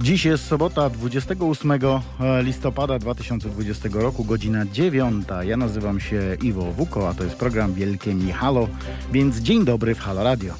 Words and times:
Dziś 0.00 0.24
jest 0.24 0.46
sobota 0.46 0.90
28 0.90 1.72
listopada 2.42 2.98
2020 2.98 3.88
roku, 3.92 4.24
godzina 4.24 4.66
9. 4.66 5.26
Ja 5.42 5.56
nazywam 5.56 6.00
się 6.00 6.36
Iwo 6.42 6.62
Wuko, 6.62 7.08
a 7.08 7.14
to 7.14 7.24
jest 7.24 7.36
program 7.36 7.74
Wielkie 7.74 8.14
Michalo, 8.14 8.68
więc 9.12 9.36
dzień 9.36 9.64
dobry 9.64 9.94
w 9.94 10.00
Halo 10.00 10.24
Radio. 10.24 10.54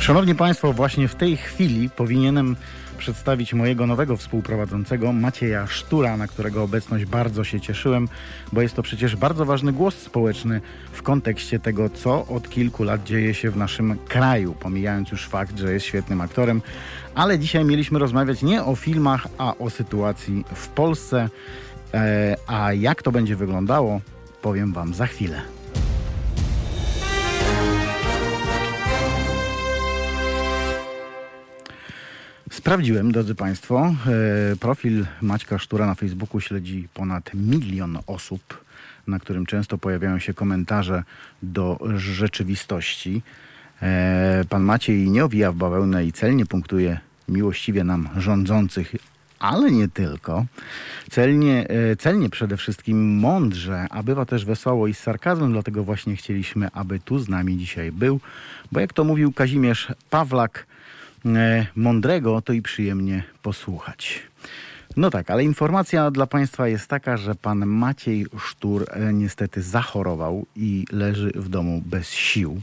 Szanowni 0.00 0.34
Państwo, 0.34 0.72
właśnie 0.72 1.08
w 1.08 1.14
tej 1.14 1.36
chwili 1.36 1.90
powinienem 1.90 2.56
przedstawić 2.96 3.54
mojego 3.54 3.86
nowego 3.86 4.16
współprowadzącego 4.16 5.12
Macieja 5.12 5.66
Sztura, 5.66 6.16
na 6.16 6.26
którego 6.26 6.62
obecność 6.62 7.04
bardzo 7.04 7.44
się 7.44 7.60
cieszyłem, 7.60 8.08
bo 8.52 8.62
jest 8.62 8.76
to 8.76 8.82
przecież 8.82 9.16
bardzo 9.16 9.44
ważny 9.44 9.72
głos 9.72 9.94
społeczny 9.98 10.60
w 10.92 11.02
kontekście 11.02 11.58
tego, 11.58 11.90
co 11.90 12.26
od 12.26 12.48
kilku 12.48 12.84
lat 12.84 13.04
dzieje 13.04 13.34
się 13.34 13.50
w 13.50 13.56
naszym 13.56 13.98
kraju, 14.08 14.54
pomijając 14.60 15.10
już 15.10 15.28
fakt, 15.28 15.58
że 15.58 15.72
jest 15.72 15.86
świetnym 15.86 16.20
aktorem. 16.20 16.62
Ale 17.14 17.38
dzisiaj 17.38 17.64
mieliśmy 17.64 17.98
rozmawiać 17.98 18.42
nie 18.42 18.64
o 18.64 18.76
filmach, 18.76 19.26
a 19.38 19.54
o 19.58 19.70
sytuacji 19.70 20.44
w 20.54 20.68
Polsce. 20.68 21.28
E, 21.94 22.36
a 22.46 22.72
jak 22.72 23.02
to 23.02 23.12
będzie 23.12 23.36
wyglądało, 23.36 24.00
powiem 24.42 24.72
Wam 24.72 24.94
za 24.94 25.06
chwilę. 25.06 25.42
Sprawdziłem, 32.56 33.12
drodzy 33.12 33.34
Państwo, 33.34 33.94
e, 34.52 34.56
profil 34.56 35.06
Maćka 35.22 35.58
Sztura 35.58 35.86
na 35.86 35.94
Facebooku 35.94 36.40
śledzi 36.40 36.88
ponad 36.94 37.30
milion 37.34 37.98
osób, 38.06 38.64
na 39.06 39.18
którym 39.18 39.46
często 39.46 39.78
pojawiają 39.78 40.18
się 40.18 40.34
komentarze 40.34 41.02
do 41.42 41.78
rzeczywistości. 41.96 43.22
E, 43.82 44.44
pan 44.48 44.62
Maciej 44.62 45.10
nie 45.10 45.24
owija 45.24 45.52
w 45.52 45.54
bawełnę 45.54 46.04
i 46.04 46.12
celnie 46.12 46.46
punktuje 46.46 46.98
miłościwie 47.28 47.84
nam 47.84 48.08
rządzących, 48.16 48.94
ale 49.38 49.70
nie 49.70 49.88
tylko. 49.88 50.44
Celnie, 51.10 51.68
e, 51.68 51.96
celnie 51.96 52.30
przede 52.30 52.56
wszystkim 52.56 53.18
mądrze, 53.18 53.86
a 53.90 54.02
bywa 54.02 54.24
też 54.24 54.44
wesoło 54.44 54.86
i 54.86 54.94
z 54.94 54.98
sarkazmem, 54.98 55.52
dlatego 55.52 55.84
właśnie 55.84 56.16
chcieliśmy, 56.16 56.68
aby 56.72 57.00
tu 57.00 57.18
z 57.18 57.28
nami 57.28 57.56
dzisiaj 57.56 57.92
był, 57.92 58.20
bo 58.72 58.80
jak 58.80 58.92
to 58.92 59.04
mówił 59.04 59.32
Kazimierz 59.32 59.92
Pawlak, 60.10 60.66
mądrego, 61.76 62.42
to 62.42 62.52
i 62.52 62.62
przyjemnie 62.62 63.22
posłuchać. 63.42 64.22
No 64.96 65.10
tak, 65.10 65.30
ale 65.30 65.44
informacja 65.44 66.10
dla 66.10 66.26
Państwa 66.26 66.68
jest 66.68 66.88
taka, 66.88 67.16
że 67.16 67.34
pan 67.34 67.66
Maciej 67.66 68.26
Sztur 68.38 68.86
e, 68.90 69.12
niestety 69.12 69.62
zachorował 69.62 70.46
i 70.56 70.84
leży 70.92 71.32
w 71.34 71.48
domu 71.48 71.82
bez 71.86 72.10
sił. 72.10 72.60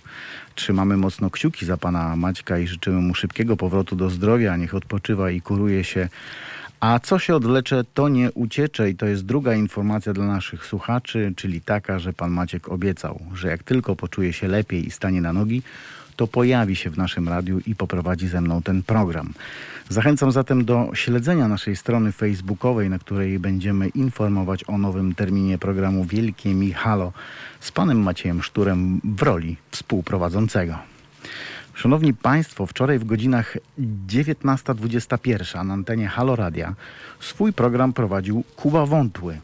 Trzymamy 0.56 0.98
mocno 0.98 1.30
kciuki 1.30 1.66
za 1.66 1.78
pana 1.78 2.16
Maćka 2.16 2.58
i 2.58 2.68
życzymy 2.68 3.02
mu 3.02 3.16
szybkiego 3.16 3.58
powrotu 3.58 3.96
do 3.96 4.10
zdrowia. 4.10 4.58
Niech 4.58 4.76
odpoczywa 4.76 5.32
i 5.32 5.42
kuruje 5.42 5.84
się. 5.84 6.10
A 6.80 7.00
co 7.00 7.20
się 7.20 7.36
odlecze, 7.36 7.84
to 7.94 8.10
nie 8.10 8.32
uciecze 8.32 8.90
i 8.90 8.96
to 8.96 9.06
jest 9.06 9.26
druga 9.26 9.54
informacja 9.56 10.14
dla 10.14 10.26
naszych 10.26 10.66
słuchaczy, 10.66 11.34
czyli 11.36 11.62
taka, 11.62 12.00
że 12.00 12.14
pan 12.14 12.32
Maciek 12.32 12.70
obiecał, 12.70 13.20
że 13.34 13.48
jak 13.48 13.64
tylko 13.64 13.96
poczuje 13.96 14.34
się 14.34 14.48
lepiej 14.48 14.88
i 14.88 14.92
stanie 14.92 15.22
na 15.22 15.34
nogi, 15.34 15.62
to 16.16 16.28
pojawi 16.28 16.76
się 16.76 16.90
w 16.90 16.98
naszym 16.98 17.30
radiu 17.30 17.60
i 17.68 17.76
poprowadzi 17.76 18.28
ze 18.28 18.42
mną 18.42 18.62
ten 18.62 18.84
program. 18.84 19.34
Zachęcam 19.90 20.32
zatem 20.32 20.66
do 20.66 20.90
śledzenia 20.94 21.48
naszej 21.48 21.76
strony 21.76 22.12
facebookowej, 22.12 22.90
na 22.90 23.00
której 23.00 23.40
będziemy 23.40 23.88
informować 23.88 24.64
o 24.68 24.78
nowym 24.78 25.16
terminie 25.16 25.58
programu 25.58 26.06
Wielkie 26.06 26.54
Michalo 26.54 27.14
z 27.60 27.72
panem 27.72 28.02
Maciejem 28.02 28.44
Szturem 28.44 29.02
w 29.04 29.22
roli 29.22 29.58
współprowadzącego. 29.72 30.78
Szanowni 31.74 32.14
Państwo, 32.14 32.66
wczoraj 32.66 33.00
w 33.00 33.04
godzinach 33.04 33.58
19.21 34.08 35.66
na 35.66 35.74
antenie 35.74 36.08
Halo 36.08 36.36
Radia 36.36 36.76
swój 37.20 37.54
program 37.54 37.94
prowadził 37.94 38.44
Kuba 38.56 38.86
Wątły, 38.86 39.40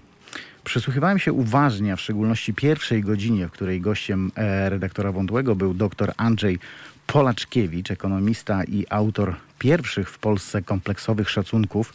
Przysłuchiwałem 0.69 1.19
się 1.19 1.34
uważnie, 1.34 1.96
w 1.96 2.02
szczególności 2.02 2.53
pierwszej 2.53 3.02
godzinie, 3.02 3.47
w 3.47 3.52
której 3.52 3.81
gościem 3.81 4.31
e, 4.35 4.69
redaktora 4.69 5.12
Wątłego 5.12 5.56
był 5.56 5.74
dr 5.74 6.13
Andrzej 6.18 6.59
Polaczkiewicz, 7.07 7.91
ekonomista 7.91 8.63
i 8.63 8.85
autor 8.90 9.35
pierwszych 9.59 10.09
w 10.09 10.18
Polsce 10.18 10.62
kompleksowych 10.62 11.29
szacunków 11.29 11.94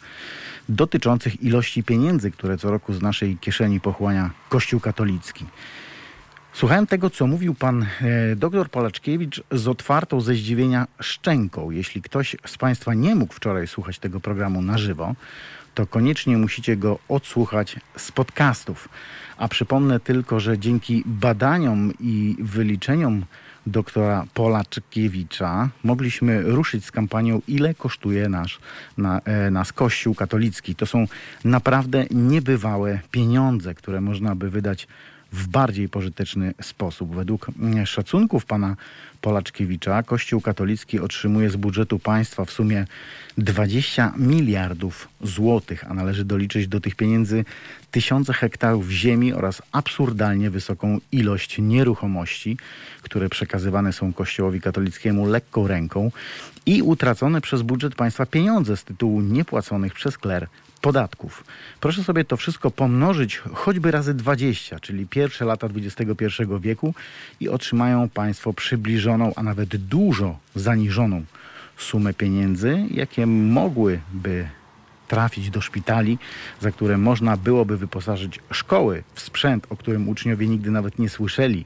dotyczących 0.69 1.43
ilości 1.43 1.83
pieniędzy, 1.83 2.31
które 2.31 2.57
co 2.57 2.71
roku 2.71 2.93
z 2.93 3.01
naszej 3.01 3.37
kieszeni 3.37 3.79
pochłania 3.79 4.29
Kościół 4.49 4.79
katolicki. 4.79 5.45
Słuchałem 6.53 6.87
tego, 6.87 7.09
co 7.09 7.27
mówił 7.27 7.55
pan 7.55 7.83
e, 7.83 8.35
dr 8.35 8.69
Polaczkiewicz 8.69 9.43
z 9.51 9.67
otwartą 9.67 10.21
ze 10.21 10.33
zdziwienia 10.33 10.87
szczęką. 10.99 11.71
Jeśli 11.71 12.01
ktoś 12.01 12.35
z 12.45 12.57
Państwa 12.57 12.93
nie 12.93 13.15
mógł 13.15 13.33
wczoraj 13.33 13.67
słuchać 13.67 13.99
tego 13.99 14.19
programu 14.19 14.61
na 14.61 14.77
żywo, 14.77 15.15
to 15.75 15.87
koniecznie 15.87 16.37
musicie 16.37 16.77
go 16.77 16.99
odsłuchać 17.09 17.79
z 17.97 18.11
podcastów. 18.11 18.89
A 19.37 19.47
przypomnę 19.47 19.99
tylko, 19.99 20.39
że 20.39 20.59
dzięki 20.59 21.03
badaniom 21.05 21.93
i 21.99 22.35
wyliczeniom 22.39 23.25
doktora 23.67 24.25
Polaczkiewicza 24.33 25.69
mogliśmy 25.83 26.41
ruszyć 26.41 26.85
z 26.85 26.91
kampanią 26.91 27.41
Ile 27.47 27.73
kosztuje 27.73 28.29
nasz, 28.29 28.59
na, 28.97 29.19
e, 29.19 29.51
nas 29.51 29.73
Kościół 29.73 30.15
katolicki. 30.15 30.75
To 30.75 30.85
są 30.85 31.07
naprawdę 31.43 32.05
niebywałe 32.11 32.99
pieniądze, 33.11 33.73
które 33.73 34.01
można 34.01 34.35
by 34.35 34.49
wydać 34.49 34.87
w 35.31 35.47
bardziej 35.47 35.89
pożyteczny 35.89 36.53
sposób. 36.61 37.15
Według 37.15 37.47
mm, 37.59 37.85
szacunków 37.85 38.45
pana 38.45 38.75
Polaczkiewicza. 39.25 40.03
Kościół 40.03 40.41
katolicki 40.41 40.99
otrzymuje 40.99 41.49
z 41.49 41.55
budżetu 41.55 41.99
państwa 41.99 42.45
w 42.45 42.51
sumie 42.51 42.85
20 43.37 44.13
miliardów 44.17 45.07
złotych, 45.21 45.91
a 45.91 45.93
należy 45.93 46.25
doliczyć 46.25 46.67
do 46.67 46.81
tych 46.81 46.95
pieniędzy 46.95 47.45
tysiące 47.91 48.33
hektarów 48.33 48.89
ziemi 48.89 49.33
oraz 49.33 49.61
absurdalnie 49.71 50.49
wysoką 50.49 50.99
ilość 51.11 51.57
nieruchomości, 51.59 52.57
które 53.01 53.29
przekazywane 53.29 53.93
są 53.93 54.13
Kościołowi 54.13 54.61
katolickiemu 54.61 55.25
lekką 55.25 55.67
ręką 55.67 56.11
i 56.65 56.81
utracone 56.81 57.41
przez 57.41 57.61
budżet 57.61 57.95
państwa 57.95 58.25
pieniądze 58.25 58.77
z 58.77 58.83
tytułu 58.83 59.21
niepłaconych 59.21 59.93
przez 59.93 60.17
kler 60.17 60.47
podatków. 60.85 61.43
Proszę 61.79 62.03
sobie 62.03 62.25
to 62.25 62.37
wszystko 62.37 62.71
pomnożyć 62.71 63.37
choćby 63.37 63.91
razy 63.91 64.13
20, 64.13 64.79
czyli 64.79 65.07
pierwsze 65.07 65.45
lata 65.45 65.67
XXI 65.75 66.25
wieku 66.59 66.93
i 67.39 67.49
otrzymają 67.49 68.09
Państwo 68.09 68.53
przybliżoną, 68.53 69.33
a 69.35 69.43
nawet 69.43 69.75
dużo 69.75 70.37
zaniżoną 70.55 71.23
sumę 71.77 72.13
pieniędzy, 72.13 72.85
jakie 72.91 73.25
mogłyby 73.25 74.47
trafić 75.07 75.49
do 75.49 75.61
szpitali, 75.61 76.17
za 76.61 76.71
które 76.71 76.97
można 76.97 77.37
byłoby 77.37 77.77
wyposażyć 77.77 78.39
szkoły 78.51 79.03
w 79.13 79.21
sprzęt, 79.21 79.67
o 79.69 79.77
którym 79.77 80.09
uczniowie 80.09 80.47
nigdy 80.47 80.71
nawet 80.71 80.99
nie 80.99 81.09
słyszeli. 81.09 81.65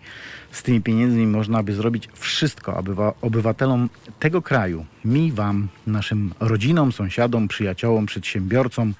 Z 0.52 0.64
tymi 0.64 0.82
pieniędzmi 0.82 1.28
można 1.28 1.64
by 1.64 1.74
zrobić 1.74 2.10
wszystko, 2.14 2.78
aby 2.78 2.96
obywatelom 3.22 3.90
tego 4.20 4.42
kraju, 4.42 4.86
mi, 5.06 5.32
wam, 5.32 5.68
naszym 5.88 6.34
rodzinom, 6.40 6.92
sąsiadom, 6.92 7.48
przyjaciołom, 7.48 8.06
przedsiębiorcom, 8.06 8.94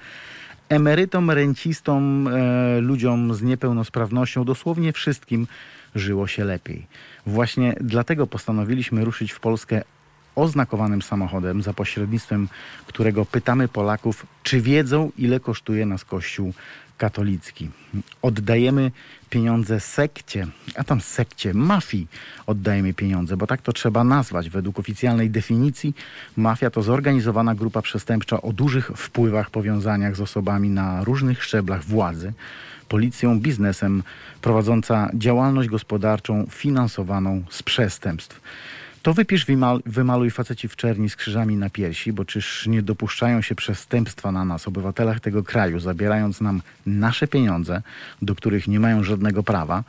emerytom, 0.68 1.30
rencistom, 1.30 2.28
e, 2.28 2.80
ludziom 2.80 3.34
z 3.34 3.42
niepełnosprawnością, 3.42 4.44
dosłownie 4.44 4.92
wszystkim 4.92 5.46
żyło 5.94 6.26
się 6.26 6.44
lepiej. 6.44 6.86
Właśnie 7.26 7.74
dlatego 7.80 8.26
postanowiliśmy 8.26 9.04
ruszyć 9.04 9.32
w 9.32 9.40
Polskę 9.40 9.82
oznakowanym 10.40 11.02
samochodem, 11.02 11.62
za 11.62 11.72
pośrednictwem 11.72 12.48
którego 12.86 13.26
pytamy 13.26 13.68
Polaków, 13.68 14.26
czy 14.42 14.60
wiedzą, 14.60 15.12
ile 15.18 15.40
kosztuje 15.40 15.86
nas 15.86 16.04
Kościół 16.04 16.52
katolicki. 16.98 17.70
Oddajemy 18.22 18.90
pieniądze 19.30 19.80
sekcie, 19.80 20.46
a 20.76 20.84
tam 20.84 21.00
sekcie, 21.00 21.54
mafii 21.54 22.08
oddajemy 22.46 22.94
pieniądze, 22.94 23.36
bo 23.36 23.46
tak 23.46 23.62
to 23.62 23.72
trzeba 23.72 24.04
nazwać. 24.04 24.50
Według 24.50 24.78
oficjalnej 24.78 25.30
definicji 25.30 25.94
mafia 26.36 26.70
to 26.70 26.82
zorganizowana 26.82 27.54
grupa 27.54 27.82
przestępcza 27.82 28.42
o 28.42 28.52
dużych 28.52 28.86
wpływach, 28.86 29.50
powiązaniach 29.50 30.16
z 30.16 30.20
osobami 30.20 30.68
na 30.68 31.04
różnych 31.04 31.44
szczeblach 31.44 31.84
władzy, 31.84 32.32
policją, 32.88 33.40
biznesem, 33.40 34.02
prowadząca 34.42 35.10
działalność 35.14 35.68
gospodarczą 35.68 36.46
finansowaną 36.50 37.42
z 37.50 37.62
przestępstw. 37.62 38.40
To 39.02 39.14
wypisz, 39.14 39.46
wymaluj 39.86 40.30
faceci 40.30 40.68
w 40.68 40.76
czerni 40.76 41.10
z 41.10 41.16
krzyżami 41.16 41.56
na 41.56 41.70
piersi, 41.70 42.12
bo 42.12 42.24
czyż 42.24 42.66
nie 42.66 42.82
dopuszczają 42.82 43.42
się 43.42 43.54
przestępstwa 43.54 44.32
na 44.32 44.44
nas, 44.44 44.68
obywatelach 44.68 45.20
tego 45.20 45.42
kraju, 45.42 45.80
zabierając 45.80 46.40
nam 46.40 46.62
nasze 46.86 47.26
pieniądze, 47.28 47.82
do 48.22 48.34
których 48.34 48.68
nie 48.68 48.80
mają 48.80 49.02
żadnego 49.02 49.42
prawa, 49.42 49.84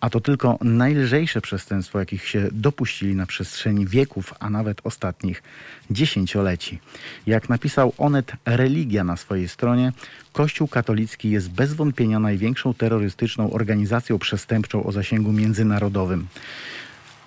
a 0.00 0.10
to 0.10 0.20
tylko 0.20 0.58
najlżejsze 0.60 1.40
przestępstwo, 1.40 1.98
jakich 1.98 2.28
się 2.28 2.48
dopuścili 2.52 3.14
na 3.14 3.26
przestrzeni 3.26 3.86
wieków, 3.86 4.34
a 4.40 4.50
nawet 4.50 4.80
ostatnich 4.84 5.42
dziesięcioleci. 5.90 6.78
Jak 7.26 7.48
napisał 7.48 7.92
Onet 7.98 8.32
Religia 8.46 9.04
na 9.04 9.16
swojej 9.16 9.48
stronie, 9.48 9.92
Kościół 10.32 10.68
katolicki 10.68 11.30
jest 11.30 11.50
bez 11.50 11.72
wątpienia 11.72 12.18
największą 12.18 12.74
terrorystyczną 12.74 13.52
organizacją 13.52 14.18
przestępczą 14.18 14.84
o 14.84 14.92
zasięgu 14.92 15.32
międzynarodowym. 15.32 16.26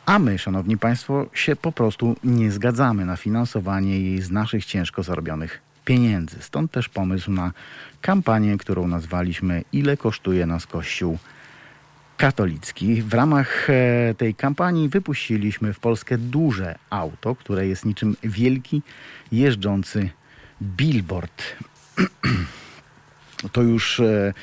A 0.06 0.20
my, 0.20 0.38
szanowni 0.40 0.78
państwo, 0.78 1.26
się 1.34 1.56
po 1.56 1.72
prostu 1.72 2.16
nie 2.24 2.52
zgadzamy 2.52 3.06
na 3.06 3.18
finansowanie 3.18 4.00
jej 4.00 4.22
z 4.22 4.32
naszych 4.32 4.66
ciężko 4.66 5.04
zarobionych 5.04 5.62
pieniędzy. 5.86 6.38
Stąd 6.40 6.72
też 6.72 6.90
pomysł 6.90 7.32
na 7.32 7.52
kampanię, 8.02 8.58
którą 8.58 8.88
nazwaliśmy 8.88 9.64
Ile 9.74 9.98
kosztuje 9.98 10.46
nas 10.46 10.68
Kościół 10.68 11.18
katolicki. 12.18 13.02
W 13.02 13.14
ramach 13.14 13.70
e, 13.70 14.16
tej 14.18 14.36
kampanii 14.36 14.90
wypuściliśmy 14.90 15.74
w 15.74 15.80
Polskę 15.80 16.18
duże 16.18 16.76
auto, 16.90 17.36
które 17.36 17.68
jest 17.68 17.86
niczym 17.86 18.16
wielki, 18.24 18.82
jeżdżący 19.32 20.10
billboard. 20.62 21.44
To 23.52 23.62
już 23.62 24.00
e, 24.00 24.34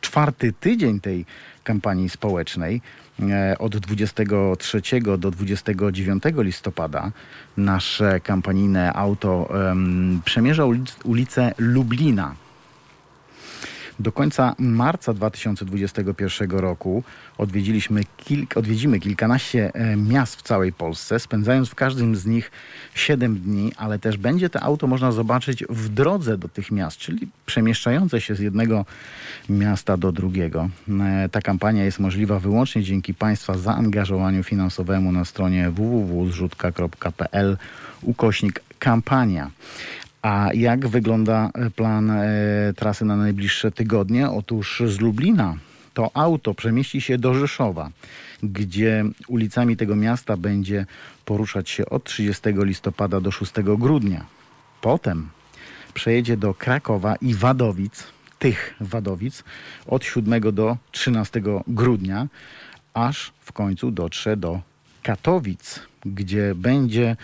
czwarty 0.00 0.52
tydzień 0.52 1.00
tej 1.00 1.26
kampanii 1.64 2.08
społecznej. 2.08 2.80
E, 3.30 3.58
od 3.58 3.76
23 3.76 5.00
do 5.18 5.30
29 5.30 6.22
listopada 6.38 7.12
nasze 7.56 8.20
kampanijne 8.20 8.92
auto 8.92 9.48
przemierza 10.24 10.64
ulicę 11.04 11.54
Lublina 11.58 12.41
do 14.00 14.12
końca 14.12 14.54
marca 14.58 15.14
2021 15.14 16.50
roku 16.50 17.04
odwiedziliśmy 17.38 18.04
kilk, 18.16 18.56
odwiedzimy 18.56 19.00
kilkanaście 19.00 19.70
e, 19.74 19.96
miast 19.96 20.36
w 20.36 20.42
całej 20.42 20.72
Polsce, 20.72 21.18
spędzając 21.18 21.68
w 21.68 21.74
każdym 21.74 22.16
z 22.16 22.26
nich 22.26 22.50
7 22.94 23.38
dni, 23.38 23.72
ale 23.76 23.98
też 23.98 24.16
będzie 24.16 24.50
to 24.50 24.60
auto 24.60 24.86
można 24.86 25.12
zobaczyć 25.12 25.64
w 25.68 25.88
drodze 25.88 26.38
do 26.38 26.48
tych 26.48 26.70
miast, 26.70 26.98
czyli 26.98 27.28
przemieszczające 27.46 28.20
się 28.20 28.34
z 28.34 28.40
jednego 28.40 28.84
miasta 29.48 29.96
do 29.96 30.12
drugiego. 30.12 30.68
E, 31.00 31.28
ta 31.28 31.40
kampania 31.40 31.84
jest 31.84 31.98
możliwa 31.98 32.38
wyłącznie 32.38 32.82
dzięki 32.82 33.14
Państwa 33.14 33.58
zaangażowaniu 33.58 34.42
finansowemu 34.42 35.12
na 35.12 35.24
stronie 35.24 35.70
www.zrzutka.pl 35.70 37.56
ukośnik 38.02 38.60
kampania. 38.78 39.50
A 40.22 40.48
jak 40.54 40.88
wygląda 40.88 41.50
e, 41.54 41.70
plan 41.70 42.10
e, 42.10 42.24
trasy 42.76 43.04
na 43.04 43.16
najbliższe 43.16 43.72
tygodnie? 43.72 44.30
Otóż 44.30 44.82
z 44.86 45.00
Lublina 45.00 45.56
to 45.94 46.10
auto 46.14 46.54
przemieści 46.54 47.00
się 47.00 47.18
do 47.18 47.34
Rzeszowa, 47.34 47.90
gdzie 48.42 49.04
ulicami 49.28 49.76
tego 49.76 49.96
miasta 49.96 50.36
będzie 50.36 50.86
poruszać 51.24 51.70
się 51.70 51.86
od 51.86 52.04
30 52.04 52.42
listopada 52.56 53.20
do 53.20 53.30
6 53.30 53.52
grudnia. 53.78 54.24
Potem 54.80 55.28
przejedzie 55.94 56.36
do 56.36 56.54
Krakowa 56.54 57.16
i 57.16 57.34
Wadowic, 57.34 58.04
tych 58.38 58.74
Wadowic, 58.80 59.44
od 59.86 60.04
7 60.04 60.40
do 60.52 60.76
13 60.92 61.42
grudnia, 61.66 62.28
aż 62.94 63.32
w 63.40 63.52
końcu 63.52 63.90
dotrze 63.90 64.36
do 64.36 64.60
Katowic, 65.02 65.80
gdzie 66.04 66.54
będzie 66.54 67.16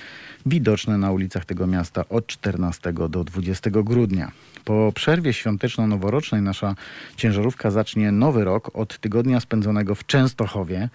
widoczne 0.47 0.99
na 0.99 1.13
ulicach 1.13 1.45
tego 1.45 1.67
miasta 1.67 2.09
od 2.09 2.27
14 2.27 2.93
do 2.93 3.25
20 3.25 3.71
grudnia. 3.71 4.33
Po 4.65 4.93
przerwie 4.95 5.33
świąteczno-noworocznej 5.33 6.43
nasza 6.43 6.75
ciężarówka 7.17 7.71
zacznie 7.71 8.13
nowy 8.13 8.45
rok 8.45 8.71
od 8.75 8.99
tygodnia 8.99 9.41
spędzonego 9.41 9.95
w 9.95 10.07
Częstochowie 10.07 10.89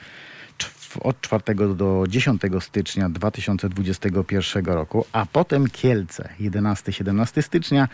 od 1.00 1.22
4 1.22 1.76
do 1.76 2.04
10 2.10 2.42
stycznia 2.60 3.10
2021 3.10 4.66
roku, 4.66 5.06
a 5.12 5.26
potem 5.26 5.68
Kielce 5.68 6.30
11-17 6.40 7.42
stycznia 7.42 7.88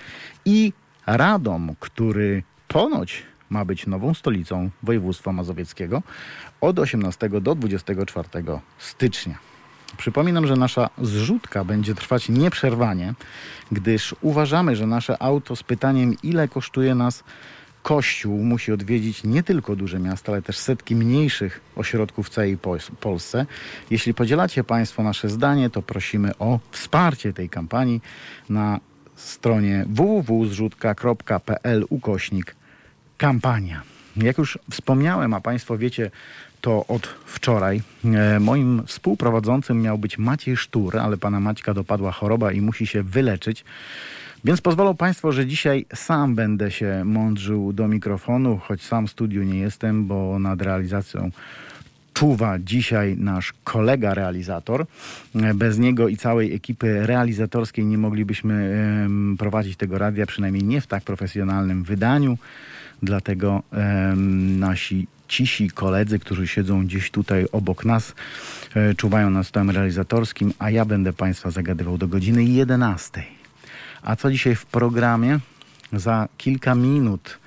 i 0.46 0.74
Radom, 1.06 1.76
który 1.80 2.44
ponoć 2.68 3.24
ma 3.50 3.66
być 3.66 3.88
nową 3.88 4.14
stolicą 4.14 4.70
województwa 4.84 5.32
mazowieckiego 5.32 6.02
od 6.62 6.80
18 6.80 7.30
do 7.30 7.56
24 7.56 8.30
stycznia. 8.78 9.49
Przypominam, 9.98 10.48
że 10.48 10.56
nasza 10.56 10.90
zrzutka 11.02 11.64
będzie 11.64 11.96
trwać 11.96 12.30
nieprzerwanie, 12.30 13.14
gdyż 13.72 14.16
uważamy, 14.22 14.76
że 14.76 14.88
nasze 14.88 15.22
auto 15.22 15.56
z 15.56 15.64
pytaniem, 15.64 16.16
ile 16.24 16.48
kosztuje 16.48 16.96
nas 16.96 17.24
Kościół, 17.84 18.44
musi 18.44 18.72
odwiedzić 18.72 19.24
nie 19.24 19.44
tylko 19.44 19.76
duże 19.76 20.00
miasta, 20.00 20.32
ale 20.32 20.42
też 20.42 20.58
setki 20.58 20.96
mniejszych 20.96 21.62
ośrodków 21.76 22.28
w 22.28 22.30
całej 22.30 22.58
Polsce. 23.00 23.46
Jeśli 23.90 24.14
podzielacie 24.14 24.64
Państwo 24.64 25.04
nasze 25.04 25.30
zdanie, 25.30 25.70
to 25.70 25.82
prosimy 25.82 26.38
o 26.40 26.60
wsparcie 26.72 27.34
tej 27.34 27.50
kampanii 27.50 28.02
na 28.50 28.80
stronie 29.16 29.86
www.zrzutka.pl 29.88 31.86
ukośnik 31.90 32.56
kampania. 33.18 33.82
Jak 34.16 34.38
już 34.38 34.60
wspomniałem, 34.72 35.34
a 35.34 35.42
Państwo 35.42 35.78
wiecie 35.78 36.12
to 36.62 36.86
od 36.88 37.08
wczoraj, 37.26 37.82
e, 38.06 38.40
moim 38.40 38.84
współprowadzącym 38.86 39.82
miał 39.82 39.98
być 39.98 40.18
Maciej 40.18 40.58
Sztur, 40.58 40.98
ale 40.98 41.18
pana 41.18 41.40
Maćka 41.40 41.74
dopadła 41.74 42.12
choroba 42.12 42.52
i 42.52 42.62
musi 42.62 42.88
się 42.88 43.04
wyleczyć. 43.04 43.66
Więc 44.46 44.62
pozwolą 44.62 44.96
Państwo, 44.96 45.32
że 45.32 45.46
dzisiaj 45.46 45.86
sam 45.96 46.36
będę 46.36 46.72
się 46.72 47.02
mądrzył 47.06 47.74
do 47.74 47.88
mikrofonu, 47.88 48.60
choć 48.64 48.82
sam 48.82 49.08
w 49.08 49.12
studiu 49.12 49.44
nie 49.44 49.60
jestem, 49.60 50.06
bo 50.06 50.40
nad 50.40 50.62
realizacją 50.62 51.32
czuwa 52.14 52.60
dzisiaj 52.60 53.18
nasz 53.18 53.54
kolega 53.64 54.14
realizator. 54.14 54.86
E, 55.36 55.54
bez 55.54 55.78
niego 55.78 56.08
i 56.08 56.18
całej 56.18 56.56
ekipy 56.56 57.08
realizatorskiej 57.08 57.86
nie 57.86 57.98
moglibyśmy 57.98 58.80
prowadzić 59.38 59.78
tego 59.78 59.98
radia, 59.98 60.26
przynajmniej 60.26 60.64
nie 60.64 60.82
w 60.82 60.88
tak 60.88 61.04
profesjonalnym 61.04 61.84
wydaniu. 61.84 62.38
Dlatego 63.04 63.64
nasi 64.58 65.08
cisi 65.30 65.70
koledzy, 65.70 66.20
którzy 66.20 66.48
siedzą 66.48 66.86
gdzieś 66.86 67.12
tutaj 67.12 67.46
obok 67.52 67.86
nas, 67.86 68.16
e, 68.76 68.96
czuwają 68.96 69.30
na 69.30 69.44
stole 69.44 69.74
realizatorskim, 69.74 70.54
a 70.60 70.70
ja 70.70 70.86
będę 70.86 71.14
Państwa 71.14 71.52
zagadywał 71.52 71.98
do 71.98 72.08
godziny 72.08 72.44
11. 72.44 73.24
A 74.02 74.16
co 74.16 74.32
dzisiaj 74.32 74.56
w 74.56 74.66
programie? 74.66 75.40
Za 75.94 76.28
kilka 76.38 76.76
minut 76.76 77.40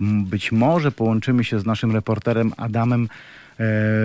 być 0.00 0.52
może 0.52 0.92
połączymy 0.92 1.44
się 1.44 1.60
z 1.60 1.66
naszym 1.66 1.92
reporterem 1.92 2.52
Adamem 2.56 3.08
e, 3.60 3.64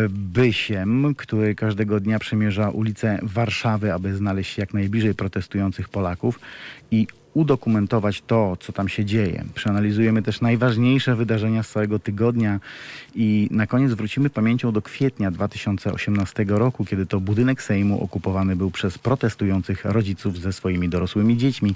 Bysiem, 0.09 1.15
który 1.15 1.55
każdego 1.55 1.99
dnia 1.99 2.19
przemierza 2.19 2.69
ulice 2.69 3.19
Warszawy, 3.23 3.93
aby 3.93 4.15
znaleźć 4.15 4.57
jak 4.57 4.73
najbliżej 4.73 5.15
protestujących 5.15 5.89
Polaków 5.89 6.39
i 6.91 7.07
udokumentować 7.33 8.21
to, 8.21 8.57
co 8.59 8.73
tam 8.73 8.89
się 8.89 9.05
dzieje. 9.05 9.43
Przeanalizujemy 9.55 10.21
też 10.21 10.41
najważniejsze 10.41 11.15
wydarzenia 11.15 11.63
z 11.63 11.69
całego 11.69 11.99
tygodnia 11.99 12.59
i 13.15 13.47
na 13.51 13.67
koniec 13.67 13.93
wrócimy 13.93 14.29
pamięcią 14.29 14.71
do 14.71 14.81
kwietnia 14.81 15.31
2018 15.31 16.45
roku, 16.47 16.85
kiedy 16.85 17.05
to 17.05 17.19
budynek 17.19 17.61
Sejmu 17.61 18.03
okupowany 18.03 18.55
był 18.55 18.71
przez 18.71 18.97
protestujących 18.97 19.85
rodziców 19.85 20.39
ze 20.39 20.53
swoimi 20.53 20.89
dorosłymi 20.89 21.37
dziećmi 21.37 21.75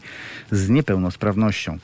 z 0.51 0.69
niepełnosprawnością. 0.69 1.77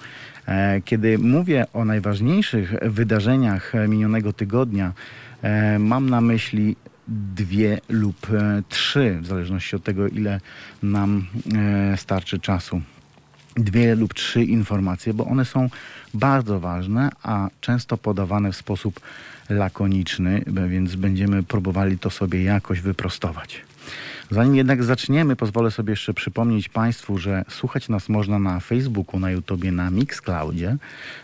E, 0.47 0.81
kiedy 0.81 1.17
mówię 1.17 1.65
o 1.73 1.85
najważniejszych 1.85 2.73
wydarzeniach 2.81 3.73
minionego 3.87 4.33
tygodnia, 4.33 4.93
e, 5.41 5.79
mam 5.79 6.09
na 6.09 6.21
myśli 6.21 6.75
dwie 7.07 7.79
lub 7.89 8.27
e, 8.33 8.63
trzy, 8.69 9.17
w 9.21 9.25
zależności 9.25 9.75
od 9.75 9.83
tego, 9.83 10.07
ile 10.07 10.39
nam 10.83 11.25
starczy 11.95 12.39
czasu 12.39 12.81
dwie 13.63 13.95
lub 13.95 14.13
trzy 14.13 14.43
informacje, 14.43 15.13
bo 15.13 15.25
one 15.25 15.45
są 15.45 15.69
bardzo 16.13 16.59
ważne, 16.59 17.09
a 17.23 17.49
często 17.61 17.97
podawane 17.97 18.51
w 18.51 18.55
sposób 18.55 18.99
lakoniczny, 19.49 20.43
więc 20.67 20.95
będziemy 20.95 21.43
próbowali 21.43 21.99
to 21.99 22.09
sobie 22.09 22.43
jakoś 22.43 22.81
wyprostować. 22.81 23.61
Zanim 24.31 24.55
jednak 24.55 24.83
zaczniemy, 24.83 25.35
pozwolę 25.35 25.71
sobie 25.71 25.91
jeszcze 25.91 26.13
przypomnieć 26.13 26.69
Państwu, 26.69 27.17
że 27.17 27.45
słuchać 27.49 27.89
nas 27.89 28.09
można 28.09 28.39
na 28.39 28.59
Facebooku, 28.59 29.19
na 29.19 29.31
YouTubie, 29.31 29.71
na 29.71 29.91
Mixcloudzie, 29.91 30.77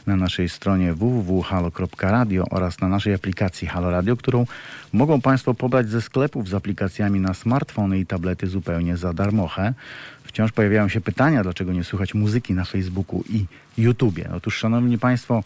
na 0.08 0.16
naszej 0.16 0.50
stronie 0.50 0.94
www.halo.radio 0.94 2.46
oraz 2.52 2.82
na 2.82 2.88
naszej 2.88 3.14
aplikacji 3.14 3.68
Halo 3.68 3.92
Radio, 3.92 4.18
którą 4.18 4.46
mogą 4.94 5.22
Państwo 5.22 5.54
pobrać 5.54 5.90
ze 5.90 6.02
sklepów 6.02 6.50
z 6.50 6.54
aplikacjami 6.54 7.20
na 7.20 7.34
smartfony 7.34 8.00
i 8.00 8.06
tablety 8.06 8.48
zupełnie 8.48 8.98
za 8.98 9.14
darmochę 9.14 9.74
wciąż 10.36 10.52
pojawiają 10.52 10.90
się 10.90 11.02
pytania, 11.02 11.44
dlaczego 11.44 11.74
nie 11.74 11.84
słuchać 11.84 12.14
muzyki 12.14 12.54
na 12.54 12.66
Facebooku 12.66 13.24
i 13.30 13.46
YouTubie. 13.78 14.30
Otóż, 14.36 14.58
szanowni 14.58 14.98
państwo, 14.98 15.44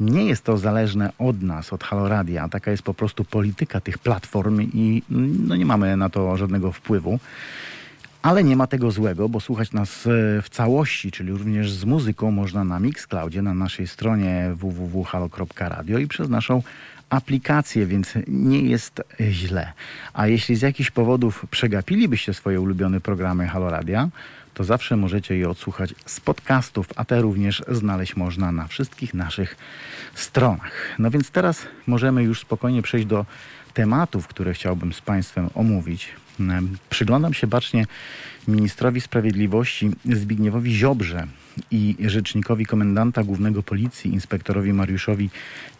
nie 0.00 0.24
jest 0.24 0.44
to 0.44 0.58
zależne 0.58 1.12
od 1.18 1.42
nas, 1.42 1.72
od 1.72 1.84
Haloradia. 1.84 2.48
Taka 2.48 2.70
jest 2.70 2.82
po 2.82 2.94
prostu 2.94 3.24
polityka 3.24 3.80
tych 3.80 3.98
platform 3.98 4.60
i 4.60 5.02
no, 5.46 5.56
nie 5.56 5.66
mamy 5.66 5.96
na 5.96 6.08
to 6.08 6.36
żadnego 6.36 6.72
wpływu. 6.72 7.01
Ale 8.22 8.44
nie 8.44 8.56
ma 8.56 8.66
tego 8.66 8.90
złego, 8.90 9.28
bo 9.28 9.40
słuchać 9.40 9.72
nas 9.72 10.06
e, 10.06 10.10
w 10.42 10.48
całości, 10.50 11.10
czyli 11.10 11.32
również 11.32 11.72
z 11.72 11.84
muzyką, 11.84 12.30
można 12.30 12.64
na 12.64 12.80
Mixcloudzie, 12.80 13.42
na 13.42 13.54
naszej 13.54 13.86
stronie 13.86 14.50
www.halo.radio 14.54 15.98
i 15.98 16.06
przez 16.06 16.28
naszą 16.28 16.62
aplikację, 17.10 17.86
więc 17.86 18.14
nie 18.28 18.60
jest 18.60 19.02
źle. 19.20 19.72
A 20.12 20.26
jeśli 20.26 20.56
z 20.56 20.62
jakichś 20.62 20.90
powodów 20.90 21.46
przegapilibyście 21.50 22.34
swoje 22.34 22.60
ulubione 22.60 23.00
programy 23.00 23.48
Haloradia, 23.48 24.08
to 24.54 24.64
zawsze 24.64 24.96
możecie 24.96 25.36
je 25.36 25.48
odsłuchać 25.48 25.94
z 26.06 26.20
podcastów, 26.20 26.86
a 26.96 27.04
te 27.04 27.20
również 27.20 27.62
znaleźć 27.68 28.16
można 28.16 28.52
na 28.52 28.66
wszystkich 28.66 29.14
naszych 29.14 29.56
stronach. 30.14 30.72
No 30.98 31.10
więc 31.10 31.30
teraz 31.30 31.66
możemy 31.86 32.22
już 32.22 32.40
spokojnie 32.40 32.82
przejść 32.82 33.06
do 33.06 33.26
tematów, 33.74 34.26
które 34.26 34.54
chciałbym 34.54 34.92
z 34.92 35.00
Państwem 35.00 35.50
omówić. 35.54 36.08
Przyglądam 36.90 37.34
się 37.34 37.46
bacznie 37.46 37.86
ministrowi 38.48 39.00
sprawiedliwości 39.00 39.90
Zbigniewowi 40.04 40.74
Ziobrze 40.74 41.26
i 41.70 41.96
rzecznikowi 42.00 42.66
komendanta 42.66 43.22
głównego 43.24 43.62
policji, 43.62 44.12
inspektorowi 44.12 44.72
Mariuszowi 44.72 45.30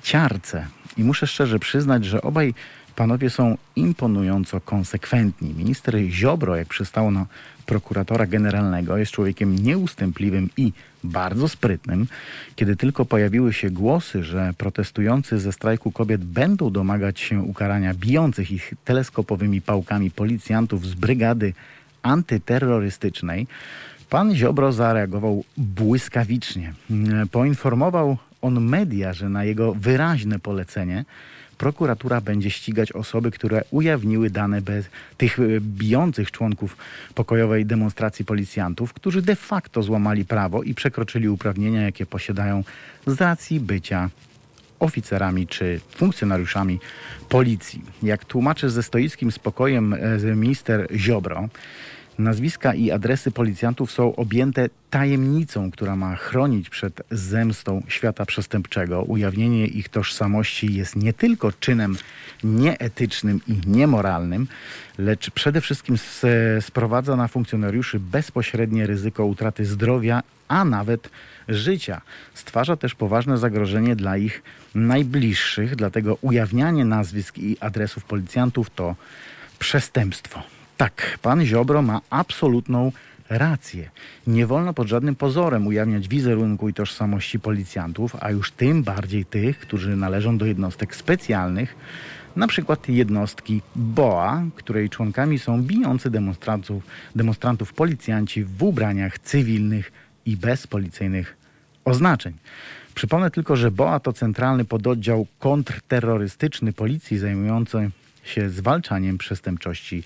Ciarce. 0.02 0.66
I 0.96 1.04
muszę 1.04 1.26
szczerze 1.26 1.58
przyznać, 1.58 2.04
że 2.04 2.22
obaj 2.22 2.54
panowie 2.96 3.30
są 3.30 3.56
imponująco 3.76 4.60
konsekwentni. 4.60 5.54
Minister 5.54 5.94
Ziobro, 6.10 6.56
jak 6.56 6.68
przystało 6.68 7.10
na 7.10 7.26
prokuratora 7.66 8.26
generalnego, 8.26 8.96
jest 8.96 9.12
człowiekiem 9.12 9.58
nieustępliwym 9.58 10.50
i 10.56 10.72
bardzo 11.04 11.48
sprytnym. 11.48 12.06
Kiedy 12.56 12.76
tylko 12.76 13.04
pojawiły 13.04 13.52
się 13.52 13.70
głosy, 13.70 14.24
że 14.24 14.54
protestujący 14.58 15.38
ze 15.38 15.52
strajku 15.52 15.92
kobiet 15.92 16.24
będą 16.24 16.70
domagać 16.70 17.20
się 17.20 17.40
ukarania 17.40 17.94
bijących 17.94 18.50
ich 18.50 18.74
teleskopowymi 18.84 19.60
pałkami 19.60 20.10
policjantów 20.10 20.86
z 20.86 20.94
brygady 20.94 21.52
antyterrorystycznej, 22.02 23.46
pan 24.10 24.34
Ziobro 24.34 24.72
zareagował 24.72 25.44
błyskawicznie. 25.56 26.72
Poinformował 27.30 28.16
on 28.42 28.60
media, 28.60 29.12
że 29.12 29.28
na 29.28 29.44
jego 29.44 29.74
wyraźne 29.74 30.38
polecenie 30.38 31.04
prokuratura 31.62 32.20
będzie 32.20 32.50
ścigać 32.50 32.92
osoby, 32.92 33.30
które 33.30 33.62
ujawniły 33.70 34.30
dane 34.30 34.62
bez 34.62 34.86
tych 35.16 35.38
e, 35.38 35.42
bijących 35.60 36.30
członków 36.30 36.76
pokojowej 37.14 37.66
demonstracji 37.66 38.24
policjantów, 38.24 38.92
którzy 38.92 39.22
de 39.22 39.36
facto 39.36 39.82
złamali 39.82 40.24
prawo 40.24 40.62
i 40.62 40.74
przekroczyli 40.74 41.28
uprawnienia, 41.28 41.82
jakie 41.82 42.06
posiadają 42.06 42.64
z 43.06 43.20
racji 43.20 43.60
bycia 43.60 44.10
oficerami 44.78 45.46
czy 45.46 45.80
funkcjonariuszami 45.90 46.80
policji. 47.28 47.82
Jak 48.02 48.24
tłumaczy 48.24 48.70
ze 48.70 48.82
stoickim 48.82 49.32
spokojem 49.32 49.94
e, 49.94 50.36
minister 50.36 50.88
Ziobro, 50.94 51.48
Nazwiska 52.18 52.74
i 52.74 52.90
adresy 52.90 53.30
policjantów 53.30 53.92
są 53.92 54.16
objęte 54.16 54.68
tajemnicą, 54.90 55.70
która 55.70 55.96
ma 55.96 56.16
chronić 56.16 56.70
przed 56.70 57.02
zemstą 57.10 57.82
świata 57.88 58.26
przestępczego. 58.26 59.02
Ujawnienie 59.02 59.66
ich 59.66 59.88
tożsamości 59.88 60.74
jest 60.74 60.96
nie 60.96 61.12
tylko 61.12 61.52
czynem 61.52 61.96
nieetycznym 62.44 63.40
i 63.48 63.60
niemoralnym, 63.66 64.46
lecz 64.98 65.30
przede 65.30 65.60
wszystkim 65.60 65.96
sprowadza 66.60 67.16
na 67.16 67.28
funkcjonariuszy 67.28 68.00
bezpośrednie 68.00 68.86
ryzyko 68.86 69.26
utraty 69.26 69.64
zdrowia, 69.64 70.22
a 70.48 70.64
nawet 70.64 71.10
życia. 71.48 72.00
Stwarza 72.34 72.76
też 72.76 72.94
poważne 72.94 73.38
zagrożenie 73.38 73.96
dla 73.96 74.16
ich 74.16 74.42
najbliższych, 74.74 75.76
dlatego 75.76 76.18
ujawnianie 76.20 76.84
nazwisk 76.84 77.38
i 77.38 77.56
adresów 77.60 78.04
policjantów 78.04 78.70
to 78.70 78.94
przestępstwo. 79.58 80.42
Tak, 80.76 81.18
pan 81.22 81.44
Ziobro 81.44 81.82
ma 81.82 82.00
absolutną 82.10 82.92
rację. 83.28 83.90
Nie 84.26 84.46
wolno 84.46 84.74
pod 84.74 84.88
żadnym 84.88 85.14
pozorem 85.14 85.66
ujawniać 85.66 86.08
wizerunku 86.08 86.68
i 86.68 86.74
tożsamości 86.74 87.40
policjantów, 87.40 88.16
a 88.20 88.30
już 88.30 88.50
tym 88.50 88.82
bardziej 88.82 89.24
tych, 89.24 89.58
którzy 89.58 89.96
należą 89.96 90.38
do 90.38 90.46
jednostek 90.46 90.96
specjalnych, 90.96 91.76
na 92.36 92.46
przykład 92.46 92.88
jednostki 92.88 93.62
BOA, 93.76 94.42
której 94.56 94.90
członkami 94.90 95.38
są 95.38 95.62
bijący 95.62 96.10
demonstrantów, 96.10 96.82
demonstrantów 97.16 97.72
policjanci 97.72 98.44
w 98.44 98.62
ubraniach 98.62 99.18
cywilnych 99.18 99.92
i 100.26 100.36
bez 100.36 100.66
policyjnych 100.66 101.36
oznaczeń. 101.84 102.34
Przypomnę 102.94 103.30
tylko, 103.30 103.56
że 103.56 103.70
BOA 103.70 104.00
to 104.00 104.12
centralny 104.12 104.64
pododdział 104.64 105.26
kontrterrorystyczny 105.38 106.72
policji 106.72 107.18
zajmujący 107.18 107.90
się 108.24 108.50
zwalczaniem 108.50 109.18
przestępczości 109.18 110.02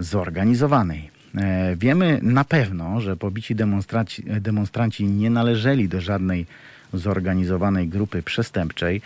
zorganizowanej. 0.00 1.10
E, 1.34 1.76
wiemy 1.76 2.18
na 2.22 2.44
pewno, 2.44 3.00
że 3.00 3.16
pobici 3.16 3.54
demonstranci, 3.54 4.22
demonstranci 4.22 5.04
nie 5.04 5.30
należeli 5.30 5.88
do 5.88 6.00
żadnej 6.00 6.46
zorganizowanej 6.92 7.88
grupy 7.88 8.22
przestępczej, 8.22 9.02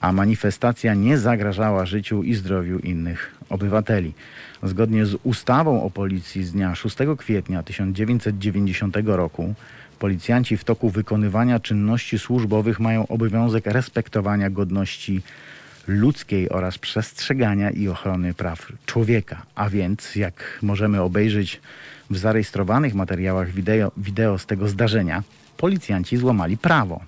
a 0.00 0.12
manifestacja 0.12 0.94
nie 0.94 1.18
zagrażała 1.18 1.86
życiu 1.86 2.22
i 2.22 2.34
zdrowiu 2.34 2.78
innych 2.78 3.34
obywateli. 3.48 4.12
Zgodnie 4.62 5.06
z 5.06 5.16
ustawą 5.22 5.82
o 5.82 5.90
policji 5.90 6.44
z 6.44 6.52
dnia 6.52 6.74
6 6.74 6.96
kwietnia 7.18 7.62
1990 7.62 8.96
roku 9.04 9.54
policjanci 9.98 10.56
w 10.56 10.64
toku 10.64 10.90
wykonywania 10.90 11.60
czynności 11.60 12.18
służbowych 12.18 12.80
mają 12.80 13.08
obowiązek 13.08 13.66
respektowania 13.66 14.50
godności 14.50 15.22
ludzkiej 15.86 16.50
oraz 16.50 16.78
przestrzegania 16.78 17.70
i 17.70 17.88
ochrony 17.88 18.34
praw 18.34 18.72
człowieka. 18.86 19.42
A 19.54 19.70
więc, 19.70 20.16
jak 20.16 20.58
możemy 20.62 21.02
obejrzeć 21.02 21.60
w 22.10 22.16
zarejestrowanych 22.18 22.94
materiałach 22.94 23.50
wideo, 23.50 23.92
wideo 23.96 24.38
z 24.38 24.46
tego 24.46 24.68
zdarzenia, 24.68 25.22
policjanci 25.56 26.16
złamali 26.16 26.58
prawo. 26.58 27.00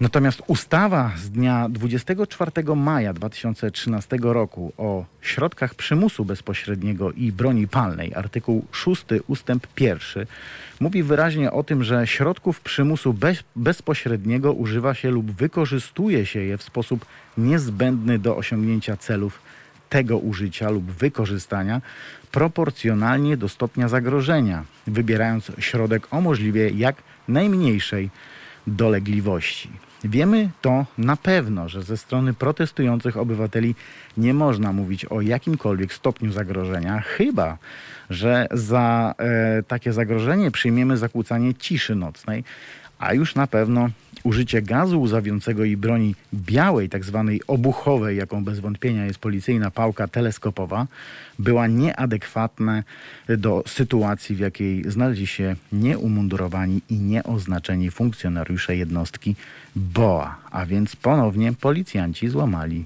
Natomiast 0.00 0.42
ustawa 0.46 1.12
z 1.16 1.30
dnia 1.30 1.68
24 1.68 2.50
maja 2.76 3.12
2013 3.12 4.16
roku 4.22 4.72
o 4.76 5.04
środkach 5.20 5.74
przymusu 5.74 6.24
bezpośredniego 6.24 7.12
i 7.12 7.32
broni 7.32 7.68
palnej, 7.68 8.14
artykuł 8.14 8.64
6 8.72 9.04
ustęp 9.28 9.66
1, 9.80 10.26
mówi 10.80 11.02
wyraźnie 11.02 11.52
o 11.52 11.62
tym, 11.62 11.84
że 11.84 12.06
środków 12.06 12.60
przymusu 12.60 13.12
bez, 13.12 13.44
bezpośredniego 13.56 14.52
używa 14.52 14.94
się 14.94 15.10
lub 15.10 15.30
wykorzystuje 15.30 16.26
się 16.26 16.40
je 16.40 16.58
w 16.58 16.62
sposób 16.62 17.06
niezbędny 17.38 18.18
do 18.18 18.36
osiągnięcia 18.36 18.96
celów 18.96 19.40
tego 19.88 20.18
użycia 20.18 20.70
lub 20.70 20.84
wykorzystania 20.84 21.80
proporcjonalnie 22.32 23.36
do 23.36 23.48
stopnia 23.48 23.88
zagrożenia, 23.88 24.64
wybierając 24.86 25.52
środek 25.58 26.08
o 26.10 26.20
możliwie 26.20 26.70
jak 26.70 26.96
najmniejszej 27.28 28.10
dolegliwości. 28.66 29.87
Wiemy 30.04 30.50
to 30.60 30.86
na 30.98 31.16
pewno, 31.16 31.68
że 31.68 31.82
ze 31.82 31.96
strony 31.96 32.34
protestujących 32.34 33.16
obywateli 33.16 33.74
nie 34.16 34.34
można 34.34 34.72
mówić 34.72 35.04
o 35.04 35.20
jakimkolwiek 35.20 35.92
stopniu 35.92 36.32
zagrożenia, 36.32 37.00
chyba 37.00 37.58
że 38.10 38.46
za 38.50 39.14
e, 39.18 39.62
takie 39.62 39.92
zagrożenie 39.92 40.50
przyjmiemy 40.50 40.96
zakłócanie 40.96 41.54
ciszy 41.54 41.94
nocnej, 41.94 42.44
a 42.98 43.14
już 43.14 43.34
na 43.34 43.46
pewno 43.46 43.90
użycie 44.24 44.62
gazu 44.62 45.00
łzawiącego 45.00 45.64
i 45.64 45.76
broni 45.76 46.14
białej, 46.34 46.88
tak 46.88 47.04
zwanej 47.04 47.40
obuchowej, 47.46 48.16
jaką 48.16 48.44
bez 48.44 48.60
wątpienia 48.60 49.04
jest 49.04 49.18
policyjna 49.18 49.70
pałka 49.70 50.08
teleskopowa, 50.08 50.86
była 51.38 51.66
nieadekwatna 51.66 52.82
do 53.28 53.64
sytuacji, 53.66 54.36
w 54.36 54.38
jakiej 54.38 54.90
znaleźli 54.90 55.26
się 55.26 55.56
nieumundurowani 55.72 56.80
i 56.88 56.98
nieoznaczeni 56.98 57.90
funkcjonariusze 57.90 58.76
jednostki 58.76 59.36
BOA, 59.76 60.36
a 60.50 60.66
więc 60.66 60.96
ponownie 60.96 61.52
policjanci 61.52 62.28
złamali 62.28 62.84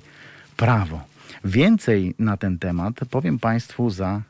prawo. 0.57 1.01
Więcej 1.45 2.15
na 2.19 2.37
ten 2.37 2.59
temat 2.59 2.95
powiem 3.11 3.39
Państwu 3.39 3.91
za 3.91 4.23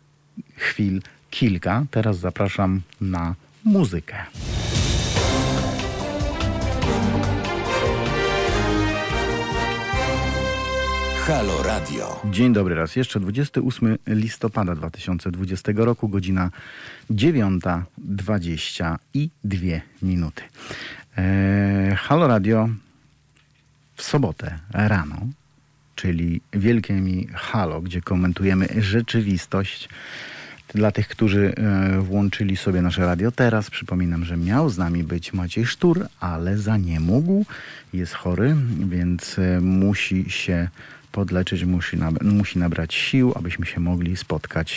chwil 0.57 1.03
kilka. 1.31 1.85
Teraz 1.91 2.19
zapraszam 2.19 2.81
na 3.01 3.35
muzykę. 3.65 4.17
Halo 11.27 11.63
Radio. 11.63 12.21
Dzień 12.31 12.53
dobry 12.53 12.75
raz 12.75 12.97
jeszcze. 12.97 13.21
28 13.21 13.99
listopada 14.07 14.75
2020 14.75 15.73
roku, 15.77 16.09
godzina 16.09 16.51
9.22 17.11 19.81
minuty. 20.03 20.43
Eee, 21.17 21.97
Halo 21.97 22.27
Radio 22.27 22.69
w 23.97 24.03
sobotę 24.03 24.59
rano, 24.71 25.17
czyli 25.95 26.41
wielkie 26.53 26.95
mi 26.95 27.29
halo, 27.35 27.81
gdzie 27.81 28.01
komentujemy 28.01 28.69
rzeczywistość. 28.79 29.89
Dla 30.75 30.93
tych, 30.93 31.09
którzy 31.09 31.55
e, 31.55 32.01
włączyli 32.01 32.57
sobie 32.57 32.83
nasze 32.83 33.07
radio 33.07 33.33
teraz, 33.33 33.71
przypominam, 33.71 34.25
że 34.25 34.37
miał 34.37 34.71
z 34.71 34.79
nami 34.79 35.05
być 35.05 35.33
Maciej 35.33 35.67
Sztur, 35.67 36.07
ale 36.21 36.59
za 36.59 36.77
nie 36.77 37.01
mógł. 37.01 37.45
Jest 37.93 38.15
chory, 38.15 38.57
więc 38.89 39.39
e, 39.39 39.61
musi 39.61 40.31
się 40.31 40.69
podleczyć, 41.13 41.65
musi, 41.65 41.97
musi 42.23 42.59
nabrać 42.59 42.95
sił, 42.95 43.33
abyśmy 43.37 43.67
się 43.67 43.81
mogli 43.81 44.17
spotkać 44.17 44.71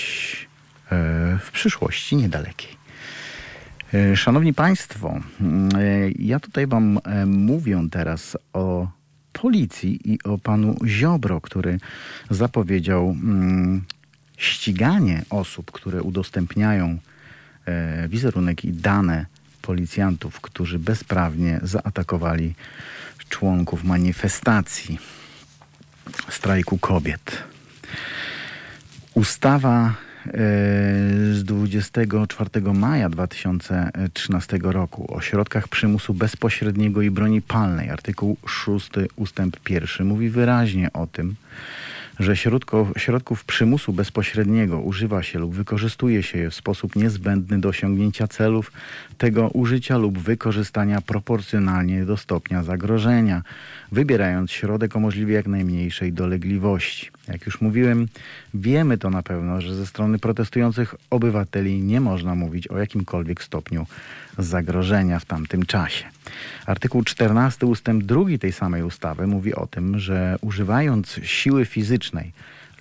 e, 0.92 1.40
w 1.42 1.52
przyszłości 1.52 2.16
niedalekiej. 2.16 2.70
E, 3.94 4.16
szanowni 4.16 4.54
Państwo, 4.54 5.14
e, 5.14 5.22
ja 6.20 6.40
tutaj 6.40 6.68
Wam 6.68 7.00
mówię 7.26 7.88
teraz 7.92 8.38
o 8.54 8.88
policji 9.34 10.14
i 10.14 10.24
o 10.24 10.38
panu 10.38 10.76
Ziobro, 10.86 11.42
który 11.42 11.78
zapowiedział 12.30 13.10
mm, 13.10 13.84
ściganie 14.38 15.22
osób, 15.30 15.72
które 15.72 16.04
udostępniają 16.04 16.98
wizerunek 18.10 18.66
i 18.66 18.74
dane 18.74 19.26
policjantów, 19.62 20.42
którzy 20.42 20.80
bezprawnie 20.80 21.60
zaatakowali 21.64 22.54
członków 23.30 23.84
manifestacji 23.84 25.00
strajku 26.30 26.78
kobiet. 26.78 27.44
Ustawa 29.14 29.94
z 31.34 31.44
24 31.44 32.50
maja 32.74 33.10
2013 33.10 34.60
roku 34.62 35.16
o 35.16 35.22
środkach 35.22 35.68
przymusu 35.68 36.14
bezpośredniego 36.14 37.02
i 37.02 37.12
broni 37.12 37.42
palnej, 37.42 37.90
artykuł 37.90 38.38
6 38.48 38.90
ustęp 39.16 39.70
1 39.70 40.08
mówi 40.08 40.30
wyraźnie 40.30 40.94
o 40.94 41.08
tym, 41.08 41.36
że 42.20 42.38
środków, 42.38 42.92
środków 42.98 43.46
przymusu 43.46 43.94
bezpośredniego 43.94 44.80
używa 44.80 45.24
się 45.24 45.40
lub 45.40 45.56
wykorzystuje 45.56 46.24
się 46.24 46.38
je 46.38 46.50
w 46.50 46.56
sposób 46.56 46.96
niezbędny 46.96 47.60
do 47.60 47.70
osiągnięcia 47.70 48.28
celów 48.28 48.72
tego 49.18 49.48
użycia 49.48 49.98
lub 49.98 50.18
wykorzystania 50.18 51.02
proporcjonalnie 51.02 52.06
do 52.06 52.18
stopnia 52.18 52.64
zagrożenia, 52.64 53.42
wybierając 53.92 54.52
środek 54.52 54.96
o 54.96 55.00
możliwie 55.00 55.34
jak 55.34 55.48
najmniejszej 55.48 56.14
dolegliwości. 56.14 57.12
Jak 57.28 57.46
już 57.46 57.62
mówiłem, 57.62 58.08
wiemy 58.54 58.98
to 58.98 59.10
na 59.10 59.24
pewno, 59.24 59.62
że 59.62 59.76
ze 59.76 59.86
strony 59.86 60.20
protestujących 60.20 60.96
obywateli 61.10 61.82
nie 61.82 62.02
można 62.02 62.36
mówić 62.36 62.68
o 62.68 62.78
jakimkolwiek 62.78 63.44
stopniu 63.44 63.86
zagrożenia 64.38 65.20
w 65.20 65.26
tamtym 65.26 65.66
czasie. 65.66 66.06
Artykuł 66.66 67.04
14 67.04 67.66
ustęp 67.66 68.04
2 68.04 68.24
tej 68.40 68.52
samej 68.52 68.84
ustawy 68.84 69.28
mówi 69.28 69.56
o 69.56 69.68
tym, 69.68 70.00
że 70.00 70.38
używając 70.42 71.20
siły 71.24 71.66
fizycznej 71.66 72.32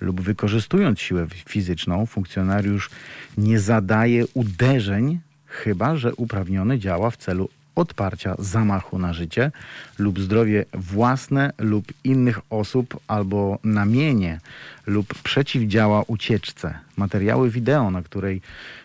lub 0.01 0.21
wykorzystując 0.21 0.99
siłę 0.99 1.27
fizyczną, 1.45 2.05
funkcjonariusz 2.05 2.89
nie 3.37 3.59
zadaje 3.59 4.25
uderzeń, 4.33 5.19
chyba 5.45 5.97
że 5.97 6.15
uprawniony 6.15 6.79
działa 6.79 7.09
w 7.11 7.17
celu 7.17 7.49
odparcia 7.75 8.35
zamachu 8.39 8.99
na 8.99 9.13
życie 9.13 9.51
lub 9.99 10.19
zdrowie 10.19 10.65
własne 10.73 11.53
lub 11.57 11.85
innych 12.03 12.39
osób 12.49 12.99
albo 13.07 13.59
na 13.63 13.85
mienie 13.85 14.39
lub 14.87 15.13
przeciwdziała 15.23 16.03
ucieczce. 16.07 16.73
Materiały 16.97 17.49
wideo, 17.49 17.91
na, 17.91 18.01
której, 18.01 18.41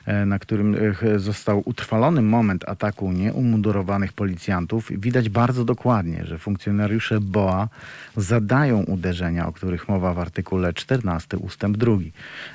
e, 0.06 0.26
na 0.26 0.38
którym 0.38 0.76
e, 1.02 1.18
został 1.18 1.62
utrwalony 1.64 2.22
moment 2.22 2.68
ataku 2.68 3.12
nieumundurowanych 3.12 4.12
policjantów, 4.12 4.90
widać 4.90 5.28
bardzo 5.28 5.64
dokładnie, 5.64 6.24
że 6.24 6.38
funkcjonariusze 6.38 7.20
BOA 7.20 7.68
zadają 8.16 8.82
uderzenia, 8.82 9.46
o 9.46 9.52
których 9.52 9.88
mowa 9.88 10.14
w 10.14 10.18
artykule 10.18 10.72
14 10.72 11.38
ustęp 11.38 11.76
2. 11.76 11.96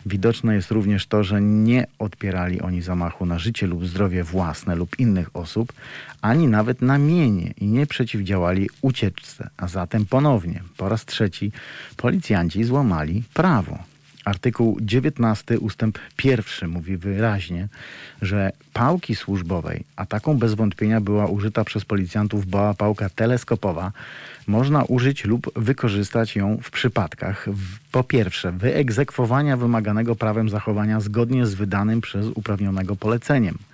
Widoczne 0.06 0.56
jest 0.56 0.72
również 0.72 1.08
to, 1.08 1.24
że 1.24 1.42
nie 1.42 1.88
odpierali 2.00 2.62
oni 2.62 2.82
zamachu 2.82 3.25
na 3.25 3.40
życie 3.40 3.68
lub 3.68 3.86
zdrowie 3.86 4.24
własne 4.24 4.75
lub 4.75 5.00
innych 5.00 5.36
osób, 5.36 5.74
ani 6.22 6.48
nawet 6.48 6.82
na 6.82 6.98
mienie 6.98 7.54
i 7.62 7.66
nie 7.68 7.88
przeciwdziałali 7.88 8.70
ucieczce. 8.82 9.50
A 9.58 9.68
zatem 9.68 10.06
ponownie, 10.06 10.64
po 10.78 10.90
raz 10.90 11.06
trzeci, 11.06 11.52
policjanci 11.98 12.64
złamali 12.64 13.24
prawo. 13.36 13.77
Artykuł 14.25 14.77
19 14.82 15.60
ustęp 15.60 16.00
1 16.24 16.70
mówi 16.70 16.98
wyraźnie, 16.98 17.68
że 18.22 18.51
pałki 18.74 19.15
służbowej, 19.15 19.84
a 19.96 20.06
taką 20.06 20.38
bez 20.38 20.54
wątpienia 20.54 21.01
była 21.01 21.25
użyta 21.25 21.63
przez 21.63 21.86
policjantów 21.86 22.46
była 22.46 22.74
pałka 22.74 23.10
teleskopowa, 23.10 23.92
można 24.48 24.84
użyć 24.84 25.25
lub 25.25 25.60
wykorzystać 25.60 26.36
ją 26.36 26.58
w 26.63 26.72
przypadkach 26.72 27.48
po 27.92 28.04
pierwsze 28.04 28.51
wyegzekwowania 28.51 29.58
wymaganego 29.58 30.15
prawem 30.15 30.50
zachowania 30.50 31.00
zgodnie 31.00 31.46
z 31.46 31.54
wydanym 31.54 32.01
przez 32.01 32.25
uprawnionego 32.36 32.96
poleceniem– 32.96 33.58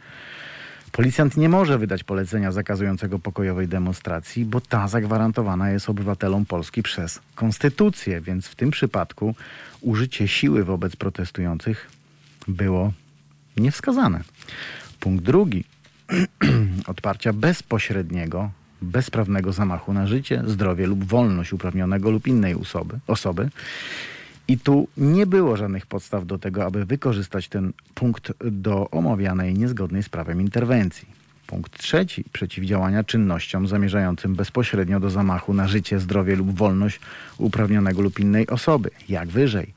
Policjant 0.92 1.38
nie 1.38 1.50
może 1.50 1.78
wydać 1.78 2.04
polecenia 2.04 2.52
zakazującego 2.52 3.20
pokojowej 3.20 3.68
demonstracji, 3.68 4.46
bo 4.46 4.62
ta 4.62 4.88
zagwarantowana 4.88 5.70
jest 5.72 5.90
obywatelom 5.90 6.46
Polski 6.46 6.84
przez 6.84 7.20
konstytucję, 7.36 8.22
więc 8.22 8.48
w 8.48 8.56
tym 8.56 8.72
przypadku 8.72 9.36
użycie 9.82 10.28
siły 10.28 10.64
wobec 10.64 10.96
protestujących 10.96 11.90
było 12.48 12.94
niewskazane. 13.58 14.24
Punkt 15.00 15.24
drugi. 15.24 15.64
Odparcia 16.88 17.34
bezpośredniego, 17.34 18.52
bezprawnego 18.82 19.54
zamachu 19.54 19.94
na 19.94 20.08
życie, 20.08 20.44
zdrowie 20.48 20.88
lub 20.88 21.04
wolność 21.04 21.54
uprawnionego 21.54 22.12
lub 22.12 22.28
innej 22.28 22.56
osoby, 22.56 23.00
osoby 23.08 23.50
i 24.48 24.58
tu 24.58 24.88
nie 24.98 25.26
było 25.26 25.58
żadnych 25.58 25.86
podstaw 25.86 26.26
do 26.26 26.38
tego, 26.38 26.66
aby 26.66 26.86
wykorzystać 26.86 27.48
ten 27.48 27.74
punkt 27.96 28.34
do 28.52 28.90
omawianej 28.90 29.54
niezgodnej 29.54 30.04
z 30.04 30.10
prawem 30.10 30.42
interwencji. 30.42 31.22
Punkt 31.48 31.78
trzeci 31.78 32.24
przeciwdziałania 32.34 33.04
czynnościom 33.04 33.68
zamierzającym 33.68 34.36
bezpośrednio 34.36 35.00
do 35.00 35.10
zamachu 35.10 35.54
na 35.54 35.68
życie, 35.68 36.00
zdrowie 36.00 36.36
lub 36.36 36.58
wolność 36.58 37.00
uprawnionego 37.38 38.02
lub 38.02 38.20
innej 38.20 38.48
osoby, 38.48 38.90
jak 39.10 39.30
wyżej. 39.30 39.74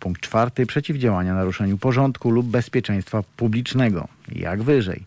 Punkt 0.00 0.20
czwarty 0.20 0.66
przeciwdziałania 0.66 1.34
naruszeniu 1.34 1.78
porządku 1.78 2.30
lub 2.30 2.46
bezpieczeństwa 2.46 3.22
publicznego, 3.36 4.08
jak 4.32 4.62
wyżej. 4.62 5.02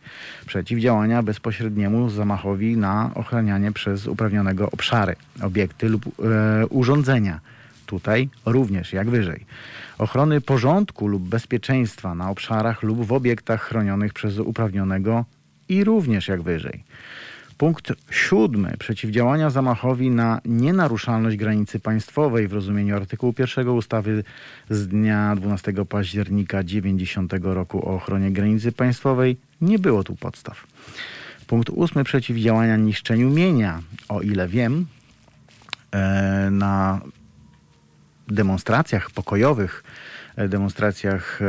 Przeciwdziałania 0.45 1.23
bezpośredniemu 1.23 2.09
zamachowi 2.09 2.77
na 2.77 3.11
ochranianie 3.15 3.71
przez 3.71 4.07
uprawnionego 4.07 4.71
obszary, 4.71 5.15
obiekty 5.41 5.89
lub 5.89 6.05
e, 6.05 6.67
urządzenia 6.67 7.39
Tutaj 7.89 8.29
również, 8.45 8.93
jak 8.93 9.09
wyżej. 9.09 9.45
Ochrony 9.97 10.41
porządku 10.41 11.07
lub 11.07 11.23
bezpieczeństwa 11.23 12.15
na 12.15 12.29
obszarach 12.29 12.83
lub 12.83 13.05
w 13.05 13.13
obiektach 13.13 13.61
chronionych 13.61 14.13
przez 14.13 14.39
uprawnionego 14.39 15.25
i 15.69 15.83
również 15.83 16.27
jak 16.27 16.41
wyżej. 16.41 16.83
Punkt 17.57 17.93
siódmy. 18.11 18.77
Przeciwdziałania 18.79 19.49
zamachowi 19.49 20.09
na 20.09 20.41
nienaruszalność 20.45 21.37
granicy 21.37 21.79
państwowej 21.79 22.47
w 22.47 22.53
rozumieniu 22.53 22.95
artykułu 22.95 23.33
1 23.39 23.69
ustawy 23.69 24.23
z 24.69 24.87
dnia 24.87 25.35
12 25.35 25.73
października 25.89 26.63
90 26.63 27.33
roku 27.41 27.89
o 27.89 27.95
ochronie 27.95 28.31
granicy 28.31 28.71
państwowej 28.71 29.37
nie 29.61 29.79
było 29.79 30.03
tu 30.03 30.15
podstaw. 30.15 30.67
Punkt 31.47 31.69
ósmy. 31.69 32.03
Przeciwdziałania 32.03 32.77
niszczeniu 32.77 33.29
mienia. 33.29 33.81
O 34.09 34.21
ile 34.21 34.47
wiem, 34.47 34.85
e, 35.91 36.49
na 36.51 37.01
demonstracjach 38.31 39.11
pokojowych, 39.11 39.83
e, 40.35 40.47
demonstracjach 40.47 41.39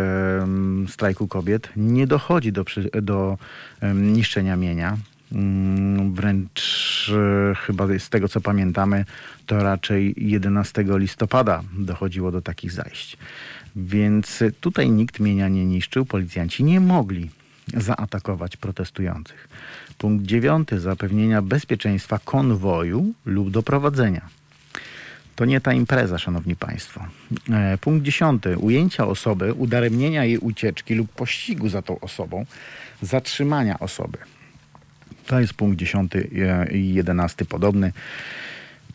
strajku 0.88 1.28
kobiet 1.28 1.68
nie 1.76 2.06
dochodzi 2.06 2.52
do, 2.52 2.64
do 3.02 3.38
niszczenia 3.94 4.56
mienia. 4.56 4.96
Mm, 5.32 6.14
wręcz 6.14 7.12
e, 7.14 7.54
chyba 7.54 7.86
z 7.98 8.08
tego 8.08 8.28
co 8.28 8.40
pamiętamy, 8.40 9.04
to 9.46 9.62
raczej 9.62 10.14
11 10.16 10.84
listopada 10.88 11.62
dochodziło 11.78 12.32
do 12.32 12.42
takich 12.42 12.72
zajść. 12.72 13.16
Więc 13.76 14.42
tutaj 14.60 14.90
nikt 14.90 15.20
mienia 15.20 15.48
nie 15.48 15.66
niszczył, 15.66 16.04
policjanci 16.04 16.64
nie 16.64 16.80
mogli 16.80 17.30
zaatakować 17.74 18.56
protestujących. 18.56 19.48
Punkt 19.98 20.26
dziewiąty 20.26 20.80
zapewnienia 20.80 21.42
bezpieczeństwa 21.42 22.18
konwoju 22.24 23.12
lub 23.26 23.50
doprowadzenia. 23.50 24.39
To 25.40 25.44
nie 25.44 25.60
ta 25.60 25.72
impreza, 25.72 26.18
szanowni 26.18 26.56
państwo. 26.56 27.04
E, 27.50 27.78
punkt 27.78 28.04
dziesiąty. 28.04 28.58
Ujęcia 28.58 29.06
osoby, 29.06 29.54
udaremnienia 29.54 30.24
jej 30.24 30.38
ucieczki 30.38 30.94
lub 30.94 31.12
pościgu 31.12 31.68
za 31.68 31.82
tą 31.82 32.00
osobą, 32.00 32.46
zatrzymania 33.02 33.78
osoby. 33.78 34.18
To 35.26 35.40
jest 35.40 35.54
punkt 35.54 35.78
dziesiąty 35.78 36.30
e, 36.36 36.72
i 36.72 36.94
jedenasty 36.94 37.44
podobny. 37.44 37.92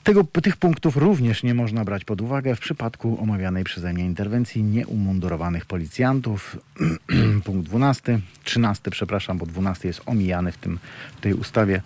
Tego, 0.03 0.23
tych 0.23 0.57
punktów 0.57 0.97
również 0.97 1.43
nie 1.43 1.53
można 1.53 1.85
brać 1.85 2.05
pod 2.05 2.21
uwagę 2.21 2.55
w 2.55 2.59
przypadku 2.59 3.21
omawianej 3.21 3.63
przeze 3.63 3.93
mnie 3.93 4.05
interwencji 4.05 4.63
nieumundurowanych 4.63 5.65
policjantów. 5.65 6.57
Punkt 7.45 7.69
12, 7.69 8.19
13, 8.43 8.91
przepraszam, 8.91 9.37
bo 9.37 9.45
12 9.45 9.87
jest 9.87 10.01
omijany 10.05 10.51
w, 10.51 10.57
tym, 10.57 10.79
w 11.17 11.21
tej 11.21 11.33
ustawie. 11.33 11.81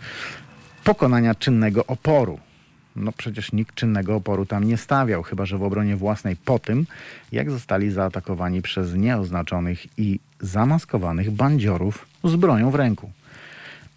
Pokonania 0.84 1.36
czynnego 1.36 1.86
oporu 1.86 2.40
no 2.96 3.12
przecież 3.12 3.52
nikt 3.52 3.76
czynnego 3.76 4.16
oporu 4.16 4.46
tam 4.46 4.64
nie 4.64 4.78
stawiał, 4.78 5.24
chyba 5.24 5.46
że 5.46 5.58
w 5.58 5.64
obronie 5.64 5.96
własnej 5.96 6.36
po 6.36 6.60
tym, 6.60 6.86
jak 7.32 7.52
zostali 7.52 7.92
zaatakowani 7.92 8.62
przez 8.62 8.94
nieoznaczonych 8.94 10.00
i 10.00 10.20
zamaskowanych 10.40 11.32
bandziorów 11.32 12.06
z 12.24 12.36
bronią 12.36 12.72
w 12.72 12.76
ręku. 12.76 13.12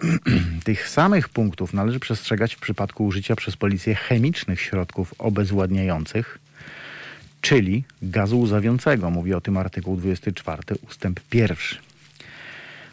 Tych 0.65 0.89
samych 0.89 1.29
punktów 1.29 1.75
należy 1.75 2.01
przestrzegać 2.01 2.55
w 2.55 2.61
przypadku 2.61 3.07
użycia 3.07 3.37
przez 3.37 3.57
policję 3.57 3.95
chemicznych 3.95 4.61
środków 4.61 5.15
obezwładniających, 5.19 6.39
czyli 7.41 7.85
gazu 8.03 8.41
łzawiącego. 8.41 9.11
Mówi 9.11 9.35
o 9.35 9.41
tym 9.41 9.57
artykuł 9.57 9.97
24 9.97 10.63
ustęp 10.89 11.21
1. 11.35 11.57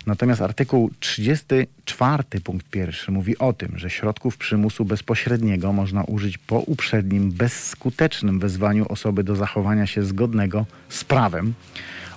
Natomiast 0.06 0.42
artykuł 0.42 0.92
34 1.00 2.24
punkt 2.44 2.70
pierwszy 2.70 3.12
mówi 3.12 3.38
o 3.38 3.54
tym, 3.54 3.72
że 3.76 3.90
środków 3.90 4.38
przymusu 4.38 4.86
bezpośredniego 4.86 5.74
można 5.74 6.04
użyć 6.04 6.38
po 6.38 6.60
uprzednim, 6.60 7.32
bezskutecznym 7.32 8.40
wezwaniu 8.40 8.86
osoby 8.90 9.24
do 9.24 9.36
zachowania 9.36 9.88
się 9.88 10.04
zgodnego 10.04 10.66
z 10.90 11.04
prawem 11.04 11.54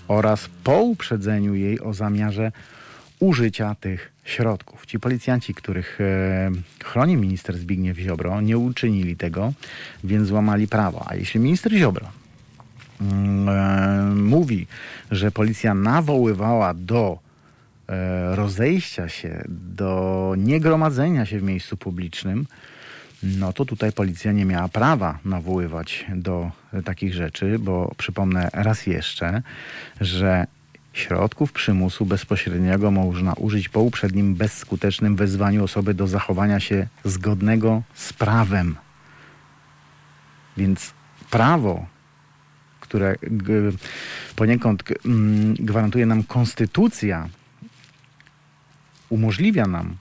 oraz 0.09 0.49
po 0.65 0.83
uprzedzeniu 0.83 1.55
jej 1.55 1.81
o 1.81 1.95
zamiarze 1.95 2.53
użycia 3.21 3.75
tych 3.75 4.13
środków. 4.25 4.87
Ci 4.87 5.01
policjanci, 5.01 5.55
których 5.55 6.01
e, 6.01 6.51
chroni 6.85 7.17
minister 7.17 7.59
Zbigniew 7.59 7.99
Ziobro, 7.99 8.41
nie 8.41 8.59
uczynili 8.59 9.17
tego, 9.17 9.53
więc 10.05 10.29
złamali 10.29 10.69
prawo. 10.69 11.05
A 11.09 11.15
jeśli 11.15 11.41
minister 11.41 11.73
Ziobro 11.73 12.07
mm, 13.01 13.49
e, 13.49 14.15
mówi, 14.15 14.67
że 15.11 15.31
policja 15.31 15.75
nawoływała 15.75 16.75
do 16.75 17.19
rozejścia 18.31 19.09
się, 19.09 19.45
do 19.49 20.35
niegromadzenia 20.39 21.27
się 21.27 21.39
w 21.39 21.43
miejscu 21.43 21.77
publicznym, 21.77 22.47
no 23.23 23.53
to 23.53 23.65
tutaj 23.65 23.93
policja 23.93 24.33
nie 24.33 24.45
miała 24.45 24.69
prawa 24.69 25.19
nawoływać 25.25 26.07
do 26.15 26.51
takich 26.85 27.15
rzeczy, 27.15 27.59
bo 27.59 27.95
przypomnę 27.97 28.51
raz 28.53 28.87
jeszcze, 28.87 29.43
że 30.01 30.47
Środków 30.93 31.53
przymusu 31.53 32.07
bezpośredniego 32.07 32.91
można 32.91 33.33
użyć 33.35 33.69
po 33.69 33.81
uprzednim 33.81 34.35
bezskutecznym 34.35 35.17
wezwaniu 35.17 35.65
osoby 35.65 35.95
do 35.95 36.07
zachowania 36.07 36.61
się 36.61 36.87
zgodnego 37.05 37.83
z 37.95 38.13
prawem. 38.13 38.77
Więc 40.57 40.93
prawo, 41.31 41.87
które 42.81 43.15
poniekąd 44.37 44.83
mm, 45.05 45.55
gwarantuje 45.55 46.07
nam 46.07 46.23
konstytucja, 46.23 47.29
umożliwia 49.13 49.67
nam 49.67 49.97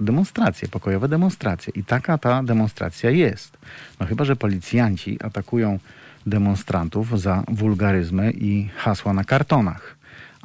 demonstracje, 0.00 0.68
pokojowe 0.68 1.08
demonstracje. 1.08 1.72
I 1.76 1.84
taka 1.84 2.18
ta 2.18 2.42
demonstracja 2.42 3.10
jest. 3.10 3.58
No 4.00 4.06
chyba, 4.06 4.24
że 4.24 4.36
policjanci 4.36 5.18
atakują 5.22 5.78
demonstrantów 6.26 7.20
za 7.20 7.44
wulgaryzmy 7.48 8.32
i 8.32 8.68
hasła 8.76 9.12
na 9.12 9.24
kartonach, 9.24 9.96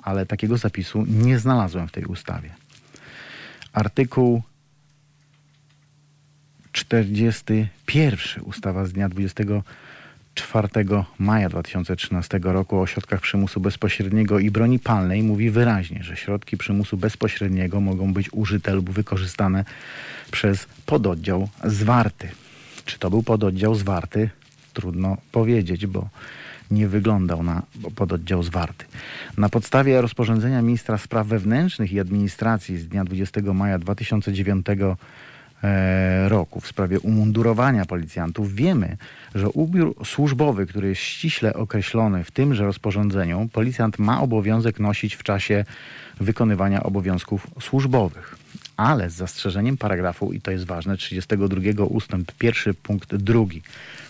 ale 0.03 0.25
takiego 0.25 0.57
zapisu 0.57 1.05
nie 1.07 1.39
znalazłem 1.39 1.87
w 1.87 1.91
tej 1.91 2.05
ustawie. 2.05 2.49
Artykuł 3.73 4.41
41 6.71 8.43
ustawa 8.43 8.85
z 8.85 8.93
dnia 8.93 9.09
24 10.41 11.05
maja 11.19 11.49
2013 11.49 12.39
roku 12.43 12.79
o 12.79 12.87
środkach 12.87 13.21
przymusu 13.21 13.59
bezpośredniego 13.59 14.39
i 14.39 14.51
broni 14.51 14.79
palnej 14.79 15.23
mówi 15.23 15.49
wyraźnie, 15.49 16.03
że 16.03 16.15
środki 16.15 16.57
przymusu 16.57 16.97
bezpośredniego 16.97 17.81
mogą 17.81 18.13
być 18.13 18.33
użyte 18.33 18.73
lub 18.73 18.89
wykorzystane 18.89 19.65
przez 20.31 20.67
pododdział 20.85 21.49
zwarty. 21.63 22.29
Czy 22.85 22.99
to 22.99 23.09
był 23.09 23.23
pododdział 23.23 23.75
zwarty? 23.75 24.29
trudno 24.73 25.17
powiedzieć, 25.31 25.87
bo 25.87 26.09
nie 26.71 26.87
wyglądał 26.87 27.43
na 27.43 27.61
pododdział 27.95 28.43
zwarty. 28.43 28.85
Na 29.37 29.49
podstawie 29.49 30.01
rozporządzenia 30.01 30.61
ministra 30.61 30.97
spraw 30.97 31.27
wewnętrznych 31.27 31.91
i 31.91 31.99
administracji 31.99 32.77
z 32.77 32.87
dnia 32.87 33.05
20 33.05 33.41
maja 33.41 33.79
2009 33.79 34.65
e, 34.69 34.95
roku 36.27 36.61
w 36.61 36.67
sprawie 36.67 36.99
umundurowania 36.99 37.85
policjantów 37.85 38.55
wiemy, 38.55 38.97
że 39.35 39.49
ubiór 39.49 39.95
służbowy, 40.05 40.65
który 40.65 40.89
jest 40.89 41.01
ściśle 41.01 41.53
określony 41.53 42.23
w 42.23 42.31
tymże 42.31 42.65
rozporządzeniu, 42.65 43.49
policjant 43.53 43.99
ma 43.99 44.21
obowiązek 44.21 44.79
nosić 44.79 45.15
w 45.15 45.23
czasie 45.23 45.65
wykonywania 46.19 46.83
obowiązków 46.83 47.47
służbowych. 47.61 48.35
Ale 48.77 49.09
z 49.09 49.13
zastrzeżeniem 49.13 49.77
paragrafu, 49.77 50.33
i 50.33 50.41
to 50.41 50.51
jest 50.51 50.65
ważne, 50.65 50.97
32 50.97 51.83
ustęp 51.83 52.31
1 52.43 52.73
punkt 52.73 53.15
2 53.15 53.39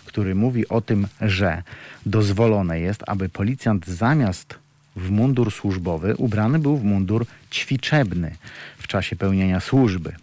który 0.05 0.35
mówi 0.35 0.67
o 0.67 0.81
tym, 0.81 1.07
że 1.21 1.63
dozwolone 2.05 2.79
jest, 2.79 3.03
aby 3.07 3.29
policjant 3.29 3.87
zamiast 3.87 4.55
w 4.95 5.09
mundur 5.09 5.51
służbowy 5.51 6.15
ubrany 6.15 6.59
był 6.59 6.77
w 6.77 6.83
mundur 6.83 7.25
ćwiczebny 7.51 8.35
w 8.77 8.87
czasie 8.87 9.15
pełnienia 9.15 9.59
służby. 9.59 10.13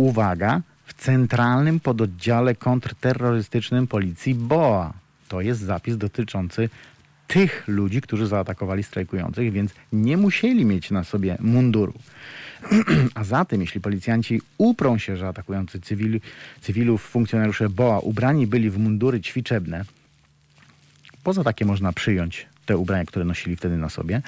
Uwaga, 0.00 0.60
w 0.84 0.94
centralnym 0.94 1.80
pododdziale 1.80 2.54
kontrterrorystycznym 2.54 3.86
policji 3.86 4.34
BOA. 4.34 4.92
To 5.28 5.40
jest 5.40 5.60
zapis 5.60 5.96
dotyczący 5.96 6.68
tych 7.26 7.64
ludzi, 7.68 8.00
którzy 8.00 8.26
zaatakowali 8.26 8.82
strajkujących, 8.82 9.52
więc 9.52 9.72
nie 9.92 10.16
musieli 10.16 10.64
mieć 10.64 10.90
na 10.90 11.04
sobie 11.04 11.36
munduru. 11.40 11.92
A 13.14 13.24
zatem, 13.24 13.60
jeśli 13.60 13.80
policjanci 13.80 14.42
uprą 14.58 14.98
się, 14.98 15.16
że 15.16 15.28
atakujący 15.28 15.80
cywil, 15.80 16.20
cywilów 16.60 17.02
funkcjonariusze 17.02 17.68
BOA 17.68 17.98
ubrani 17.98 18.46
byli 18.46 18.70
w 18.70 18.78
mundury 18.78 19.20
ćwiczebne, 19.20 19.84
poza 21.24 21.44
takie 21.44 21.64
można 21.64 21.92
przyjąć 21.92 22.46
te 22.70 22.76
ubrania, 22.76 23.04
które 23.04 23.24
nosili 23.24 23.56
wtedy 23.56 23.76
na 23.76 23.88
sobie, 23.88 24.22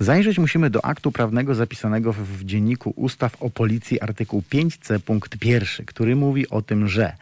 zajrzeć 0.00 0.38
musimy 0.38 0.70
do 0.70 0.84
aktu 0.84 1.12
prawnego 1.12 1.54
zapisanego 1.54 2.12
w 2.12 2.44
dzienniku 2.44 2.92
ustaw 2.96 3.42
o 3.42 3.50
policji 3.50 4.00
artykuł 4.00 4.42
5c 4.52 4.98
punkt 5.00 5.38
pierwszy, 5.38 5.84
który 5.84 6.16
mówi 6.16 6.48
o 6.48 6.62
tym, 6.62 6.88
że 6.88 7.16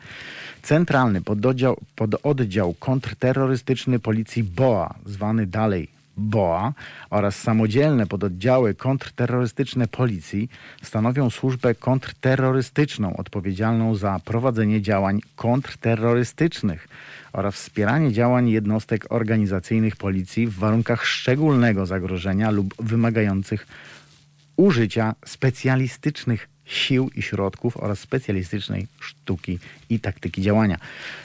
Centralny 0.63 1.23
pododdział, 1.23 1.77
pododdział 1.97 2.75
kontrterrorystyczny 2.75 3.99
policji 3.99 4.43
BOA, 4.45 4.95
zwany 5.05 5.47
dalej 5.47 5.89
BOA 6.17 6.73
oraz 7.11 7.37
samodzielne 7.37 8.07
pododdziały 8.07 8.75
kontrterrorystyczne 8.75 9.89
policji 9.89 10.49
stanowią 10.83 11.31
służbę 11.31 11.75
kontrterrorystyczną 11.75 13.17
odpowiedzialną 13.17 13.95
za 13.95 14.21
prowadzenie 14.25 14.83
działań 14.83 15.21
kontrterrorystycznych 15.37 16.89
oraz 17.37 17.55
wspieranie 17.55 18.12
działań 18.12 18.49
jednostek 18.49 19.07
organizacyjnych 19.12 19.96
policji 19.96 20.46
w 20.46 20.55
warunkach 20.55 21.07
szczególnego 21.07 21.87
zagrożenia 21.87 22.51
lub 22.51 22.75
wymagających 22.83 23.66
użycia 24.57 25.14
specjalistycznych 25.27 26.49
sił 26.64 27.11
i 27.14 27.22
środków 27.22 27.77
oraz 27.77 27.99
specjalistycznej 27.99 28.87
sztuki 29.01 29.59
i 29.90 30.01
taktyki 30.01 30.42
działania. 30.42 30.79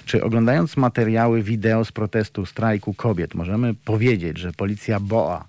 Czy 0.05 0.23
oglądając 0.23 0.77
materiały 0.77 1.43
wideo 1.43 1.85
z 1.85 1.91
protestu 1.91 2.45
strajku 2.45 2.93
kobiet, 2.93 3.35
możemy 3.35 3.73
powiedzieć, 3.73 4.37
że 4.37 4.51
policja 4.51 4.99
BOA, 4.99 5.45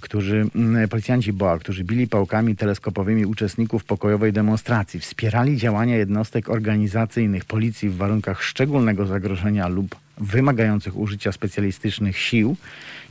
którzy, 0.00 0.46
mm, 0.54 0.88
policjanci 0.88 1.32
BOA, 1.32 1.58
którzy 1.58 1.84
bili 1.84 2.08
pałkami 2.08 2.56
teleskopowymi 2.56 3.26
uczestników 3.26 3.84
pokojowej 3.84 4.32
demonstracji, 4.32 5.00
wspierali 5.00 5.56
działania 5.56 5.96
jednostek 5.96 6.48
organizacyjnych 6.48 7.44
policji 7.44 7.88
w 7.88 7.96
warunkach 7.96 8.42
szczególnego 8.42 9.06
zagrożenia 9.06 9.68
lub 9.68 9.96
wymagających 10.18 10.96
użycia 10.96 11.32
specjalistycznych 11.32 12.18
sił 12.18 12.56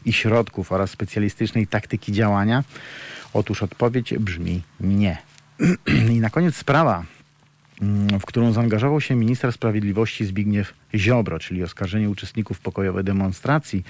i 0.05 0.13
środków 0.13 0.71
oraz 0.71 0.89
specjalistycznej 0.89 1.67
taktyki 1.67 2.11
działania? 2.11 2.63
Otóż 3.33 3.63
odpowiedź 3.63 4.13
brzmi 4.13 4.61
nie. 4.79 5.17
I 6.15 6.19
na 6.19 6.29
koniec 6.29 6.55
sprawa, 6.55 7.03
w 8.19 8.25
którą 8.25 8.51
zaangażował 8.51 9.01
się 9.01 9.15
minister 9.15 9.53
sprawiedliwości 9.53 10.25
Zbigniew 10.25 10.73
Ziobro, 10.95 11.39
czyli 11.39 11.63
oskarżenie 11.63 12.09
uczestników 12.09 12.59
pokojowej 12.59 13.03
demonstracji 13.03 13.83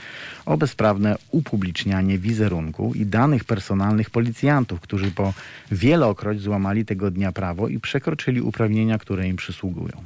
o 0.46 0.58
bezprawne 0.58 1.16
upublicznianie 1.32 2.18
wizerunku 2.18 2.94
i 2.96 3.06
danych 3.06 3.44
personalnych 3.44 4.10
policjantów, 4.10 4.80
którzy 4.80 5.12
po 5.12 5.34
wielokroć 5.72 6.42
złamali 6.42 6.86
tego 6.86 7.12
dnia 7.12 7.32
prawo 7.32 7.68
i 7.68 7.80
przekroczyli 7.80 8.42
uprawnienia, 8.42 8.98
które 8.98 9.28
im 9.28 9.36
przysługują. 9.36 10.04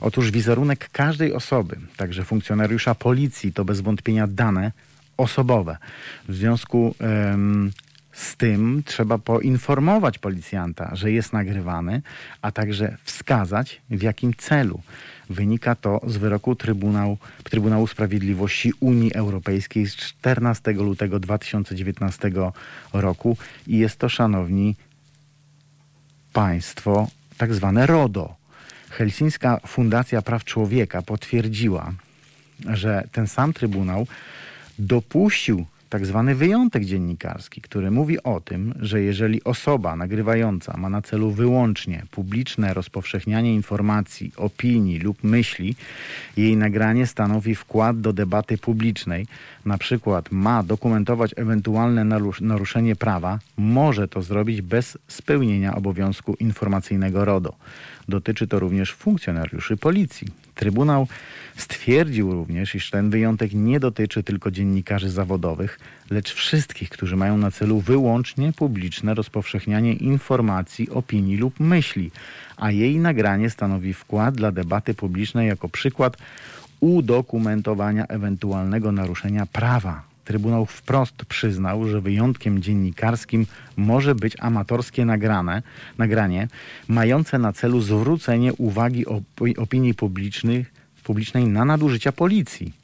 Otóż 0.00 0.30
wizerunek 0.30 0.88
każdej 0.92 1.32
osoby, 1.32 1.76
także 1.96 2.24
funkcjonariusza 2.24 2.94
policji, 2.94 3.52
to 3.52 3.64
bez 3.64 3.80
wątpienia 3.80 4.26
dane 4.26 4.72
osobowe. 5.16 5.76
W 6.28 6.34
związku 6.34 6.94
z 8.12 8.36
tym 8.36 8.82
trzeba 8.86 9.18
poinformować 9.18 10.18
policjanta, 10.18 10.90
że 10.96 11.12
jest 11.12 11.32
nagrywany, 11.32 12.02
a 12.42 12.52
także 12.52 12.96
wskazać 13.04 13.80
w 13.90 14.02
jakim 14.02 14.34
celu. 14.34 14.82
Wynika 15.30 15.74
to 15.74 16.00
z 16.06 16.16
wyroku 16.16 16.56
Trybunału, 16.56 17.18
Trybunału 17.44 17.86
Sprawiedliwości 17.86 18.72
Unii 18.80 19.14
Europejskiej 19.14 19.86
z 19.86 19.96
14 19.96 20.72
lutego 20.72 21.20
2019 21.20 22.32
roku 22.92 23.36
i 23.66 23.78
jest 23.78 23.96
to, 23.98 24.08
szanowni 24.08 24.76
państwo, 26.32 27.08
tak 27.36 27.54
zwane 27.54 27.86
RODO. 27.86 28.34
Helsińska 28.90 29.60
Fundacja 29.66 30.22
Praw 30.22 30.44
Człowieka 30.44 31.02
potwierdziła, 31.02 31.92
że 32.66 33.08
ten 33.12 33.26
sam 33.26 33.52
Trybunał 33.52 34.06
dopuścił 34.78 35.66
tak 35.92 36.06
zwany 36.06 36.34
wyjątek 36.34 36.84
dziennikarski, 36.84 37.60
który 37.60 37.90
mówi 37.90 38.22
o 38.22 38.40
tym, 38.40 38.74
że 38.80 39.02
jeżeli 39.02 39.44
osoba 39.44 39.96
nagrywająca 39.96 40.76
ma 40.76 40.88
na 40.88 41.02
celu 41.02 41.30
wyłącznie 41.30 42.02
publiczne 42.10 42.74
rozpowszechnianie 42.74 43.54
informacji, 43.54 44.32
opinii 44.36 44.98
lub 44.98 45.24
myśli, 45.24 45.76
jej 46.36 46.56
nagranie 46.56 47.06
stanowi 47.06 47.54
wkład 47.54 48.00
do 48.00 48.12
debaty 48.12 48.58
publicznej, 48.58 49.26
na 49.64 49.78
przykład 49.78 50.30
ma 50.30 50.62
dokumentować 50.62 51.30
ewentualne 51.36 52.04
naruszenie 52.40 52.96
prawa, 52.96 53.38
może 53.56 54.08
to 54.08 54.22
zrobić 54.22 54.62
bez 54.62 54.98
spełnienia 55.08 55.74
obowiązku 55.74 56.34
informacyjnego 56.34 57.24
RODO. 57.24 57.52
Dotyczy 58.08 58.46
to 58.46 58.58
również 58.58 58.92
funkcjonariuszy 58.92 59.76
policji. 59.76 60.41
Trybunał 60.54 61.06
stwierdził 61.56 62.32
również, 62.32 62.74
iż 62.74 62.90
ten 62.90 63.10
wyjątek 63.10 63.52
nie 63.54 63.80
dotyczy 63.80 64.22
tylko 64.22 64.50
dziennikarzy 64.50 65.10
zawodowych, 65.10 65.80
lecz 66.10 66.34
wszystkich, 66.34 66.90
którzy 66.90 67.16
mają 67.16 67.38
na 67.38 67.50
celu 67.50 67.80
wyłącznie 67.80 68.52
publiczne 68.52 69.14
rozpowszechnianie 69.14 69.92
informacji, 69.92 70.90
opinii 70.90 71.36
lub 71.36 71.60
myśli, 71.60 72.10
a 72.56 72.70
jej 72.70 72.98
nagranie 72.98 73.50
stanowi 73.50 73.94
wkład 73.94 74.34
dla 74.34 74.52
debaty 74.52 74.94
publicznej 74.94 75.48
jako 75.48 75.68
przykład 75.68 76.16
udokumentowania 76.80 78.06
ewentualnego 78.06 78.92
naruszenia 78.92 79.46
prawa. 79.46 80.11
Trybunał 80.24 80.66
wprost 80.66 81.14
przyznał, 81.14 81.88
że 81.88 82.00
wyjątkiem 82.00 82.62
dziennikarskim 82.62 83.46
może 83.76 84.14
być 84.14 84.36
amatorskie 84.40 85.04
nagrane, 85.04 85.62
nagranie 85.98 86.48
mające 86.88 87.38
na 87.38 87.52
celu 87.52 87.80
zwrócenie 87.80 88.52
uwagi 88.52 89.04
opinii 89.58 89.94
publicznej 89.94 91.46
na 91.46 91.64
nadużycia 91.64 92.12
policji. 92.12 92.81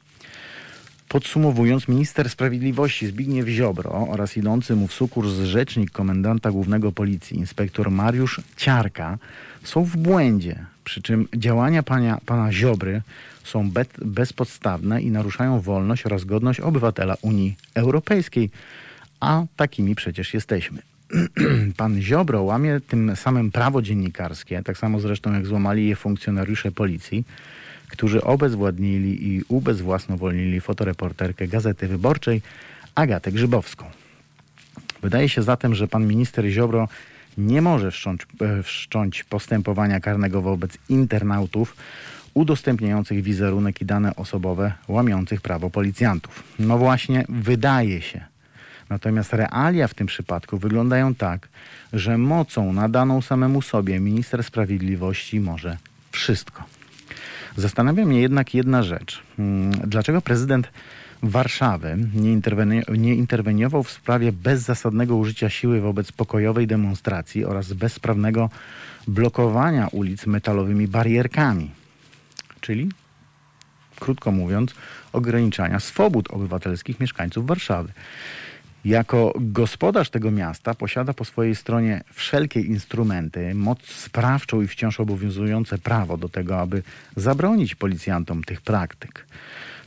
Podsumowując, 1.09 1.87
minister 1.87 2.29
sprawiedliwości 2.29 3.07
Zbigniew 3.07 3.47
Ziobro 3.47 4.07
oraz 4.09 4.37
idący 4.37 4.75
mu 4.75 4.87
w 4.87 4.93
sukurs 4.93 5.33
rzecznik 5.33 5.91
komendanta 5.91 6.51
głównego 6.51 6.91
policji, 6.91 7.37
inspektor 7.37 7.91
Mariusz 7.91 8.41
Ciarka, 8.57 9.17
są 9.63 9.83
w 9.83 9.97
błędzie. 9.97 10.65
Przy 10.83 11.01
czym 11.01 11.27
działania 11.35 11.83
pana, 11.83 12.19
pana 12.25 12.53
Ziobry 12.53 13.01
są 13.43 13.71
be, 13.71 13.85
bezpodstawne 13.97 15.01
i 15.01 15.11
naruszają 15.11 15.61
wolność 15.61 16.05
oraz 16.05 16.25
godność 16.25 16.59
obywatela 16.59 17.15
Unii 17.21 17.55
Europejskiej, 17.75 18.49
a 19.19 19.43
takimi 19.55 19.95
przecież 19.95 20.33
jesteśmy. 20.33 20.81
Pan 21.77 22.01
Ziobro 22.01 22.43
łamie 22.43 22.79
tym 22.87 23.15
samym 23.15 23.51
prawo 23.51 23.81
dziennikarskie, 23.81 24.63
tak 24.63 24.77
samo 24.77 24.99
zresztą 24.99 25.33
jak 25.33 25.45
złamali 25.45 25.87
je 25.87 25.95
funkcjonariusze 25.95 26.71
policji, 26.71 27.23
którzy 27.89 28.23
obezwładnili 28.23 29.27
i 29.27 29.43
ubezwłasnowolnili 29.47 30.61
fotoreporterkę 30.61 31.47
Gazety 31.47 31.87
Wyborczej 31.87 32.41
Agatę 32.95 33.31
Grzybowską. 33.31 33.85
Wydaje 35.01 35.29
się 35.29 35.43
zatem, 35.43 35.75
że 35.75 35.87
pan 35.87 36.07
minister 36.07 36.45
Ziobro 36.45 36.87
nie 37.37 37.61
może 37.61 37.91
wszcząć, 37.91 38.21
e, 38.41 38.63
wszcząć 38.63 39.23
postępowania 39.23 39.99
karnego 39.99 40.41
wobec 40.41 40.77
internautów 40.89 41.75
udostępniających 42.33 43.23
wizerunek 43.23 43.81
i 43.81 43.85
dane 43.85 44.15
osobowe 44.15 44.73
łamiących 44.87 45.41
prawo 45.41 45.69
policjantów. 45.69 46.43
No 46.59 46.77
właśnie, 46.77 47.25
wydaje 47.29 48.01
się. 48.01 48.25
Natomiast 48.89 49.33
realia 49.33 49.87
w 49.87 49.93
tym 49.93 50.07
przypadku 50.07 50.57
wyglądają 50.57 51.15
tak, 51.15 51.47
że 51.93 52.17
mocą 52.17 52.73
nadaną 52.73 53.21
samemu 53.21 53.61
sobie 53.61 53.99
minister 53.99 54.43
sprawiedliwości 54.43 55.39
może 55.39 55.77
wszystko. 56.11 56.63
Zastanawia 57.57 58.05
mnie 58.05 58.21
jednak 58.21 58.53
jedna 58.53 58.83
rzecz. 58.83 59.21
Hmm, 59.37 59.71
dlaczego 59.71 60.21
prezydent 60.21 60.71
Warszawy 61.23 61.97
nie, 62.15 62.41
nie 62.97 63.15
interweniował 63.15 63.83
w 63.83 63.91
sprawie 63.91 64.31
bezzasadnego 64.31 65.15
użycia 65.15 65.49
siły 65.49 65.81
wobec 65.81 66.11
pokojowej 66.11 66.67
demonstracji 66.67 67.45
oraz 67.45 67.73
bezprawnego 67.73 68.49
blokowania 69.07 69.87
ulic 69.87 70.25
metalowymi 70.25 70.87
barierkami? 70.87 71.71
Czyli, 72.61 72.89
krótko 73.99 74.31
mówiąc, 74.31 74.75
ograniczania 75.13 75.79
swobód 75.79 76.31
obywatelskich 76.31 76.99
mieszkańców 76.99 77.47
Warszawy. 77.47 77.91
Jako 78.85 79.33
gospodarz 79.35 80.09
tego 80.09 80.31
miasta 80.31 80.73
posiada 80.73 81.13
po 81.13 81.25
swojej 81.25 81.55
stronie 81.55 82.01
wszelkie 82.13 82.61
instrumenty, 82.61 83.55
moc 83.55 83.85
sprawczą 83.85 84.61
i 84.61 84.67
wciąż 84.67 84.99
obowiązujące 84.99 85.77
prawo 85.77 86.17
do 86.17 86.29
tego, 86.29 86.59
aby 86.59 86.83
zabronić 87.15 87.75
policjantom 87.75 88.43
tych 88.43 88.61
praktyk. 88.61 89.25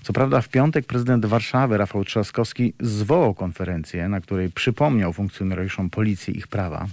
Co 0.03 0.13
prawda 0.13 0.41
w 0.41 0.49
piątek 0.49 0.87
prezydent 0.87 1.27
Warszawy 1.27 1.77
Rafał 1.77 2.05
Trzaskowski 2.05 2.73
zwołał 2.81 3.35
konferencję, 3.35 4.09
na 4.09 4.21
której 4.21 4.51
przypomniał 4.51 5.13
funkcjonariuszom 5.13 5.91
policji 5.91 6.39
ich 6.39 6.49
prawa 6.49 6.87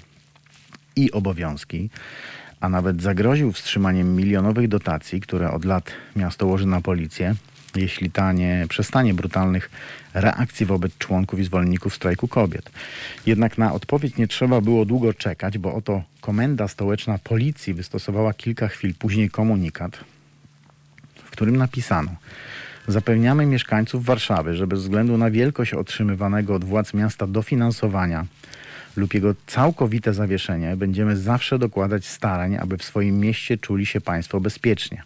i 0.95 1.11
obowiązki, 1.11 1.89
a 2.59 2.69
nawet 2.69 3.01
zagroził 3.01 3.51
wstrzymaniem 3.51 4.15
milionowych 4.15 4.67
dotacji, 4.67 5.21
które 5.21 5.51
od 5.51 5.65
lat 5.65 5.91
miasto 6.15 6.47
łoży 6.47 6.67
na 6.67 6.81
policję, 6.81 7.35
jeśli 7.75 8.11
ta 8.11 8.31
nie 8.31 8.65
przestanie 8.69 9.13
brutalnych 9.13 9.69
reakcji 10.13 10.65
wobec 10.65 10.97
członków 10.97 11.39
i 11.39 11.43
zwolenników 11.43 11.95
strajku 11.95 12.27
kobiet. 12.27 12.71
Jednak 13.25 13.57
na 13.57 13.73
odpowiedź 13.73 14.17
nie 14.17 14.27
trzeba 14.27 14.61
było 14.61 14.85
długo 14.85 15.13
czekać, 15.13 15.57
bo 15.57 15.75
oto 15.75 16.03
Komenda 16.21 16.67
Stołeczna 16.67 17.17
Policji 17.17 17.73
wystosowała 17.73 18.33
kilka 18.33 18.67
chwil 18.67 18.93
później 18.95 19.29
komunikat, 19.29 19.97
w 21.15 21.29
którym 21.31 21.57
napisano 21.57 22.15
Zapewniamy 22.89 23.45
mieszkańców 23.45 24.05
Warszawy, 24.05 24.55
że 24.55 24.67
bez 24.67 24.81
względu 24.81 25.17
na 25.17 25.31
wielkość 25.31 25.73
otrzymywanego 25.73 26.55
od 26.55 26.63
władz 26.63 26.93
miasta 26.93 27.27
dofinansowania 27.27 28.25
lub 28.95 29.13
jego 29.13 29.35
całkowite 29.47 30.13
zawieszenie, 30.13 30.77
będziemy 30.77 31.17
zawsze 31.17 31.59
dokładać 31.59 32.05
starań, 32.05 32.57
aby 32.57 32.77
w 32.77 32.83
swoim 32.83 33.19
mieście 33.19 33.57
czuli 33.57 33.85
się 33.85 34.01
Państwo 34.01 34.39
bezpiecznie. 34.39 35.03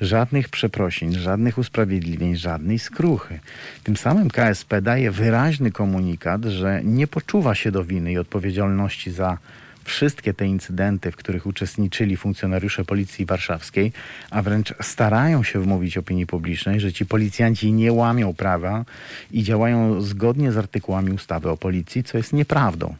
Żadnych 0.00 0.48
przeprosin, 0.48 1.12
żadnych 1.12 1.58
usprawiedliwień, 1.58 2.36
żadnej 2.36 2.78
skruchy. 2.78 3.40
Tym 3.84 3.96
samym 3.96 4.30
KSP 4.30 4.82
daje 4.82 5.10
wyraźny 5.10 5.70
komunikat, 5.70 6.44
że 6.44 6.80
nie 6.84 7.06
poczuwa 7.06 7.54
się 7.54 7.70
do 7.70 7.84
winy 7.84 8.12
i 8.12 8.18
odpowiedzialności 8.18 9.10
za 9.10 9.38
wszystkie 9.84 10.34
te 10.34 10.46
incydenty, 10.46 11.12
w 11.12 11.16
których 11.16 11.46
uczestniczyli 11.46 12.16
funkcjonariusze 12.16 12.84
Policji 12.84 13.26
Warszawskiej, 13.26 13.92
a 14.30 14.42
wręcz 14.42 14.74
starają 14.80 15.42
się 15.42 15.60
wmówić 15.60 15.98
opinii 15.98 16.26
publicznej, 16.26 16.80
że 16.80 16.92
ci 16.92 17.06
policjanci 17.06 17.72
nie 17.72 17.92
łamią 17.92 18.34
prawa 18.34 18.84
i 19.32 19.42
działają 19.42 20.00
zgodnie 20.00 20.52
z 20.52 20.56
artykułami 20.56 21.10
ustawy 21.10 21.50
o 21.50 21.56
policji, 21.56 22.04
co 22.04 22.18
jest 22.18 22.32
nieprawdą. 22.32 22.94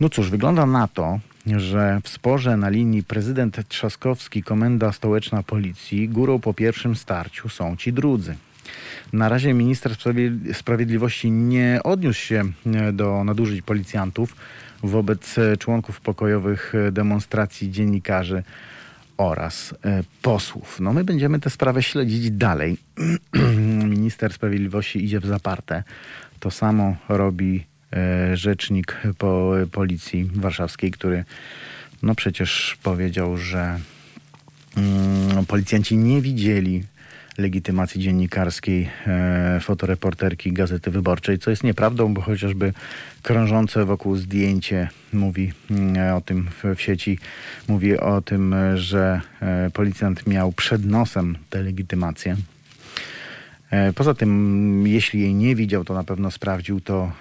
No 0.00 0.08
cóż, 0.08 0.30
wygląda 0.30 0.66
na 0.66 0.88
to, 0.88 1.20
że 1.46 2.00
w 2.02 2.08
sporze 2.08 2.56
na 2.56 2.68
linii 2.68 3.02
prezydent 3.02 3.68
Trzaskowski, 3.68 4.42
komenda 4.42 4.92
stołeczna 4.92 5.42
policji, 5.42 6.08
górą 6.08 6.38
po 6.38 6.54
pierwszym 6.54 6.96
starciu 6.96 7.48
są 7.48 7.76
ci 7.76 7.92
drudzy. 7.92 8.36
Na 9.12 9.28
razie 9.28 9.54
minister 9.54 9.92
sprawiedliwości 10.52 11.30
nie 11.30 11.80
odniósł 11.84 12.20
się 12.20 12.44
e, 12.66 12.92
do 12.92 13.24
nadużyć 13.24 13.62
policjantów 13.62 14.36
wobec 14.82 15.38
e, 15.38 15.56
członków 15.56 16.00
pokojowych 16.00 16.74
e, 16.74 16.92
demonstracji 16.92 17.70
dziennikarzy 17.70 18.42
oraz 19.16 19.74
posłów. 20.22 20.80
No 20.80 20.92
my 20.92 21.04
będziemy 21.04 21.40
tę 21.40 21.50
sprawę 21.50 21.82
śledzić 21.82 22.30
dalej. 22.30 22.76
Minister 23.94 24.32
Sprawiedliwości 24.32 25.04
idzie 25.04 25.20
w 25.20 25.26
zaparte. 25.26 25.82
To 26.40 26.50
samo 26.50 26.96
robi 27.08 27.64
rzecznik 28.34 29.00
po 29.18 29.52
policji 29.72 30.30
warszawskiej, 30.34 30.90
który 30.90 31.24
no 32.02 32.14
przecież 32.14 32.78
powiedział, 32.82 33.36
że 33.36 33.78
mm, 34.76 35.46
policjanci 35.46 35.96
nie 35.96 36.22
widzieli 36.22 36.82
legitymacji 37.38 38.00
dziennikarskiej 38.00 38.88
e, 39.06 39.58
fotoreporterki 39.60 40.52
Gazety 40.52 40.90
Wyborczej, 40.90 41.38
co 41.38 41.50
jest 41.50 41.64
nieprawdą, 41.64 42.14
bo 42.14 42.20
chociażby 42.20 42.72
krążące 43.22 43.84
wokół 43.84 44.16
zdjęcie 44.16 44.88
mówi 45.12 45.52
mm, 45.70 46.16
o 46.16 46.20
tym 46.20 46.48
w, 46.50 46.76
w 46.76 46.82
sieci, 46.82 47.18
mówi 47.68 47.98
o 47.98 48.22
tym, 48.22 48.54
że 48.74 49.20
e, 49.40 49.70
policjant 49.70 50.26
miał 50.26 50.52
przed 50.52 50.84
nosem 50.84 51.36
tę 51.50 51.62
legitymację. 51.62 52.36
E, 53.70 53.92
poza 53.92 54.14
tym, 54.14 54.84
jeśli 54.86 55.20
jej 55.20 55.34
nie 55.34 55.56
widział, 55.56 55.84
to 55.84 55.94
na 55.94 56.04
pewno 56.04 56.30
sprawdził 56.30 56.80
to 56.80 57.12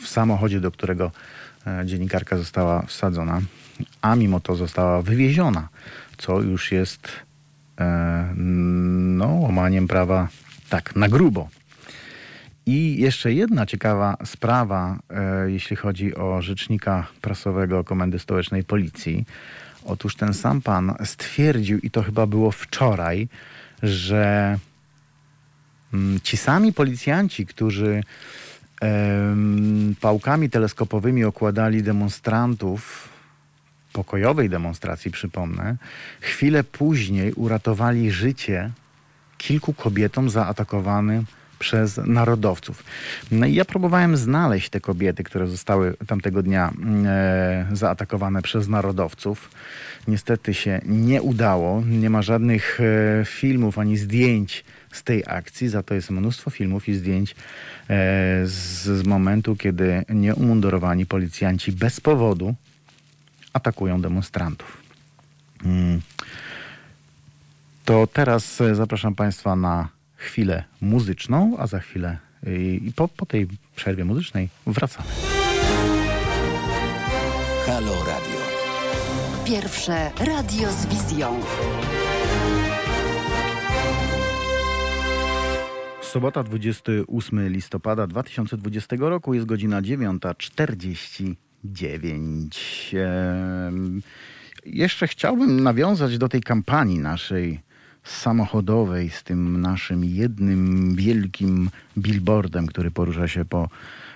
w 0.00 0.06
samochodzie, 0.08 0.60
do 0.60 0.70
którego 0.70 1.10
dziennikarka 1.84 2.36
została 2.36 2.82
wsadzona, 2.82 3.40
a 4.02 4.16
mimo 4.16 4.40
to 4.40 4.56
została 4.56 5.02
wywieziona, 5.02 5.68
co 6.16 6.42
już 6.42 6.72
jest 6.72 7.08
no, 8.36 9.26
łamaniem 9.26 9.88
prawa 9.88 10.28
tak 10.68 10.96
na 10.96 11.08
grubo. 11.08 11.48
I 12.66 13.00
jeszcze 13.00 13.32
jedna 13.32 13.66
ciekawa 13.66 14.16
sprawa, 14.24 14.98
e, 15.10 15.50
jeśli 15.50 15.76
chodzi 15.76 16.14
o 16.14 16.42
rzecznika 16.42 17.06
prasowego 17.20 17.84
Komendy 17.84 18.18
Stołecznej 18.18 18.64
Policji. 18.64 19.24
Otóż 19.84 20.16
ten 20.16 20.34
sam 20.34 20.62
pan 20.62 20.94
stwierdził, 21.04 21.78
i 21.78 21.90
to 21.90 22.02
chyba 22.02 22.26
było 22.26 22.50
wczoraj, 22.50 23.28
że 23.82 24.58
ci 26.22 26.36
sami 26.36 26.72
policjanci, 26.72 27.46
którzy 27.46 28.02
pałkami 30.00 30.50
teleskopowymi 30.50 31.24
okładali 31.24 31.82
demonstrantów 31.82 33.08
pokojowej 33.92 34.50
demonstracji, 34.50 35.10
przypomnę, 35.10 35.76
chwilę 36.20 36.64
później 36.64 37.32
uratowali 37.32 38.10
życie 38.10 38.70
kilku 39.38 39.72
kobietom 39.72 40.30
zaatakowanym 40.30 41.24
przez 41.58 41.96
narodowców. 41.96 42.84
No 43.30 43.46
i 43.46 43.54
ja 43.54 43.64
próbowałem 43.64 44.16
znaleźć 44.16 44.70
te 44.70 44.80
kobiety, 44.80 45.24
które 45.24 45.46
zostały 45.46 45.96
tamtego 46.06 46.42
dnia 46.42 46.72
e, 47.06 47.66
zaatakowane 47.72 48.42
przez 48.42 48.68
narodowców. 48.68 49.50
Niestety 50.08 50.54
się 50.54 50.80
nie 50.86 51.22
udało. 51.22 51.82
Nie 51.86 52.10
ma 52.10 52.22
żadnych 52.22 52.80
e, 52.80 53.24
filmów 53.24 53.78
ani 53.78 53.96
zdjęć 53.96 54.64
z 54.92 55.02
tej 55.02 55.24
akcji, 55.26 55.68
za 55.68 55.82
to 55.82 55.94
jest 55.94 56.10
mnóstwo 56.10 56.50
filmów 56.50 56.88
i 56.88 56.94
zdjęć 56.94 57.30
e, 57.30 57.34
z, 58.46 58.82
z 58.82 59.06
momentu, 59.06 59.56
kiedy 59.56 60.04
nieumundurowani 60.08 61.06
policjanci 61.06 61.72
bez 61.72 62.00
powodu 62.00 62.54
atakują 63.52 64.00
demonstrantów. 64.00 64.82
Mm. 65.64 66.00
To 67.84 68.06
teraz 68.06 68.60
e, 68.60 68.74
zapraszam 68.74 69.14
Państwa 69.14 69.56
na 69.56 69.88
chwilę 70.16 70.64
muzyczną, 70.80 71.56
a 71.58 71.66
za 71.66 71.80
chwilę 71.80 72.18
i 72.86 72.92
po, 72.96 73.08
po 73.08 73.26
tej 73.26 73.48
przerwie 73.76 74.04
muzycznej 74.04 74.48
wracamy. 74.66 75.08
Halo 77.66 78.04
Radio. 78.04 78.40
Pierwsze 79.46 80.10
radio 80.18 80.72
z 80.72 80.86
wizją. 80.86 81.40
Sobota 86.10 86.42
28 86.42 87.48
listopada 87.48 88.06
2020 88.06 88.96
roku 88.98 89.34
jest 89.34 89.46
godzina 89.46 89.82
9.49. 89.82 91.36
Jeszcze 94.66 95.08
chciałbym 95.08 95.62
nawiązać 95.62 96.18
do 96.18 96.28
tej 96.28 96.40
kampanii 96.40 96.98
naszej 96.98 97.60
samochodowej 98.04 99.10
z 99.10 99.22
tym 99.22 99.60
naszym 99.60 100.04
jednym 100.04 100.94
wielkim 100.94 101.70
billboardem, 101.98 102.66
który 102.66 102.90
porusza 102.90 103.28
się 103.28 103.44
po 103.44 103.68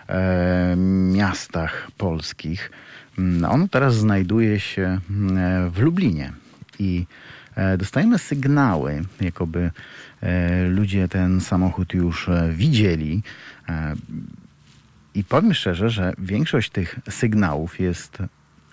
e, 0.09 0.75
miastach 1.13 1.91
polskich. 1.99 2.71
Mm, 3.19 3.51
on 3.51 3.69
teraz 3.69 3.95
znajduje 3.95 4.61
się 4.61 5.01
mm, 5.11 5.71
w 5.71 5.79
Lublinie 5.79 6.33
i 6.79 7.07
e, 7.57 7.79
dostajemy 7.79 8.19
sygnały, 8.19 9.03
jakoby 9.21 9.61
e, 9.61 9.71
ludzie 10.69 11.09
ten 11.09 11.41
samochód 11.41 11.95
już 11.95 12.29
e, 12.29 12.51
widzieli. 12.53 13.23
E, 13.69 13.95
I 15.15 15.25
powiem 15.25 15.55
szczerze, 15.55 15.91
że 15.91 16.13
większość 16.19 16.71
tych 16.71 17.01
sygnałów 17.09 17.81
jest 17.81 18.19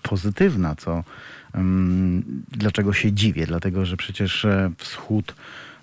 pozytywna, 0.03 0.75
co 0.75 1.03
Dlaczego 2.51 2.93
się 2.93 3.11
dziwię? 3.11 3.47
Dlatego, 3.47 3.85
że 3.85 3.97
przecież 3.97 4.45
e, 4.45 4.71
wschód 4.77 5.35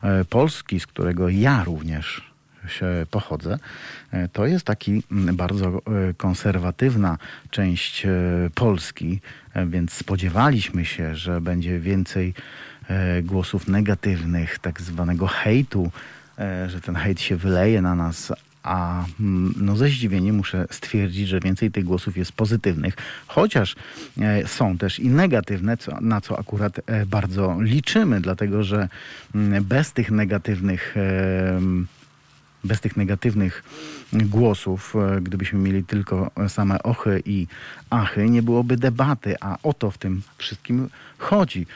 e, 0.02 0.24
Polski, 0.24 0.80
z 0.80 0.86
którego 0.86 1.28
ja 1.28 1.64
również 1.64 2.28
się 2.68 2.86
pochodzę, 3.10 3.58
e, 4.10 4.28
to 4.28 4.46
jest 4.46 4.64
taki 4.64 5.02
bardzo 5.32 5.82
konserwatywna 6.16 7.18
część 7.50 8.06
Polski, 8.54 9.20
więc 9.66 9.92
spodziewaliśmy 9.92 10.84
się, 10.84 11.14
że 11.14 11.40
będzie 11.40 11.80
więcej 11.80 12.34
głosów 13.22 13.68
negatywnych, 13.68 14.58
tak 14.58 14.80
zwanego 14.80 15.26
hejtu, 15.26 15.90
że 16.66 16.80
ten 16.80 16.94
hejt 16.94 17.20
się 17.20 17.36
wyleje 17.36 17.82
na 17.82 17.94
nas, 17.94 18.32
a 18.62 19.04
mm, 19.20 19.54
no 19.56 19.76
ze 19.76 19.88
zdziwieniem 19.88 20.36
muszę 20.36 20.66
stwierdzić, 20.70 21.28
że 21.28 21.40
więcej 21.40 21.70
tych 21.70 21.84
głosów 21.84 22.16
jest 22.16 22.32
pozytywnych, 22.32 22.94
chociaż 23.26 23.76
e, 24.20 24.48
są 24.48 24.78
też 24.78 24.98
i 24.98 25.08
negatywne, 25.08 25.76
co, 25.76 26.00
na 26.00 26.20
co 26.20 26.38
akurat 26.38 26.80
e, 26.86 27.06
bardzo 27.06 27.56
liczymy, 27.60 28.20
dlatego 28.20 28.62
że 28.62 28.88
mm, 29.34 29.64
bez 29.64 29.92
tych 29.92 30.10
negatywnych 30.10 30.94
bez 32.64 32.80
tych 32.80 32.96
negatywnych 32.96 33.62
głosów, 34.12 34.94
e, 34.96 35.20
gdybyśmy 35.20 35.58
mieli 35.58 35.84
tylko 35.84 36.30
same 36.48 36.82
ochy 36.82 37.22
i 37.24 37.46
achy, 37.90 38.30
nie 38.30 38.42
byłoby 38.42 38.76
debaty, 38.76 39.34
a 39.40 39.58
o 39.62 39.72
to 39.72 39.90
w 39.90 39.98
tym 39.98 40.22
wszystkim 40.38 40.88
chodzi. 41.18 41.66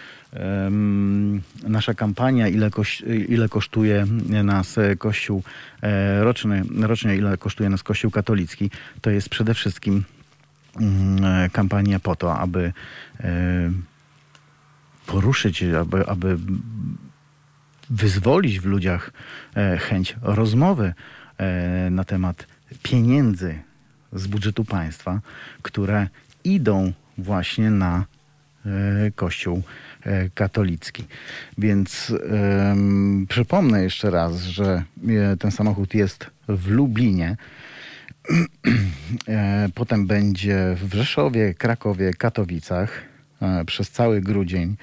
Nasza 1.69 1.95
kampania, 1.95 2.49
ile, 2.49 2.71
kosz, 2.71 3.03
ile 3.29 3.49
kosztuje 3.49 4.07
nas 4.45 4.77
Kościół 4.99 5.43
e, 5.83 6.25
roczny, 6.25 6.63
rocznie, 6.81 7.17
ile 7.17 7.37
kosztuje 7.37 7.69
nas 7.69 7.83
Kościół 7.83 8.11
katolicki, 8.11 8.71
to 9.01 9.11
jest 9.11 9.29
przede 9.29 9.55
wszystkim 9.55 10.05
mm, 10.81 11.51
kampania 11.51 12.01
po 12.01 12.17
to, 12.17 12.39
aby 12.39 12.73
e, 13.21 13.71
poruszyć, 15.07 15.63
aby, 15.63 16.07
aby 16.07 16.37
wyzwolić 17.93 18.61
w 18.61 18.65
ludziach 18.65 19.11
e, 19.57 19.79
chęć 19.79 20.17
rozmowy 20.23 20.95
na 21.91 22.05
temat 22.05 22.47
pieniędzy 22.83 23.59
z 24.13 24.27
budżetu 24.27 24.65
państwa, 24.65 25.21
które 25.63 26.09
idą 26.45 26.93
właśnie 27.19 27.71
na 27.71 28.05
Kościół 29.15 29.63
E, 30.07 30.31
katolicki. 30.35 31.05
Więc 31.59 32.13
um, 32.31 33.27
przypomnę 33.29 33.83
jeszcze 33.83 34.11
raz, 34.11 34.43
że 34.43 34.83
e, 35.09 35.37
ten 35.37 35.51
samochód 35.51 35.95
jest 35.95 36.27
w 36.49 36.69
Lublinie. 36.71 37.37
E, 39.29 39.69
potem 39.75 40.07
będzie 40.07 40.77
w 40.83 40.95
Rzeszowie, 40.95 41.55
Krakowie, 41.55 42.15
Katowicach 42.15 43.03
przez 43.67 43.91
cały 43.91 44.21
grudzień 44.21 44.77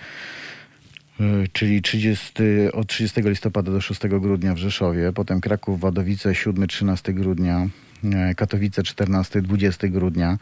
czyli 1.53 1.81
30, 1.81 2.33
od 2.73 2.87
30 2.87 3.21
listopada 3.21 3.71
do 3.71 3.81
6 3.81 4.01
grudnia 4.07 4.53
w 4.53 4.57
Rzeszowie, 4.57 5.13
potem 5.13 5.41
Kraków, 5.41 5.79
Wadowice 5.79 6.31
7-13 6.31 7.13
grudnia, 7.13 7.67
E, 8.03 8.35
Katowice 8.35 8.81
14-20 8.83 9.89
grudnia, 9.89 10.37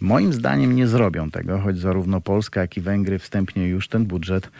Moim 0.00 0.32
zdaniem 0.32 0.76
nie 0.76 0.86
zrobią 0.86 1.30
tego, 1.30 1.58
choć 1.58 1.78
zarówno 1.78 2.20
Polska, 2.20 2.60
jak 2.60 2.76
i 2.76 2.80
Węgry 2.80 3.18
wstępnie 3.18 3.68
już 3.68 3.88
ten 3.88 4.04
budżet 4.04 4.50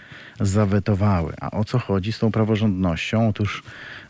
zawetowały. 0.40 1.32
A 1.40 1.50
o 1.50 1.64
co 1.64 1.78
chodzi 1.78 2.12
z 2.12 2.18
tą 2.18 2.32
praworządnością? 2.32 3.28
Otóż 3.28 3.62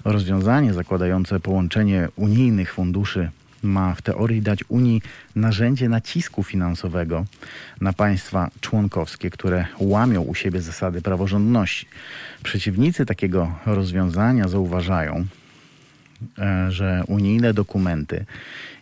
rozwiązanie 0.05 0.75
zakładające 0.75 1.41
połączenie 1.41 2.09
unijnych 2.17 2.73
funduszy 2.73 3.31
ma 3.63 3.95
w 3.95 4.03
teorii 4.03 4.43
dać 4.43 4.65
Unii 4.69 5.03
narzędzie 5.37 5.89
nacisku 5.89 6.43
finansowego 6.43 7.25
na 7.81 7.93
państwa 7.93 8.51
członkowskie, 8.61 9.31
które 9.31 9.67
łamią 9.79 10.23
u 10.23 10.35
siebie 10.35 10.61
zasady 10.61 11.03
praworządności. 11.03 11.87
Przeciwnicy 12.43 13.07
takiego 13.07 13.53
rozwiązania 13.67 14.49
zauważają, 14.49 15.27
e, 16.39 16.73
że 16.73 17.03
unijne 17.07 17.55
dokumenty 17.55 18.25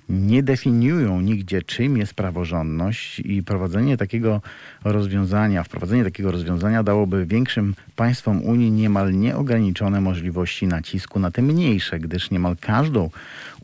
nie 0.09 0.43
definiują 0.43 1.21
nigdzie, 1.21 1.63
czym 1.63 1.97
jest 1.97 2.15
praworządność 2.15 3.21
i 3.21 3.43
prowadzenie 3.43 3.97
takiego 3.97 4.41
rozwiązania, 4.85 5.63
wprowadzenie 5.63 6.05
takiego 6.05 6.31
rozwiązania 6.31 6.83
dałoby 6.83 7.27
większym 7.27 7.75
państwom 7.97 8.43
Unii 8.45 8.71
niemal 8.71 9.13
nieograniczone 9.13 10.01
możliwości 10.01 10.67
nacisku 10.67 11.21
na 11.21 11.31
te 11.31 11.43
mniejsze, 11.43 12.01
gdyż 12.01 12.31
niemal 12.31 12.57
każdą 12.61 13.11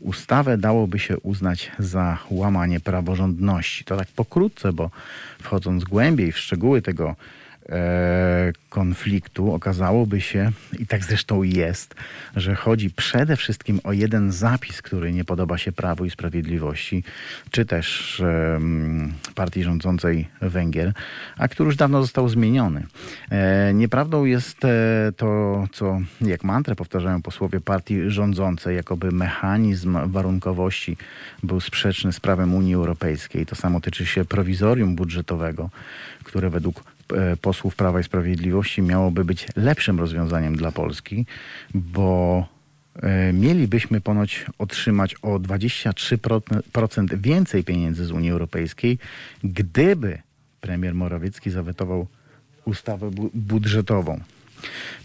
ustawę 0.01 0.57
dałoby 0.57 0.99
się 0.99 1.19
uznać 1.19 1.71
za 1.79 2.17
łamanie 2.29 2.79
praworządności. 2.79 3.83
To 3.83 3.97
tak 3.97 4.07
pokrótce, 4.07 4.73
bo 4.73 4.89
wchodząc 5.41 5.83
głębiej 5.83 6.31
w 6.31 6.37
szczegóły 6.37 6.81
tego 6.81 7.15
konfliktu 8.69 9.53
okazałoby 9.53 10.21
się, 10.21 10.51
i 10.79 10.87
tak 10.87 11.03
zresztą 11.03 11.43
jest, 11.43 11.95
że 12.35 12.55
chodzi 12.55 12.89
przede 12.89 13.35
wszystkim 13.35 13.79
o 13.83 13.93
jeden 13.93 14.31
zapis, 14.31 14.81
który 14.81 15.11
nie 15.11 15.25
podoba 15.25 15.57
się 15.57 15.71
Prawu 15.71 16.05
i 16.05 16.09
Sprawiedliwości, 16.09 17.03
czy 17.51 17.65
też 17.65 18.21
partii 19.35 19.63
rządzącej 19.63 20.27
Węgier, 20.41 20.93
a 21.37 21.47
który 21.47 21.67
już 21.67 21.75
dawno 21.75 22.01
został 22.01 22.29
zmieniony. 22.29 22.83
E, 23.31 23.73
nieprawdą 23.73 24.25
jest 24.25 24.65
e, 24.65 25.11
to, 25.17 25.63
co 25.71 25.99
jak 26.21 26.43
mantrę 26.43 26.75
powtarzają 26.75 27.21
posłowie 27.21 27.61
partii 27.61 28.09
rządzącej, 28.09 28.75
jakoby 28.75 29.11
mechanizm 29.11 29.97
warunkowości 30.11 30.97
był 31.43 31.59
sprzeczny 31.59 32.13
z 32.13 32.19
prawem 32.19 32.53
Unii 32.53 32.75
Europejskiej. 32.75 33.45
To 33.45 33.55
samo 33.55 33.81
tyczy 33.81 34.05
się 34.05 34.25
prowizorium 34.25 34.95
budżetowego, 34.95 35.69
które 36.23 36.49
według 36.49 36.83
E, 36.83 36.94
posłów 37.41 37.75
Prawa 37.75 37.99
i 37.99 38.03
Sprawiedliwości 38.03 38.81
miałoby 38.81 39.25
być 39.25 39.47
lepszym 39.55 39.99
rozwiązaniem 39.99 40.55
dla 40.55 40.71
Polski, 40.71 41.25
bo 41.73 42.47
e, 42.95 43.33
mielibyśmy 43.33 44.01
ponoć 44.01 44.45
otrzymać 44.57 45.15
o 45.21 45.39
23% 45.39 47.17
więcej 47.17 47.63
pieniędzy 47.63 48.05
z 48.05 48.11
Unii 48.11 48.31
Europejskiej, 48.31 48.97
gdyby 49.43 50.17
premier 50.61 50.95
Morawiecki 50.95 51.51
zawetował 51.51 52.07
ustawę 52.65 53.11
budżetową. 53.33 54.19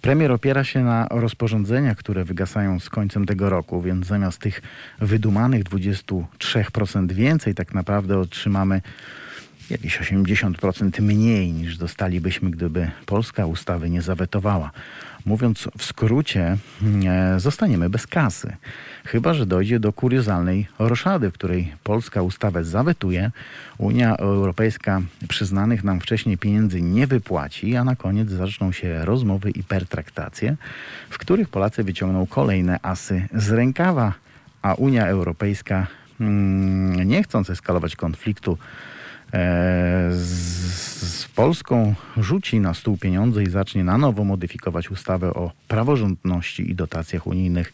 Premier 0.00 0.32
opiera 0.32 0.64
się 0.64 0.84
na 0.84 1.06
rozporządzeniach, 1.10 1.96
które 1.96 2.24
wygasają 2.24 2.80
z 2.80 2.90
końcem 2.90 3.26
tego 3.26 3.50
roku, 3.50 3.82
więc 3.82 4.06
zamiast 4.06 4.38
tych 4.38 4.62
wydumanych 4.98 5.64
23% 5.64 7.12
więcej, 7.12 7.54
tak 7.54 7.74
naprawdę 7.74 8.18
otrzymamy 8.18 8.80
jakieś 9.70 10.00
80% 10.00 11.02
mniej 11.02 11.52
niż 11.52 11.78
dostalibyśmy, 11.78 12.50
gdyby 12.50 12.90
polska 13.06 13.46
ustawy 13.46 13.90
nie 13.90 14.02
zawetowała. 14.02 14.70
Mówiąc 15.26 15.68
w 15.78 15.84
skrócie, 15.84 16.56
e, 17.06 17.40
zostaniemy 17.40 17.90
bez 17.90 18.06
kasy. 18.06 18.56
Chyba, 19.04 19.34
że 19.34 19.46
dojdzie 19.46 19.80
do 19.80 19.92
kuriozalnej 19.92 20.66
roszady, 20.78 21.30
w 21.30 21.32
której 21.32 21.72
Polska 21.84 22.22
ustawę 22.22 22.64
zawetuje, 22.64 23.30
Unia 23.78 24.16
Europejska 24.16 25.00
przyznanych 25.28 25.84
nam 25.84 26.00
wcześniej 26.00 26.38
pieniędzy 26.38 26.82
nie 26.82 27.06
wypłaci, 27.06 27.76
a 27.76 27.84
na 27.84 27.96
koniec 27.96 28.30
zaczną 28.30 28.72
się 28.72 29.04
rozmowy 29.04 29.50
i 29.50 29.62
pertraktacje, 29.62 30.56
w 31.10 31.18
których 31.18 31.48
Polacy 31.48 31.84
wyciągną 31.84 32.26
kolejne 32.26 32.78
asy 32.82 33.28
z 33.34 33.50
rękawa, 33.50 34.14
a 34.62 34.74
Unia 34.74 35.06
Europejska, 35.06 35.86
mm, 36.20 37.08
nie 37.08 37.22
chcąc 37.22 37.50
eskalować 37.50 37.96
konfliktu, 37.96 38.58
z, 39.32 41.28
Polską 41.34 41.94
rzuci 42.16 42.60
na 42.60 42.74
stół 42.74 42.96
pieniądze 42.96 43.42
i 43.42 43.50
zacznie 43.50 43.84
na 43.84 43.98
nowo 43.98 44.24
modyfikować 44.24 44.90
ustawę 44.90 45.34
o 45.34 45.52
praworządności 45.68 46.70
i 46.70 46.74
dotacjach 46.74 47.26
unijnych 47.26 47.72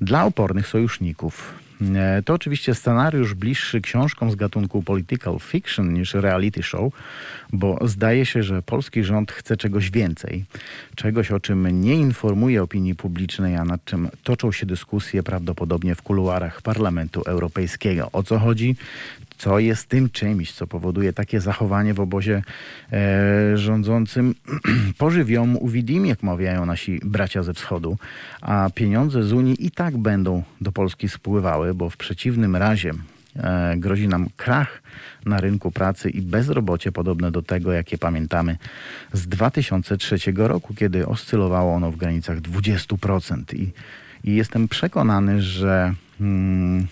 dla 0.00 0.24
opornych 0.24 0.66
sojuszników. 0.66 1.54
E, 1.94 2.22
to 2.22 2.34
oczywiście 2.34 2.74
scenariusz 2.74 3.34
bliższy 3.34 3.80
książkom 3.80 4.30
z 4.30 4.34
gatunku 4.34 4.82
political 4.82 5.38
fiction 5.40 5.92
niż 5.92 6.14
reality 6.14 6.62
show, 6.62 6.92
bo 7.52 7.78
zdaje 7.88 8.26
się, 8.26 8.42
że 8.42 8.62
polski 8.62 9.04
rząd 9.04 9.32
chce 9.32 9.56
czegoś 9.56 9.90
więcej. 9.90 10.44
Czegoś, 10.94 11.30
o 11.30 11.40
czym 11.40 11.80
nie 11.80 11.94
informuje 11.94 12.62
opinii 12.62 12.94
publicznej, 12.94 13.56
a 13.56 13.64
nad 13.64 13.84
czym 13.84 14.08
toczą 14.22 14.52
się 14.52 14.66
dyskusje 14.66 15.22
prawdopodobnie 15.22 15.94
w 15.94 16.02
kuluarach 16.02 16.62
Parlamentu 16.62 17.22
Europejskiego. 17.22 18.08
O 18.12 18.22
co 18.22 18.38
chodzi? 18.38 18.76
Co 19.38 19.58
jest 19.58 19.88
tym 19.88 20.10
czymś, 20.10 20.52
co 20.52 20.66
powoduje 20.66 21.12
takie 21.12 21.40
zachowanie 21.40 21.94
w 21.94 22.00
obozie 22.00 22.42
e, 22.92 23.56
rządzącym. 23.56 24.34
Pożywią 24.98 25.54
uwidim, 25.54 26.06
jak 26.06 26.22
mawiają 26.22 26.66
nasi 26.66 27.00
bracia 27.04 27.42
ze 27.42 27.54
wschodu, 27.54 27.98
a 28.40 28.70
pieniądze 28.74 29.22
z 29.22 29.32
Unii 29.32 29.66
i 29.66 29.70
tak 29.70 29.96
będą 29.96 30.42
do 30.60 30.72
Polski 30.72 31.08
spływały, 31.08 31.74
bo 31.74 31.90
w 31.90 31.96
przeciwnym 31.96 32.56
razie 32.56 32.90
e, 33.36 33.74
grozi 33.76 34.08
nam 34.08 34.28
krach 34.36 34.82
na 35.26 35.40
rynku 35.40 35.70
pracy 35.70 36.10
i 36.10 36.22
bezrobocie 36.22 36.92
podobne 36.92 37.30
do 37.30 37.42
tego, 37.42 37.72
jakie 37.72 37.98
pamiętamy 37.98 38.56
z 39.12 39.28
2003 39.28 40.16
roku, 40.36 40.74
kiedy 40.74 41.06
oscylowało 41.06 41.74
ono 41.74 41.90
w 41.90 41.96
granicach 41.96 42.40
20%. 42.40 43.56
I, 43.56 43.72
i 44.24 44.34
jestem 44.34 44.68
przekonany, 44.68 45.42
że 45.42 45.94
hmm, 46.18 46.86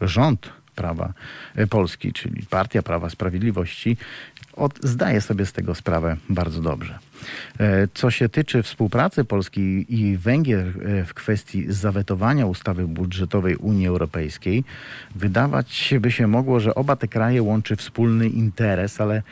rząd 0.00 0.59
Prawa 0.74 1.12
e, 1.54 1.66
Polski, 1.66 2.12
czyli 2.12 2.46
Partia 2.50 2.82
Prawa 2.82 3.10
Sprawiedliwości, 3.10 3.96
od, 4.52 4.78
zdaje 4.82 5.20
sobie 5.20 5.46
z 5.46 5.52
tego 5.52 5.74
sprawę 5.74 6.16
bardzo 6.28 6.60
dobrze. 6.60 6.98
E, 7.60 7.88
co 7.94 8.10
się 8.10 8.28
tyczy 8.28 8.62
współpracy 8.62 9.24
Polski 9.24 9.86
i 9.88 10.16
Węgier 10.16 10.66
e, 10.66 11.04
w 11.04 11.14
kwestii 11.14 11.72
zawetowania 11.72 12.46
ustawy 12.46 12.86
budżetowej 12.86 13.56
Unii 13.56 13.86
Europejskiej, 13.86 14.64
wydawać 15.14 15.94
by 16.00 16.10
się 16.10 16.26
mogło, 16.26 16.60
że 16.60 16.74
oba 16.74 16.96
te 16.96 17.08
kraje 17.08 17.42
łączy 17.42 17.76
wspólny 17.76 18.28
interes, 18.28 19.00
ale 19.00 19.22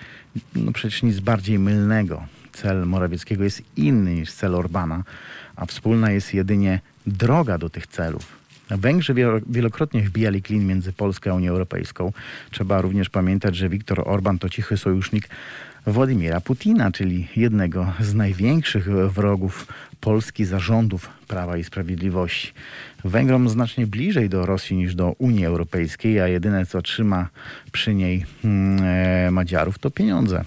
no 0.54 0.72
przecież 0.72 1.02
nic 1.02 1.20
bardziej 1.20 1.58
mylnego. 1.58 2.26
Cel 2.52 2.86
Morawieckiego 2.86 3.44
jest 3.44 3.62
inny 3.76 4.14
niż 4.14 4.32
cel 4.32 4.54
Orbana, 4.54 5.04
a 5.56 5.66
wspólna 5.66 6.10
jest 6.10 6.34
jedynie 6.34 6.80
droga 7.06 7.58
do 7.58 7.70
tych 7.70 7.86
celów. 7.86 8.37
Węgrzy 8.70 9.14
wielokrotnie 9.46 10.02
wbijali 10.02 10.42
klin 10.42 10.66
między 10.66 10.92
Polską 10.92 11.30
a 11.30 11.34
Unią 11.34 11.50
Europejską. 11.50 12.12
Trzeba 12.50 12.80
również 12.80 13.10
pamiętać, 13.10 13.56
że 13.56 13.68
Viktor 13.68 14.02
Orban 14.06 14.38
to 14.38 14.48
cichy 14.48 14.76
sojusznik 14.76 15.28
Władimira 15.86 16.40
Putina, 16.40 16.92
czyli 16.92 17.28
jednego 17.36 17.92
z 18.00 18.14
największych 18.14 18.88
wrogów 18.90 19.66
Polski 20.00 20.44
zarządów 20.44 21.10
Prawa 21.28 21.56
i 21.56 21.64
Sprawiedliwości. 21.64 22.52
Węgrom 23.04 23.48
znacznie 23.48 23.86
bliżej 23.86 24.28
do 24.28 24.46
Rosji 24.46 24.76
niż 24.76 24.94
do 24.94 25.14
Unii 25.18 25.44
Europejskiej, 25.44 26.20
a 26.20 26.28
jedyne 26.28 26.66
co 26.66 26.82
trzyma 26.82 27.28
przy 27.72 27.94
niej 27.94 28.26
hmm, 28.42 28.84
e, 28.84 29.30
Madziarów 29.30 29.78
to 29.78 29.90
pieniądze. 29.90 30.44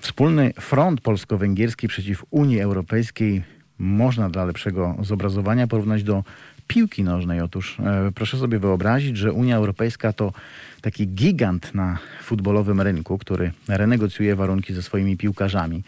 Wspólny 0.00 0.52
front 0.60 1.00
polsko-węgierski 1.00 1.88
przeciw 1.88 2.24
Unii 2.30 2.60
Europejskiej 2.60 3.42
można 3.78 4.30
dla 4.30 4.44
lepszego 4.44 4.96
zobrazowania 5.02 5.66
porównać 5.66 6.02
do 6.02 6.24
piłki 6.68 7.04
nożnej. 7.04 7.40
Otóż 7.40 7.76
e, 7.80 8.12
proszę 8.14 8.38
sobie 8.38 8.58
wyobrazić, 8.58 9.16
że 9.16 9.32
Unia 9.32 9.56
Europejska 9.56 10.12
to 10.12 10.32
taki 10.80 11.08
gigant 11.08 11.74
na 11.74 11.98
futbolowym 12.22 12.80
rynku, 12.80 13.18
który 13.18 13.52
renegocjuje 13.68 14.36
warunki 14.36 14.74
ze 14.74 14.82
swoimi 14.82 15.16
piłkarzami. 15.16 15.82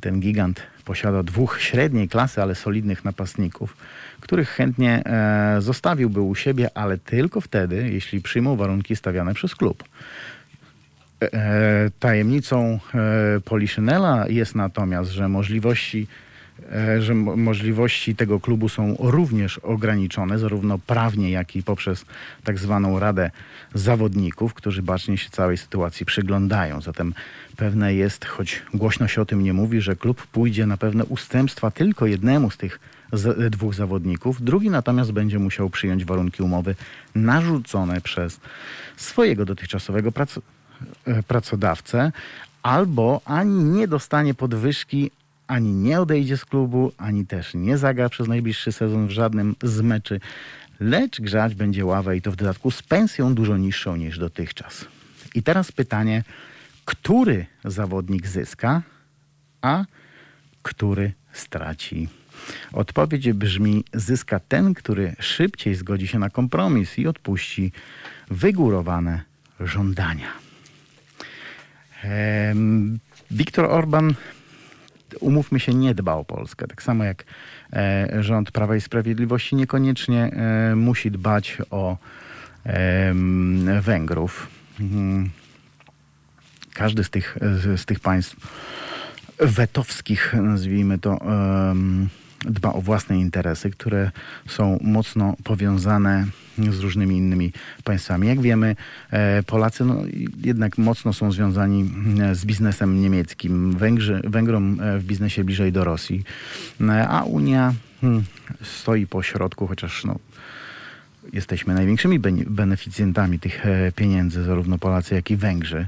Ten 0.00 0.20
gigant 0.20 0.62
posiada 0.84 1.22
dwóch 1.22 1.60
średniej 1.60 2.08
klasy, 2.08 2.42
ale 2.42 2.54
solidnych 2.54 3.04
napastników, 3.04 3.76
których 4.20 4.48
chętnie 4.48 5.02
e, 5.06 5.56
zostawiłby 5.60 6.20
u 6.20 6.34
siebie, 6.34 6.70
ale 6.74 6.98
tylko 6.98 7.40
wtedy, 7.40 7.90
jeśli 7.92 8.20
przyjmą 8.20 8.56
warunki 8.56 8.96
stawiane 8.96 9.34
przez 9.34 9.54
klub. 9.54 9.84
E, 11.22 11.90
tajemnicą 12.00 12.80
Poliszynela 13.44 14.28
jest 14.28 14.54
natomiast, 14.54 15.10
że 15.10 15.28
możliwości 15.28 16.06
że 16.98 17.14
możliwości 17.14 18.16
tego 18.16 18.40
klubu 18.40 18.68
są 18.68 18.96
również 18.98 19.58
ograniczone, 19.58 20.38
zarówno 20.38 20.78
prawnie, 20.78 21.30
jak 21.30 21.56
i 21.56 21.62
poprzez 21.62 22.04
tak 22.44 22.58
zwaną 22.58 22.98
Radę 22.98 23.30
Zawodników, 23.74 24.54
którzy 24.54 24.82
bacznie 24.82 25.18
się 25.18 25.30
całej 25.30 25.58
sytuacji 25.58 26.06
przyglądają. 26.06 26.80
Zatem 26.80 27.14
pewne 27.56 27.94
jest, 27.94 28.24
choć 28.24 28.62
głośno 28.74 29.08
się 29.08 29.22
o 29.22 29.24
tym 29.24 29.42
nie 29.42 29.52
mówi, 29.52 29.80
że 29.80 29.96
klub 29.96 30.26
pójdzie 30.26 30.66
na 30.66 30.76
pewne 30.76 31.04
ustępstwa 31.04 31.70
tylko 31.70 32.06
jednemu 32.06 32.50
z 32.50 32.56
tych 32.56 32.80
z 33.12 33.50
dwóch 33.50 33.74
zawodników. 33.74 34.42
Drugi 34.42 34.70
natomiast 34.70 35.12
będzie 35.12 35.38
musiał 35.38 35.70
przyjąć 35.70 36.04
warunki 36.04 36.42
umowy 36.42 36.74
narzucone 37.14 38.00
przez 38.00 38.40
swojego 38.96 39.44
dotychczasowego 39.44 40.12
prac 40.12 40.38
e, 41.06 41.22
pracodawcę, 41.22 42.12
albo 42.62 43.20
ani 43.24 43.64
nie 43.64 43.88
dostanie 43.88 44.34
podwyżki, 44.34 45.10
ani 45.52 45.72
nie 45.72 46.00
odejdzie 46.00 46.36
z 46.36 46.44
klubu, 46.44 46.92
ani 46.98 47.26
też 47.26 47.54
nie 47.54 47.78
zagra 47.78 48.08
przez 48.08 48.28
najbliższy 48.28 48.72
sezon 48.72 49.06
w 49.06 49.10
żadnym 49.10 49.56
z 49.62 49.80
meczy 49.80 50.20
lecz 50.80 51.20
grzać 51.20 51.54
będzie 51.54 51.84
ławę 51.84 52.16
i 52.16 52.22
to 52.22 52.32
w 52.32 52.36
dodatku 52.36 52.70
z 52.70 52.82
pensją 52.82 53.34
dużo 53.34 53.56
niższą 53.56 53.96
niż 53.96 54.18
dotychczas. 54.18 54.84
I 55.34 55.42
teraz 55.42 55.72
pytanie, 55.72 56.24
który 56.84 57.46
zawodnik 57.64 58.26
zyska, 58.26 58.82
a 59.62 59.84
który 60.62 61.12
straci? 61.32 62.08
Odpowiedź 62.72 63.32
brzmi: 63.32 63.84
zyska 63.94 64.40
ten, 64.40 64.74
który 64.74 65.16
szybciej 65.18 65.74
zgodzi 65.74 66.08
się 66.08 66.18
na 66.18 66.30
kompromis 66.30 66.98
i 66.98 67.06
odpuści 67.06 67.72
wygórowane 68.30 69.22
żądania. 69.60 70.32
Em, 72.02 72.98
Viktor 73.30 73.64
Orban, 73.64 74.14
umówmy 75.20 75.60
się, 75.60 75.74
nie 75.74 75.94
dba 75.94 76.14
o 76.14 76.24
Polskę. 76.24 76.66
Tak 76.66 76.82
samo 76.82 77.04
jak 77.04 77.24
e, 77.72 78.08
rząd 78.20 78.50
Prawa 78.50 78.76
i 78.76 78.80
Sprawiedliwości 78.80 79.56
niekoniecznie 79.56 80.24
e, 80.24 80.74
musi 80.76 81.10
dbać 81.10 81.58
o 81.70 81.96
Węgrów. 83.80 84.48
Mhm. 84.80 85.30
Każdy 86.74 87.04
z 87.04 87.10
tych, 87.10 87.38
z, 87.76 87.84
tych 87.84 88.00
państw 88.00 88.36
wetowskich, 89.38 90.34
nazwijmy 90.34 90.98
to, 90.98 91.18
dba 92.40 92.72
o 92.72 92.80
własne 92.80 93.18
interesy, 93.18 93.70
które 93.70 94.10
są 94.48 94.78
mocno 94.82 95.34
powiązane 95.44 96.26
różnymi 96.58 97.16
innymi 97.16 97.52
państwami. 97.84 98.28
Jak 98.28 98.40
wiemy, 98.40 98.76
e, 99.10 99.42
Polacy 99.42 99.84
no, 99.84 100.02
jednak 100.44 100.78
mocno 100.78 101.12
są 101.12 101.32
związani 101.32 101.90
e, 102.22 102.34
z 102.34 102.44
biznesem 102.44 103.00
niemieckim, 103.00 103.72
Węgrzy, 103.72 104.20
Węgrom 104.24 104.80
e, 104.80 104.98
w 104.98 105.04
biznesie 105.04 105.44
bliżej 105.44 105.72
do 105.72 105.84
Rosji, 105.84 106.22
a 107.08 107.22
Unia 107.22 107.74
hmm, 108.00 108.24
stoi 108.62 109.06
po 109.06 109.22
środku, 109.22 109.66
chociaż 109.66 110.04
no, 110.04 110.18
jesteśmy 111.32 111.74
największymi 111.74 112.20
bene- 112.20 112.44
beneficjentami 112.46 113.38
tych 113.38 113.64
pieniędzy, 113.96 114.44
zarówno 114.44 114.78
Polacy, 114.78 115.14
jak 115.14 115.30
i 115.30 115.36
Węgrzy. 115.36 115.86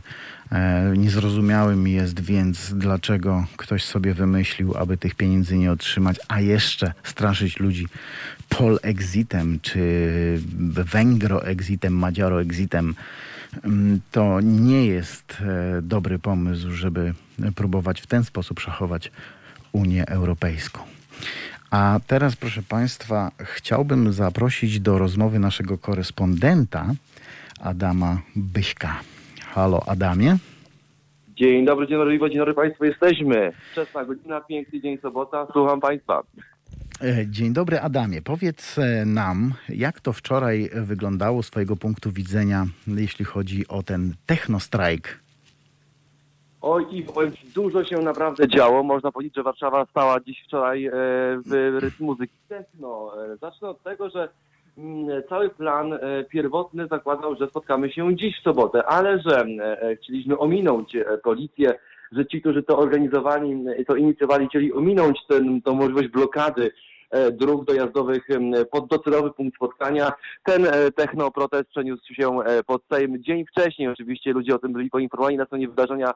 Niezrozumiałym 0.96 1.88
jest 1.88 2.20
więc, 2.20 2.74
dlaczego 2.74 3.46
ktoś 3.56 3.84
sobie 3.84 4.14
wymyślił, 4.14 4.76
aby 4.76 4.96
tych 4.96 5.14
pieniędzy 5.14 5.58
nie 5.58 5.72
otrzymać, 5.72 6.16
a 6.28 6.40
jeszcze 6.40 6.92
straszyć 7.02 7.60
ludzi 7.60 7.86
pol-exitem, 8.48 9.58
czy 9.62 9.80
węgro-exitem, 10.84 11.92
madziaro-exitem. 11.92 12.94
Mm, 13.64 14.00
To 14.10 14.40
nie 14.40 14.86
jest 14.86 15.36
e, 15.40 15.82
dobry 15.82 16.18
pomysł, 16.18 16.70
żeby 16.70 17.14
próbować 17.54 18.00
w 18.00 18.06
ten 18.06 18.24
sposób 18.24 18.60
szachować 18.60 19.12
Unię 19.72 20.08
Europejską. 20.08 20.80
A 21.70 22.00
teraz, 22.06 22.36
proszę 22.36 22.62
Państwa, 22.62 23.30
chciałbym 23.42 24.12
zaprosić 24.12 24.80
do 24.80 24.98
rozmowy 24.98 25.38
naszego 25.38 25.78
korespondenta 25.78 26.86
Adama 27.60 28.20
Byśka. 28.36 29.00
Halo, 29.54 29.82
Adamie. 29.86 30.36
Dzień 31.36 31.64
dobry, 31.64 31.86
dzień 31.86 31.98
dobry, 31.98 32.18
dzień 32.30 32.38
dobry 32.38 32.54
Państwu, 32.54 32.84
jesteśmy. 32.84 33.52
Wczesna 33.72 34.04
godzina, 34.04 34.40
piękny 34.40 34.80
dzień 34.80 34.98
sobota, 34.98 35.46
słucham 35.52 35.80
Państwa. 35.80 36.22
E, 37.02 37.26
Dzień 37.26 37.52
dobry, 37.52 37.80
Adamie. 37.80 38.22
Powiedz 38.22 38.78
e, 38.78 39.04
nam, 39.04 39.52
jak 39.68 40.00
to 40.00 40.12
wczoraj 40.12 40.70
wyglądało 40.74 41.42
z 41.42 41.50
Twojego 41.50 41.76
punktu 41.76 42.10
widzenia, 42.12 42.66
jeśli 42.86 43.24
chodzi 43.24 43.68
o 43.68 43.82
ten 43.82 44.14
technostrajk? 44.26 45.18
Oj, 46.60 46.86
i 46.90 47.04
dużo 47.54 47.84
się 47.84 47.98
naprawdę 47.98 48.48
działo. 48.48 48.82
Można 48.82 49.12
powiedzieć, 49.12 49.34
że 49.36 49.42
Warszawa 49.42 49.86
stała 49.86 50.20
dziś 50.20 50.42
wczoraj 50.46 50.86
e, 50.86 50.92
w 51.46 51.78
rytm 51.80 52.04
muzyki 52.04 52.34
techno. 52.48 53.12
Zacznę 53.40 53.68
od 53.68 53.82
tego, 53.82 54.10
że 54.10 54.28
mm, 54.78 55.22
cały 55.28 55.50
plan 55.50 55.98
pierwotny 56.28 56.86
zakładał, 56.86 57.36
że 57.36 57.48
spotkamy 57.48 57.92
się 57.92 58.16
dziś 58.16 58.40
w 58.40 58.42
sobotę, 58.42 58.84
ale 58.84 59.20
że 59.20 59.46
chcieliśmy 60.02 60.38
ominąć 60.38 60.96
policję, 61.22 61.74
że 62.12 62.26
ci, 62.26 62.40
którzy 62.40 62.62
to 62.62 62.78
organizowali, 62.78 63.64
e, 63.76 63.84
to 63.84 63.96
inicjowali, 63.96 64.48
chcieli 64.48 64.72
ominąć 64.72 65.18
ten, 65.28 65.62
tą 65.62 65.74
możliwość 65.74 66.08
blokady 66.08 66.70
e, 67.10 67.32
dróg 67.32 67.64
dojazdowych 67.64 68.28
pod 68.70 68.88
docelowy 68.88 69.30
punkt 69.30 69.56
spotkania. 69.56 70.12
Ten 70.44 70.66
e, 70.66 70.90
technoprotest 70.90 71.68
przeniósł 71.68 72.14
się 72.14 72.40
e, 72.40 72.62
pod 72.62 72.82
Sejm 72.92 73.22
dzień 73.22 73.44
wcześniej. 73.46 73.88
Oczywiście 73.88 74.32
ludzie 74.32 74.54
o 74.54 74.58
tym 74.58 74.72
byli 74.72 74.90
poinformowani 74.90 75.36
na 75.36 75.46
stronie 75.46 75.68
wydarzenia, 75.68 76.14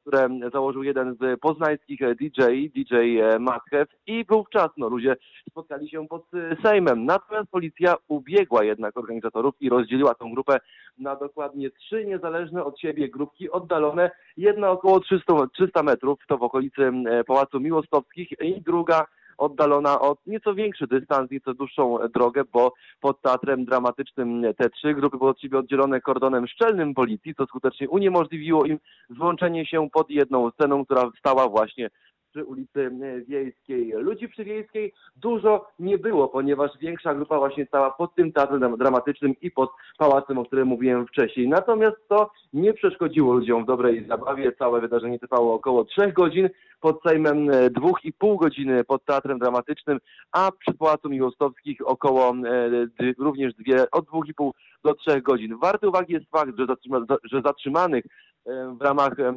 które 0.00 0.28
założył 0.52 0.82
jeden 0.82 1.16
z 1.20 1.40
poznańskich 1.40 2.02
e, 2.02 2.14
DJ, 2.14 2.42
DJ 2.74 2.94
e, 2.94 3.38
Matchew 3.38 3.88
i 4.06 4.24
wówczas 4.28 4.68
no, 4.76 4.88
ludzie 4.88 5.16
spotkali 5.50 5.90
się 5.90 6.08
pod 6.08 6.24
e, 6.34 6.56
Sejmem. 6.62 7.04
Natomiast 7.04 7.50
policja 7.50 7.94
ubiegła 8.08 8.64
jednak 8.64 8.96
organizatorów 8.96 9.54
i 9.60 9.68
rozdzieliła 9.68 10.14
tą 10.14 10.34
grupę 10.34 10.58
na 10.98 11.16
dokładnie 11.16 11.70
trzy 11.70 12.04
niezależne 12.04 12.64
od 12.64 12.80
siebie 12.80 13.08
grupki 13.08 13.50
oddalone. 13.50 14.10
Jedna 14.36 14.70
około 14.70 15.00
300, 15.00 15.46
300 15.54 15.82
metrów, 15.82 16.18
to 16.28 16.38
w 16.38 16.42
okolicy 16.42 16.82
e, 16.82 17.24
Pałacu 17.24 17.60
Miłostowskich 17.60 18.28
i 18.40 18.60
druga 18.60 19.06
oddalona 19.40 20.00
od 20.00 20.18
nieco 20.26 20.54
większy 20.54 20.86
dystans, 20.86 21.30
nieco 21.30 21.54
dłuższą 21.54 21.98
drogę, 22.14 22.42
bo 22.52 22.72
pod 23.00 23.22
teatrem 23.22 23.64
dramatycznym 23.64 24.42
te 24.58 24.70
trzy 24.70 24.94
grupy 24.94 25.18
były 25.18 25.30
od 25.30 25.40
siebie 25.40 25.58
oddzielone 25.58 26.00
kordonem 26.00 26.46
szczelnym 26.46 26.94
policji, 26.94 27.34
co 27.34 27.46
skutecznie 27.46 27.88
uniemożliwiło 27.88 28.64
im 28.64 28.78
złączenie 29.10 29.66
się 29.66 29.90
pod 29.90 30.10
jedną 30.10 30.50
sceną, 30.50 30.84
która 30.84 31.10
stała 31.18 31.48
właśnie 31.48 31.90
przy 32.30 32.44
ulicy 32.44 32.90
Wiejskiej. 33.28 33.92
Ludzi 33.92 34.28
przy 34.28 34.44
Wiejskiej 34.44 34.92
dużo 35.16 35.66
nie 35.78 35.98
było, 35.98 36.28
ponieważ 36.28 36.70
większa 36.80 37.14
grupa 37.14 37.38
właśnie 37.38 37.66
stała 37.66 37.90
pod 37.90 38.14
tym 38.14 38.32
teatrem 38.32 38.60
dram- 38.60 38.76
dramatycznym 38.76 39.34
i 39.42 39.50
pod 39.50 39.70
pałacem, 39.98 40.38
o 40.38 40.44
którym 40.44 40.68
mówiłem 40.68 41.06
wcześniej. 41.06 41.48
Natomiast 41.48 41.96
to 42.08 42.30
nie 42.52 42.72
przeszkodziło 42.72 43.32
ludziom 43.34 43.62
w 43.62 43.66
dobrej 43.66 44.06
zabawie. 44.08 44.52
Całe 44.52 44.80
wydarzenie 44.80 45.18
trwało 45.18 45.54
około 45.54 45.84
trzech 45.84 46.12
godzin 46.14 46.48
pod 46.80 47.02
Sejmem 47.02 47.50
e, 47.50 47.70
dwóch 47.70 48.04
i 48.04 48.12
pół 48.12 48.36
godziny 48.36 48.84
pod 48.84 49.04
Teatrem 49.04 49.38
Dramatycznym, 49.38 49.98
a 50.32 50.50
przy 50.58 50.74
Pałacu 50.74 51.08
Miłostowskich 51.08 51.86
około 51.88 52.28
e, 52.30 52.34
również 53.18 53.54
dwie, 53.54 53.90
od 53.90 54.06
dwóch 54.06 54.28
i 54.28 54.34
pół 54.34 54.54
do 54.84 54.94
trzech 54.94 55.22
godzin. 55.22 55.58
Warty 55.58 55.88
uwagi 55.88 56.12
jest 56.12 56.30
fakt, 56.30 56.58
że, 56.58 56.66
zatrzyma, 56.66 57.00
za- 57.08 57.18
że 57.24 57.42
zatrzymanych 57.44 58.04
e, 58.46 58.76
w 58.80 58.82
ramach 58.82 59.12
e, 59.20 59.34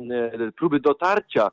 próby 0.57 0.79
dotarcia 0.79 1.47
e, 1.47 1.49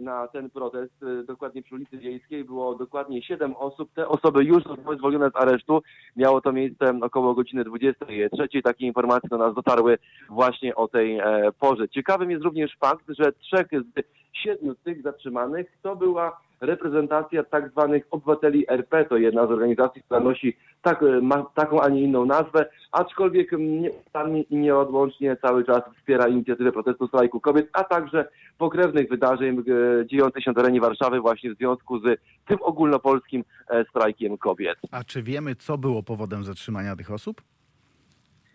na 0.00 0.28
ten 0.28 0.50
protest, 0.50 1.02
e, 1.02 1.24
dokładnie 1.24 1.62
przy 1.62 1.74
ulicy 1.74 1.98
Wiejskiej, 1.98 2.44
było 2.44 2.74
dokładnie 2.74 3.22
siedem 3.22 3.56
osób. 3.56 3.90
Te 3.94 4.08
osoby 4.08 4.44
już 4.44 4.64
zostały 4.64 4.96
zwolnione 4.96 5.30
z 5.30 5.36
aresztu. 5.36 5.82
Miało 6.16 6.40
to 6.40 6.52
miejsce 6.52 6.98
około 7.02 7.34
godziny 7.34 7.64
23. 7.64 8.62
Takie 8.62 8.86
informacje 8.86 9.28
do 9.28 9.38
nas 9.38 9.54
dotarły 9.54 9.98
właśnie 10.30 10.74
o 10.74 10.88
tej 10.88 11.18
e, 11.18 11.52
porze. 11.60 11.88
Ciekawym 11.88 12.30
jest 12.30 12.44
również 12.44 12.76
fakt, 12.80 13.04
że 13.08 13.32
trzech 13.32 13.66
z 13.70 14.02
siedmiu 14.32 14.74
tych 14.74 15.02
zatrzymanych 15.02 15.66
to 15.82 15.96
była 15.96 16.40
reprezentacja 16.62 17.44
tak 17.44 17.70
zwanych 17.70 18.04
obywateli 18.10 18.64
RP, 18.68 19.04
to 19.04 19.16
jedna 19.16 19.46
z 19.46 19.50
organizacji, 19.50 20.02
która 20.02 20.20
nosi 20.20 20.56
tak, 20.82 21.04
ma 21.22 21.46
taką, 21.54 21.80
a 21.80 21.88
nie 21.88 22.02
inną 22.02 22.26
nazwę, 22.26 22.66
aczkolwiek 22.92 23.50
nieustannie 23.58 24.42
i 24.42 24.56
nieodłącznie 24.56 25.36
cały 25.36 25.64
czas 25.64 25.82
wspiera 25.98 26.28
inicjatywę 26.28 26.72
protestu 26.72 27.08
strajku 27.08 27.40
kobiet, 27.40 27.68
a 27.72 27.84
także 27.84 28.28
pokrewnych 28.58 29.08
wydarzeń 29.08 29.58
e, 29.58 30.06
dziejących 30.06 30.44
się 30.44 30.50
na 30.50 30.54
terenie 30.54 30.80
Warszawy 30.80 31.20
właśnie 31.20 31.54
w 31.54 31.58
związku 31.58 31.98
z 31.98 32.20
tym 32.46 32.58
ogólnopolskim 32.60 33.44
e, 33.68 33.84
strajkiem 33.84 34.38
kobiet. 34.38 34.78
A 34.90 35.04
czy 35.04 35.22
wiemy, 35.22 35.54
co 35.54 35.78
było 35.78 36.02
powodem 36.02 36.44
zatrzymania 36.44 36.96
tych 36.96 37.10
osób? 37.10 37.42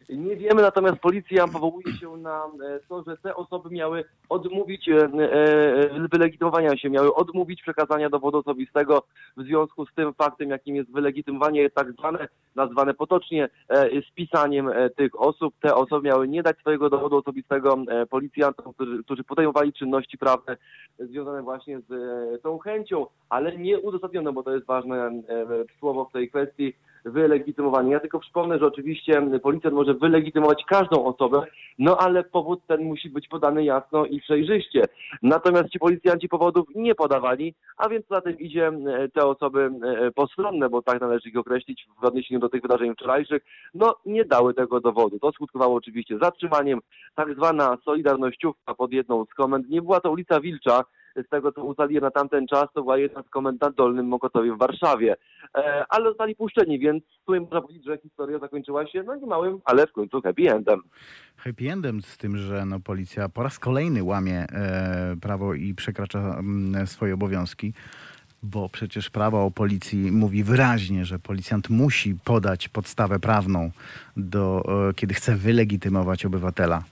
Nie 0.10 0.36
wiemy, 0.36 0.62
natomiast 0.62 0.98
policja 0.98 1.48
powołuje 1.48 1.94
się 1.94 2.18
na 2.18 2.46
e, 2.46 2.80
to, 2.90 3.04
że 3.04 3.18
te 3.18 3.36
osoby 3.36 3.70
miały 3.70 4.04
odmówić 4.30 4.90
e, 4.90 4.94
e, 4.94 6.08
wylegitymowania 6.12 6.78
się, 6.78 6.90
miały 6.90 7.14
odmówić 7.14 7.62
przekazania 7.62 8.10
dowodu 8.10 8.38
osobistego 8.38 9.04
w 9.38 9.44
związku 9.44 9.86
z 9.86 9.94
tym 9.94 10.14
faktem, 10.14 10.50
jakim 10.50 10.76
jest 10.76 10.92
wylegitymowanie 10.92 11.70
tak 11.70 11.92
zwane, 11.92 12.28
nazwane 12.56 12.94
potocznie 12.94 13.50
spisaniem 14.12 14.70
tych 14.96 15.22
osób. 15.22 15.54
Te 15.62 15.76
osoby 15.76 16.08
miały 16.08 16.28
nie 16.28 16.44
dać 16.44 16.58
swojego 16.58 16.90
dowodu 16.90 17.18
osobistego 17.18 17.78
policjantom, 18.10 18.74
którzy, 18.74 19.04
którzy 19.04 19.24
podejmowali 19.24 19.74
czynności 19.74 20.18
prawne 20.18 20.58
związane 21.00 21.42
właśnie 21.42 21.80
z 21.80 22.42
tą 22.42 22.58
chęcią, 22.58 23.06
ale 23.30 23.58
nie 23.58 23.80
uzasadniono, 23.80 24.34
bo 24.34 24.44
to 24.44 24.54
jest 24.54 24.66
ważne 24.66 25.12
słowo 25.80 26.06
w 26.06 26.12
tej 26.12 26.30
kwestii, 26.30 26.74
wylegitymowanie. 27.06 27.92
Ja 27.92 28.00
tylko 28.00 28.20
przypomnę, 28.20 28.60
że 28.60 28.66
oczywiście 28.66 29.40
policjant 29.44 29.76
może 29.76 29.94
wylegitymować 29.94 30.64
każdą 30.68 31.06
osobę, 31.06 31.42
no 31.80 31.98
ale 31.98 32.24
powód 32.24 32.60
ten 32.68 32.84
musi 32.84 33.10
być 33.10 33.28
podany 33.28 33.64
jasno 33.64 34.06
i 34.06 34.22
przejrzyście. 34.22 34.84
Natomiast 35.22 35.70
ci 35.70 35.80
policjanci 35.80 36.30
powodów 36.30 36.68
nie 36.76 36.96
podawali, 36.96 37.54
a 37.78 37.90
więc 37.90 38.08
za 38.08 38.22
tym 38.22 38.40
idzie 38.40 38.68
e, 38.68 39.10
te 39.10 39.26
osoby 39.26 39.70
e, 39.84 40.12
postronne, 40.12 40.70
bo 40.70 40.82
tak 40.82 41.02
należy 41.02 41.30
ich 41.30 41.38
określić 41.38 41.88
w 42.02 42.06
odniesieniu 42.06 42.40
do 42.40 42.50
tych 42.50 42.62
wydarzeń 42.62 42.94
wczorajszych, 42.94 43.44
no 43.74 43.96
nie 44.06 44.26
dały 44.26 44.54
tego 44.54 44.80
dowodu. 44.80 45.20
To 45.20 45.32
skutkowało 45.32 45.76
oczywiście 45.76 46.18
zatrzymaniem. 46.22 46.80
Tak 47.16 47.34
zwana 47.34 47.78
Solidarnościówka 47.86 48.74
pod 48.76 48.92
jedną 48.92 49.26
z 49.26 49.34
komend. 49.34 49.70
Nie 49.70 49.82
była 49.82 50.00
to 50.00 50.12
ulica 50.12 50.40
Wilcza, 50.40 50.84
z 51.24 51.30
tego 51.30 51.52
co 51.52 51.64
ustaliłem 51.64 52.04
na 52.04 52.12
tamten 52.12 52.48
czas, 52.48 52.66
to 52.74 52.82
była 52.82 52.98
jedna 52.98 53.24
z 53.24 53.30
komend 53.30 53.62
na 53.62 53.70
Dolnym 53.70 54.08
Mokotowie 54.08 54.54
w 54.54 54.58
Warszawie. 54.58 55.16
E, 55.56 55.86
ale 55.90 56.10
zostali 56.10 56.36
puszczeni, 56.36 56.80
więc 56.80 57.04
tutaj 57.26 57.42
można 57.42 57.62
powiedzieć, 57.62 57.86
że 57.86 57.98
historia 57.98 58.40
zakończyła 58.40 58.88
się 58.88 59.04
no 59.04 59.16
nie 59.16 59.28
małym, 59.28 59.60
ale 59.66 59.88
w 59.88 59.92
końcu 59.92 60.22
happy 60.22 60.52
endem. 60.52 60.82
Happy 61.38 61.72
endem 61.72 62.02
z 62.02 62.18
tym, 62.18 62.38
że 62.38 62.66
no, 62.66 62.80
policja 62.80 63.30
po 63.30 63.44
raz 63.44 63.60
kolejny 63.60 64.04
łamie 64.04 64.46
e, 64.52 65.16
prawo 65.22 65.54
i 65.54 65.74
przekracza 65.74 66.20
mm, 66.20 66.88
swoje 66.88 67.14
obowiązki. 67.14 67.74
Bo 68.44 68.70
przecież 68.70 69.10
prawo 69.10 69.46
o 69.46 69.52
policji 69.52 70.12
mówi 70.12 70.44
wyraźnie, 70.44 71.06
że 71.06 71.20
policjant 71.20 71.70
musi 71.70 72.16
podać 72.16 72.70
podstawę 72.70 73.20
prawną, 73.20 73.72
do, 74.18 74.64
e, 74.90 74.94
kiedy 74.94 75.14
chce 75.14 75.36
wylegitymować 75.36 76.26
obywatela 76.26 76.84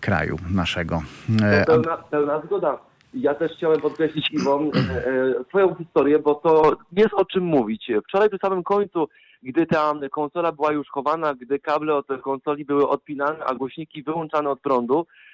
kraju 0.00 0.36
naszego. 0.54 1.02
E, 1.42 1.64
pełna, 1.64 1.96
pełna 1.96 2.40
zgoda. 2.40 2.78
Ja 3.14 3.34
też 3.34 3.52
chciałem 3.52 3.80
podkreślić 3.80 4.32
Iwo 4.32 4.60
e, 4.62 4.78
e, 4.78 5.44
swoją 5.48 5.74
historię, 5.74 6.18
bo 6.18 6.34
to 6.34 6.76
jest 6.92 7.14
o 7.14 7.24
czym 7.24 7.44
mówić. 7.44 7.90
Wczoraj 8.08 8.28
przy 8.28 8.38
samym 8.38 8.62
końcu, 8.62 9.08
gdy 9.42 9.66
ta 9.66 9.94
konsola 10.10 10.52
była 10.52 10.72
już 10.72 10.88
chowana, 10.88 11.34
gdy 11.34 11.58
kable 11.58 11.94
od 11.94 12.06
konsoli 12.22 12.64
były 12.64 12.88
odpinane, 12.88 13.44
a 13.44 13.54
głośniki 13.54 14.02
wyłączane 14.02 14.50
od 14.50 14.60
prądu, 14.60 15.06
e, 15.06 15.33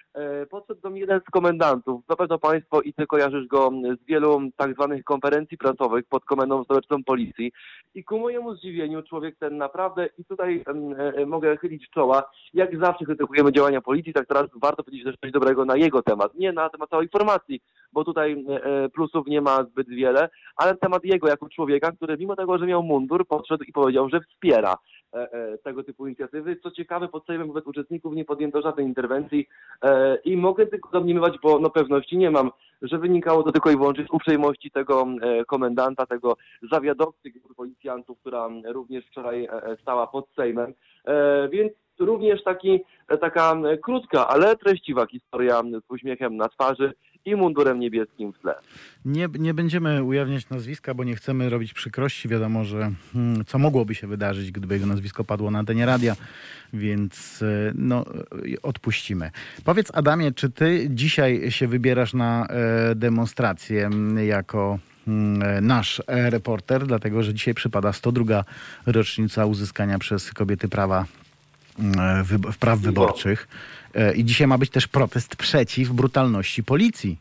podszedł 0.51 0.81
do 0.81 0.91
mnie 0.91 1.01
jeden 1.01 1.21
z 1.21 1.31
komendantów. 1.31 2.09
Na 2.09 2.17
pewno 2.17 2.39
Państwo 2.39 2.83
i 2.83 2.95
Ty 2.95 3.07
kojarzysz 3.07 3.47
go 3.47 3.71
z 4.03 4.07
wielu 4.07 4.41
tak 4.57 4.75
zwanych 4.75 5.05
konferencji 5.05 5.59
prasowych 5.59 6.05
pod 6.09 6.25
komendą 6.25 6.65
stołeczną 6.65 7.05
policji. 7.05 7.53
I 7.95 8.05
ku 8.05 8.19
mojemu 8.19 8.55
zdziwieniu 8.55 9.03
człowiek 9.03 9.37
ten 9.39 9.57
naprawdę, 9.57 10.09
i 10.19 10.25
tutaj 10.25 10.63
em, 10.67 10.95
e, 10.99 11.27
mogę 11.27 11.57
chylić 11.57 11.91
czoła, 11.91 12.31
jak 12.55 12.81
zawsze 12.81 13.05
krytykujemy 13.05 13.53
działania 13.53 13.81
policji, 13.81 14.13
tak 14.13 14.27
teraz 14.27 14.47
warto 14.63 14.85
powiedzieć 14.85 15.05
też 15.05 15.17
coś 15.21 15.33
dobrego 15.33 15.65
na 15.65 15.77
jego 15.77 16.03
temat, 16.03 16.35
nie 16.35 16.53
na 16.53 16.69
temat 16.69 16.91
całej 16.91 17.07
informacji, 17.07 17.61
bo 17.93 18.05
tutaj 18.05 18.45
e, 18.49 18.65
e, 18.65 18.89
plusów 18.89 19.27
nie 19.27 19.41
ma 19.41 19.65
zbyt 19.65 19.89
wiele, 19.89 20.29
ale 20.57 20.77
temat 20.77 21.05
jego 21.05 21.29
jako 21.29 21.49
człowieka, 21.49 21.93
który 21.93 22.17
mimo 22.19 22.37
tego, 22.37 22.59
że 22.59 22.67
miał 22.67 22.83
mundur, 22.83 23.27
podszedł 23.27 23.65
i 23.65 23.73
powiedział, 23.73 24.09
że 24.09 24.21
wspiera 24.21 24.75
e, 25.13 25.59
tego 25.59 25.85
typu 25.85 26.07
inicjatywy. 26.07 26.57
Co 26.57 26.71
ciekawe, 26.71 27.09
pod 27.09 27.27
Sejmem 27.27 27.49
wobec 27.49 27.67
uczestników 27.67 28.15
nie 28.15 28.25
podjęto 28.25 28.63
żadnej 28.63 28.87
interwencji 28.87 29.49
i 30.25 30.37
mogę 30.37 30.67
tylko 30.67 30.91
domniemywać, 30.91 31.35
bo 31.43 31.59
no 31.59 31.71
pewności 31.71 32.17
nie 32.17 32.31
mam, 32.31 32.51
że 32.83 32.99
wynikało 32.99 33.43
to 33.43 33.53
tylko 33.53 33.71
i 33.71 33.77
wyłącznie 33.77 34.05
z 34.05 34.11
uprzejmości 34.11 34.71
tego 34.71 35.07
komendanta, 35.47 36.07
tego 36.07 36.37
zawiadowcy 36.73 37.33
policjantów, 37.57 38.19
która 38.19 38.49
również 38.65 39.07
wczoraj 39.07 39.49
stała 39.83 40.07
pod 40.07 40.29
Sejmem. 40.37 40.75
Więc 41.51 41.73
również 42.01 42.43
taki, 42.43 42.81
taka 43.21 43.57
krótka, 43.83 44.29
ale 44.29 44.57
treściwa 44.57 45.07
historia 45.07 45.63
z 45.63 45.91
uśmiechem 45.91 46.37
na 46.37 46.49
twarzy 46.49 46.93
i 47.25 47.37
mundurem 47.37 47.81
niebieskim 47.81 48.33
w 48.33 48.39
tle. 48.39 48.55
Nie, 49.05 49.29
nie 49.39 49.55
będziemy 49.55 50.03
ujawniać 50.03 50.49
nazwiska, 50.49 50.95
bo 50.95 51.05
nie 51.05 51.17
chcemy 51.17 51.51
robić 51.51 51.73
przykrości. 51.75 52.29
Wiadomo, 52.29 52.65
że 52.65 52.91
hmm, 53.13 53.45
co 53.45 53.59
mogłoby 53.59 53.95
się 53.95 54.07
wydarzyć, 54.07 54.53
gdyby 54.53 54.75
jego 54.75 54.87
nazwisko 54.87 55.25
padło 55.25 55.51
na 55.51 55.59
antenie 55.59 55.87
radia, 55.87 56.17
więc 56.73 57.43
e, 57.43 57.73
no, 57.75 58.05
e, 58.07 58.63
odpuścimy. 58.63 59.31
Powiedz 59.65 59.91
Adamie, 59.95 60.33
czy 60.33 60.51
ty 60.51 60.87
dzisiaj 60.91 61.51
się 61.51 61.67
wybierasz 61.69 62.15
na 62.15 62.47
e, 62.47 62.95
demonstrację 62.95 63.91
jako 64.27 64.79
mm, 65.09 65.43
e, 65.43 65.61
nasz 65.61 66.03
e, 66.07 66.31
reporter, 66.31 66.87
dlatego 66.87 67.23
że 67.23 67.35
dzisiaj 67.35 67.55
przypada 67.55 67.93
102. 67.93 68.45
rocznica 68.87 69.47
uzyskania 69.47 69.99
przez 69.99 70.33
kobiety 70.33 70.69
prawa 70.69 71.05
mm, 71.79 72.25
wyb- 72.25 72.53
praw 72.53 72.79
wyborczych. 72.79 73.49
E, 73.95 74.15
I 74.15 74.25
dzisiaj 74.25 74.47
ma 74.47 74.59
być 74.59 74.71
też 74.71 74.89
protest 74.89 75.37
przeciw 75.37 75.91
brutalności 75.91 76.65
policji. 76.65 77.19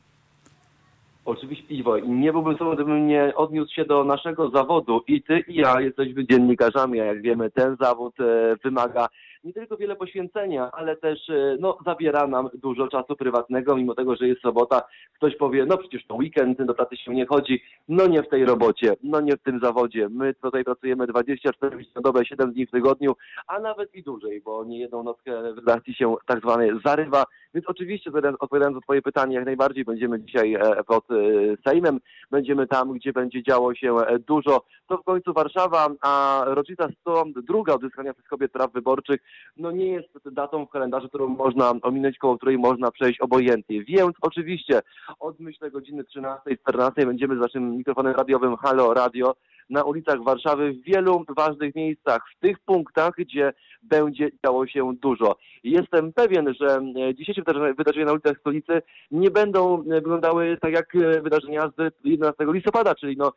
Oczywiście 1.26 1.74
Iwo, 1.74 2.00
nie 2.00 2.32
byłbym 2.32 2.58
sobą, 2.58 2.76
gdybym 2.76 3.08
nie 3.08 3.36
odniósł 3.36 3.74
się 3.74 3.86
do 3.86 4.04
naszego 4.04 4.50
zawodu. 4.50 5.02
I 5.08 5.22
ty 5.22 5.40
i 5.40 5.56
ja 5.56 5.82
jesteśmy 5.82 6.28
dziennikarzami, 6.28 7.00
a 7.00 7.06
jak 7.06 7.22
wiemy, 7.22 7.52
ten 7.52 7.78
zawód 7.80 8.14
e, 8.20 8.56
wymaga 8.64 9.08
nie 9.44 9.54
tylko 9.54 9.78
wiele 9.78 9.96
poświęcenia, 9.96 10.72
ale 10.72 10.98
też 10.98 11.30
e, 11.30 11.58
no, 11.60 11.78
zabiera 11.86 12.28
nam 12.28 12.50
dużo 12.54 12.88
czasu 12.88 13.16
prywatnego, 13.16 13.76
mimo 13.76 13.96
tego, 13.96 14.16
że 14.16 14.28
jest 14.28 14.42
sobota. 14.42 14.82
Ktoś 15.16 15.36
powie, 15.36 15.66
no 15.66 15.78
przecież 15.78 16.06
to 16.08 16.16
weekend, 16.16 16.64
do 16.64 16.74
pracy 16.74 16.98
się 16.98 17.14
nie 17.14 17.26
chodzi. 17.26 17.64
No 17.88 18.08
nie 18.08 18.24
w 18.24 18.30
tej 18.30 18.46
robocie, 18.46 18.94
no 19.04 19.22
nie 19.22 19.38
w 19.38 19.42
tym 19.42 19.60
zawodzie. 19.60 20.10
My 20.10 20.34
tutaj 20.34 20.64
pracujemy 20.64 21.08
24 21.08 21.76
godziny 21.76 21.92
na 21.96 22.02
dobę, 22.02 22.26
7 22.26 22.54
dni 22.54 22.66
w 22.66 22.72
tygodniu, 22.72 23.16
a 23.48 23.60
nawet 23.60 23.96
i 23.96 24.04
dłużej, 24.04 24.42
bo 24.42 24.64
nie 24.64 24.80
jedną 24.80 25.04
nockę 25.04 25.54
w 25.54 25.58
redakcji 25.58 25.94
się 25.94 26.16
tak 26.26 26.40
zwane 26.40 26.68
zarywa. 26.86 27.24
Więc 27.54 27.68
oczywiście, 27.70 28.12
odpowiadając- 28.40 28.76
na 28.76 28.82
Twoje 28.82 29.02
pytanie, 29.02 29.36
jak 29.36 29.46
najbardziej 29.46 29.86
będziemy 29.86 30.22
dzisiaj 30.22 30.54
e, 30.54 30.84
pod 30.84 31.12
e, 31.12 31.16
Sejmem, 31.68 32.00
będziemy 32.32 32.68
tam, 32.68 32.94
gdzie 32.94 33.14
będzie 33.14 33.44
działo 33.44 33.76
się 33.76 33.96
e, 33.98 34.20
dużo. 34.20 34.62
To 34.88 34.98
w 34.98 35.04
końcu 35.04 35.34
Warszawa, 35.34 35.88
a 36.02 36.44
rocznica 36.48 36.88
102 37.02 37.74
odzyskania 37.74 38.14
przez 38.14 38.28
kobiet 38.28 38.52
praw 38.52 38.74
wyborczych, 38.74 39.20
no 39.58 39.72
nie 39.72 39.88
jest 39.88 40.10
datą 40.32 40.66
w 40.66 40.70
kalendarzu, 40.70 41.10
którą 41.10 41.28
można 41.28 41.74
ominąć, 41.82 42.18
koło 42.18 42.38
której 42.38 42.58
można 42.58 42.92
przejść 42.92 43.20
obojętnie. 43.22 43.84
Więc 43.84 44.16
oczywiście 44.22 44.82
od 45.20 45.40
myślę 45.40 45.72
godziny 45.72 46.04
13-14 46.04 47.06
będziemy 47.06 47.36
z 47.36 47.40
naszym 47.40 47.78
mikrofonem 47.78 48.14
radiowym 48.16 48.58
Halo 48.58 48.94
Radio 48.94 49.36
na 49.70 49.84
ulicach 49.84 50.24
Warszawy 50.24 50.74
w 50.74 50.84
wielu 50.84 51.26
ważnych 51.38 51.76
miejscach, 51.76 52.22
w 52.38 52.40
tych 52.40 52.60
punktach, 52.60 53.12
gdzie 53.18 53.54
będzie 53.84 54.30
działo 54.46 54.68
się 54.68 54.94
dużo. 55.02 55.36
Jestem 55.64 56.14
pewien, 56.14 56.54
że 56.60 56.82
e, 57.10 57.16
dzisiejsze 57.16 57.42
wydarzenia, 57.78 58.06
na 58.06 58.12
ulicach 58.12 58.38
stolicy 58.40 58.82
nie 59.12 59.32
będą 59.32 59.80
e, 59.80 59.84
wyglądały 59.84 60.58
tak 60.62 60.74
jak 60.74 60.96
e, 60.96 61.22
wydarzenia 61.22 61.72
z 61.78 61.94
11 62.04 62.46
listopada, 62.54 62.96
czyli 62.96 63.18
no, 63.18 63.32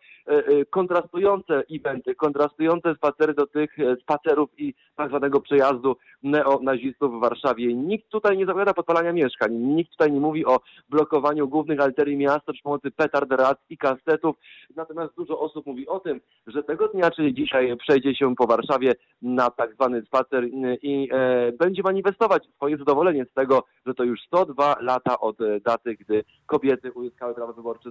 kontrastujące 0.71 1.63
eventy, 1.73 2.15
kontrastujące 2.15 2.95
spacery 2.95 3.35
do 3.35 3.47
tych 3.47 3.77
spacerów 4.03 4.51
i 4.59 4.75
tak 4.97 5.09
zwanego 5.09 5.41
przejazdu 5.41 5.97
neonazistów 6.23 7.13
w 7.13 7.21
Warszawie. 7.21 7.75
Nikt 7.75 8.09
tutaj 8.09 8.39
nie 8.39 8.47
zapowiada 8.47 8.75
podpalania 8.75 9.13
mieszkań, 9.13 9.55
nikt 9.55 9.91
tutaj 9.91 10.13
nie 10.13 10.21
mówi 10.21 10.47
o 10.47 10.61
blokowaniu 10.89 11.49
głównych 11.49 11.81
arterii 11.81 12.17
miasta 12.17 12.53
przy 12.53 12.63
pomocy 12.63 12.91
petard, 12.91 13.33
rad 13.33 13.59
i 13.71 13.79
kastetów. 13.79 14.37
Natomiast 14.77 15.15
dużo 15.17 15.41
osób 15.41 15.67
mówi 15.67 15.89
o 15.89 16.01
tym, 16.01 16.21
że 16.47 16.63
tego 16.63 16.89
dnia, 16.89 17.11
czyli 17.11 17.35
dzisiaj, 17.35 17.77
przejdzie 17.77 18.15
się 18.15 18.35
po 18.37 18.47
Warszawie 18.47 18.93
na 19.23 19.51
tak 19.51 19.75
zwany 19.75 20.03
spacer 20.03 20.45
y, 20.45 20.51
i 20.83 21.09
e, 21.13 21.53
będzie 21.53 21.83
manifestować 21.83 22.47
swoje 22.57 22.77
zadowolenie 22.77 23.25
z 23.25 23.35
tego, 23.35 23.65
że 23.87 23.95
to 23.95 24.05
już 24.05 24.21
102 24.27 24.77
lata 24.81 25.21
od 25.21 25.41
e, 25.41 25.61
daty, 25.61 25.95
gdy 25.95 26.25
kobiety 26.47 26.93
uzyskały 26.93 27.35
prawo 27.35 27.53
wyborcze. 27.53 27.91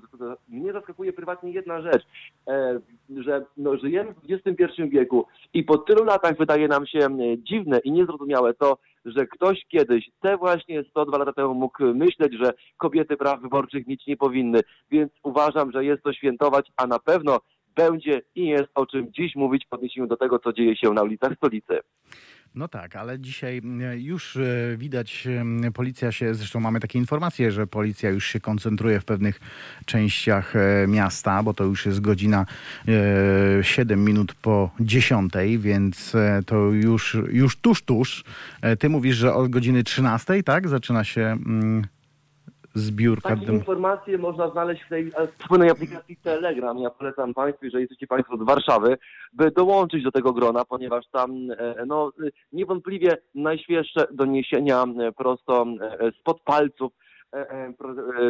Mnie 0.49 0.73
zaskakuje 0.73 1.13
prywatnie 1.13 1.51
jedna 1.51 1.81
rzecz, 1.81 2.03
e, 2.47 2.79
że 3.17 3.45
no, 3.57 3.77
żyjemy 3.77 4.13
w 4.13 4.31
XXI 4.31 4.81
wieku 4.89 5.25
i 5.53 5.63
po 5.63 5.77
tylu 5.77 6.03
latach 6.03 6.37
wydaje 6.37 6.67
nam 6.67 6.87
się 6.87 6.99
e, 6.99 7.37
dziwne 7.37 7.79
i 7.79 7.91
niezrozumiałe 7.91 8.53
to, 8.53 8.77
że 9.05 9.27
ktoś 9.27 9.65
kiedyś, 9.67 10.09
te 10.21 10.37
właśnie 10.37 10.83
102 10.83 11.17
lata 11.17 11.33
temu 11.33 11.53
mógł 11.53 11.83
myśleć, 11.83 12.33
że 12.43 12.53
kobiety 12.77 13.17
praw 13.17 13.41
wyborczych 13.41 13.87
mieć 13.87 14.07
nie 14.07 14.17
powinny. 14.17 14.59
Więc 14.91 15.11
uważam, 15.23 15.71
że 15.71 15.85
jest 15.85 16.03
to 16.03 16.13
świętować, 16.13 16.71
a 16.77 16.87
na 16.87 16.99
pewno 16.99 17.39
będzie 17.75 18.21
i 18.35 18.45
jest 18.45 18.69
o 18.75 18.85
czym 18.85 19.13
dziś 19.13 19.35
mówić 19.35 19.67
w 19.69 19.73
odniesieniu 19.73 20.07
do 20.07 20.17
tego, 20.17 20.39
co 20.39 20.53
dzieje 20.53 20.75
się 20.75 20.93
na 20.93 21.03
ulicach 21.03 21.33
stolicy. 21.37 21.79
No 22.55 22.67
tak, 22.67 22.95
ale 22.95 23.19
dzisiaj 23.19 23.57
m, 23.57 23.81
już 23.95 24.37
e, 24.37 24.77
widać, 24.77 25.27
em, 25.27 25.61
policja 25.73 26.11
się, 26.11 26.35
zresztą 26.35 26.59
mamy 26.59 26.79
takie 26.79 26.99
informacje, 26.99 27.51
że 27.51 27.67
policja 27.67 28.09
już 28.09 28.25
się 28.25 28.39
koncentruje 28.39 28.99
w 28.99 29.05
pewnych 29.05 29.39
częściach 29.85 30.55
e, 30.55 30.87
miasta, 30.87 31.43
bo 31.43 31.53
to 31.53 31.63
już 31.63 31.85
jest 31.85 32.01
godzina 32.01 32.45
e, 33.59 33.63
7 33.63 34.05
minut 34.05 34.33
po 34.33 34.71
10, 34.79 35.33
więc 35.57 36.15
e, 36.15 36.41
to 36.45 36.55
już, 36.57 37.17
już 37.31 37.57
tuż, 37.57 37.81
tuż. 37.83 38.23
E, 38.61 38.75
Ty 38.77 38.89
mówisz, 38.89 39.15
że 39.15 39.33
od 39.33 39.49
godziny 39.49 39.83
13, 39.83 40.43
tak? 40.43 40.67
Zaczyna 40.67 41.03
się 41.03 41.37
Takie 43.23 43.45
informacje 43.53 44.17
można 44.17 44.49
znaleźć 44.49 44.83
w 44.83 44.89
tej 44.89 45.07
e, 45.07 45.27
słynnej 45.47 45.69
aplikacji 45.69 46.17
Telegram. 46.17 46.79
Ja 46.79 46.89
polecam 46.89 47.33
Państwu, 47.33 47.65
jeżeli 47.65 47.81
jesteście 47.81 48.07
Państwo 48.07 48.37
z 48.37 48.43
Warszawy, 48.43 48.97
by 49.33 49.51
dołączyć 49.51 50.03
do 50.03 50.11
tego 50.11 50.33
grona, 50.33 50.65
ponieważ 50.65 51.05
tam 51.11 51.31
e, 51.57 51.85
no, 51.85 52.11
niewątpliwie 52.53 53.17
najświeższe 53.35 54.07
doniesienia 54.11 54.83
e, 54.83 55.11
prosto 55.11 55.65
spod 56.19 56.41
palców 56.41 56.91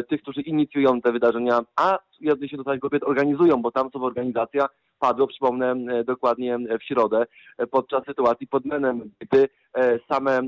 tych, 0.08 0.22
którzy 0.22 0.40
inicjują 0.40 1.00
te 1.00 1.12
wydarzenia, 1.12 1.60
a 1.76 1.98
jazdy 2.20 2.48
się 2.48 2.56
do 2.56 2.64
kobiet 2.80 3.02
organizują, 3.04 3.62
bo 3.62 3.70
tam 3.70 3.90
są 3.90 4.04
organizacja, 4.04 4.68
padło, 4.98 5.26
przypomnę, 5.26 5.74
e, 5.88 6.04
dokładnie 6.04 6.58
w 6.80 6.84
środę, 6.84 7.26
e, 7.58 7.66
podczas 7.66 8.04
sytuacji 8.04 8.46
pod 8.46 8.64
Menem, 8.64 9.10
gdy 9.18 9.48
e, 9.74 9.98
same 10.12 10.40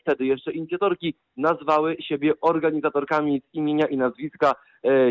wtedy 0.00 0.26
jeszcze 0.26 0.52
inicjatorki 0.52 1.14
nazwały 1.36 1.96
siebie 2.00 2.32
organizatorkami 2.40 3.40
z 3.40 3.54
imienia 3.54 3.86
i 3.86 3.96
nazwiska 3.96 4.54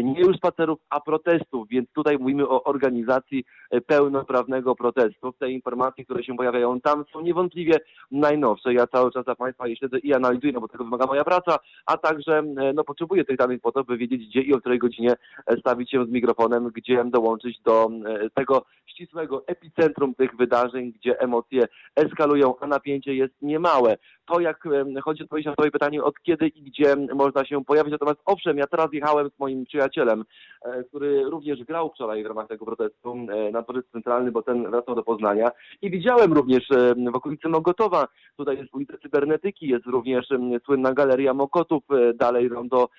nie 0.04 0.22
już 0.22 0.38
spacerów, 0.38 0.80
a 0.90 1.00
protestów, 1.00 1.68
więc 1.68 1.90
tutaj 1.92 2.18
mówimy 2.18 2.50
o 2.50 2.64
organizacji 2.64 3.44
pełnoprawnego 3.86 4.76
protestu. 4.76 5.34
Te 5.40 5.52
informacje, 5.52 6.06
które 6.06 6.24
się 6.24 6.36
pojawiają 6.36 6.82
tam 6.82 7.04
są 7.14 7.22
niewątpliwie 7.22 7.80
najnowsze. 8.12 8.74
Ja 8.74 8.88
cały 8.88 9.12
czas 9.12 9.26
za 9.26 9.36
Państwa 9.36 9.68
je 9.68 9.76
śledzę 9.76 10.00
i 10.00 10.14
analizuję, 10.14 10.54
no 10.54 10.62
bo 10.62 10.68
tego 10.68 10.84
wymaga 10.84 11.06
moja 11.06 11.24
praca, 11.24 11.58
a 11.86 11.98
także 11.98 12.44
no, 12.74 12.84
potrzebuję 12.84 13.26
tych 13.26 13.38
danych 13.38 13.62
po 13.62 13.72
to, 13.72 13.84
by 13.84 13.98
wiedzieć, 13.98 14.28
gdzie 14.28 14.42
i 14.42 14.54
o 14.54 14.60
której 14.60 14.80
godzinie 14.80 15.14
stawić 15.60 15.92
się 15.92 16.06
z 16.06 16.10
mikrofonem, 16.10 16.72
gdzie 16.76 17.04
dołączyć 17.06 17.60
do 17.62 17.90
tego 18.34 18.66
ścisłego 18.94 19.44
epicentrum 19.48 20.16
tych 20.16 20.36
wydarzeń, 20.36 20.92
gdzie 20.92 21.20
emocje 21.20 21.68
eskalują, 21.96 22.54
a 22.60 22.68
napięcie 22.68 23.16
jest 23.16 23.34
niemałe. 23.42 23.98
To 24.26 24.40
jak 24.40 24.64
chodzi 25.04 25.24
o 25.24 25.26
odpowiedź 25.26 25.46
na 25.46 25.54
Twoje 25.54 25.72
pytanie, 25.72 26.04
od 26.04 26.20
kiedy 26.20 26.48
i 26.48 26.62
gdzie 26.62 26.96
można 26.96 27.46
się 27.46 27.66
pojawić. 27.66 27.92
Natomiast 27.92 28.20
owszem, 28.26 28.58
ja 28.58 28.68
teraz 28.68 28.88
jechałem 28.94 29.30
z 29.30 29.40
moim 29.40 29.66
przyjacielem, 29.66 30.24
e, 30.62 30.84
który 30.84 31.24
również 31.24 31.64
grał 31.64 31.90
wczoraj 31.90 32.24
w 32.24 32.28
ramach 32.28 32.48
tego 32.48 32.66
protestu 32.66 33.14
e, 33.14 33.52
na 33.52 33.62
dworzec 33.62 33.86
centralny, 33.92 34.32
bo 34.32 34.42
ten 34.42 34.72
wracał 34.72 34.96
do 34.96 35.04
Poznania 35.04 35.52
i 35.82 35.90
widziałem 35.90 36.34
również 36.34 36.68
w 37.12 37.16
okolicy 37.16 37.50
Mogotowa, 37.50 38.08
tutaj 38.38 38.58
jest 38.58 38.74
ulica 38.74 38.94
Cybernetyki, 38.98 39.68
jest 39.68 39.86
również 39.86 40.28
słynna 40.66 40.94
Galeria 40.94 41.34
Mokotów, 41.34 41.84
e, 41.92 42.14
dalej 42.14 42.50
rondo 42.50 42.90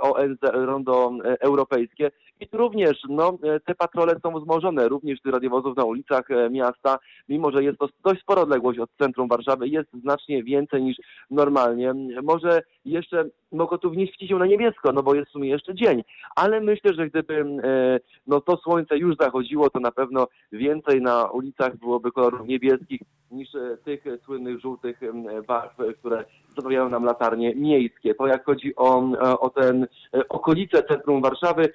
ONZ, 0.00 0.38
rondo 0.42 1.12
europejskie 1.40 2.10
i 2.40 2.48
tu 2.48 2.56
również 2.56 3.02
no, 3.08 3.38
te 3.64 3.74
patrole 3.74 4.20
są 4.22 4.40
wzmożone, 4.40 4.88
również 4.88 5.20
radiowozów 5.30 5.76
na 5.76 5.84
ulicach 5.84 6.28
miasta, 6.50 6.98
mimo 7.28 7.50
że 7.50 7.64
jest 7.64 7.78
to 7.78 7.88
dość 8.04 8.20
spora 8.20 8.42
odległość 8.42 8.78
od 8.78 8.90
centrum 8.98 9.28
Warszawy, 9.28 9.68
jest 9.68 9.88
znacznie 9.92 10.42
więcej 10.42 10.82
niż 10.82 10.96
normalnie. 11.30 11.94
Może 12.22 12.62
jeszcze 12.84 13.24
Mokotów 13.52 13.96
nie 13.96 14.06
świeci 14.06 14.28
się 14.28 14.36
na 14.36 14.46
niebiesko, 14.46 14.92
no 14.92 15.02
bo 15.02 15.14
jest 15.14 15.28
w 15.28 15.32
sumie 15.32 15.48
jeszcze 15.48 15.74
dzień, 15.74 16.02
ale 16.36 16.60
myślę, 16.60 16.94
że 16.94 17.08
gdyby 17.08 17.34
e, 17.40 18.00
no, 18.26 18.40
to 18.40 18.56
słońce 18.56 18.98
już 18.98 19.16
zachodziło, 19.20 19.70
to 19.70 19.80
na 19.80 19.92
pewno 19.92 20.26
więcej 20.52 21.00
na 21.00 21.24
ulicach 21.24 21.76
byłoby 21.76 22.12
kolorów 22.12 22.48
niebieskich 22.48 23.00
niż 23.30 23.54
e, 23.54 23.76
tych 23.84 24.04
słynnych 24.24 24.60
żółtych 24.60 25.00
barw, 25.48 25.76
które 25.98 26.24
zostawiają 26.48 26.88
nam 26.88 27.04
latarnie 27.04 27.54
miejskie. 27.54 28.14
To 28.14 28.26
jak 28.26 28.44
chodzi 28.44 28.76
o, 28.76 29.12
e, 29.12 29.38
o 29.38 29.50
ten 29.50 29.86
okolice 30.28 30.82
centrum 30.82 31.22
Warszawy, 31.22 31.72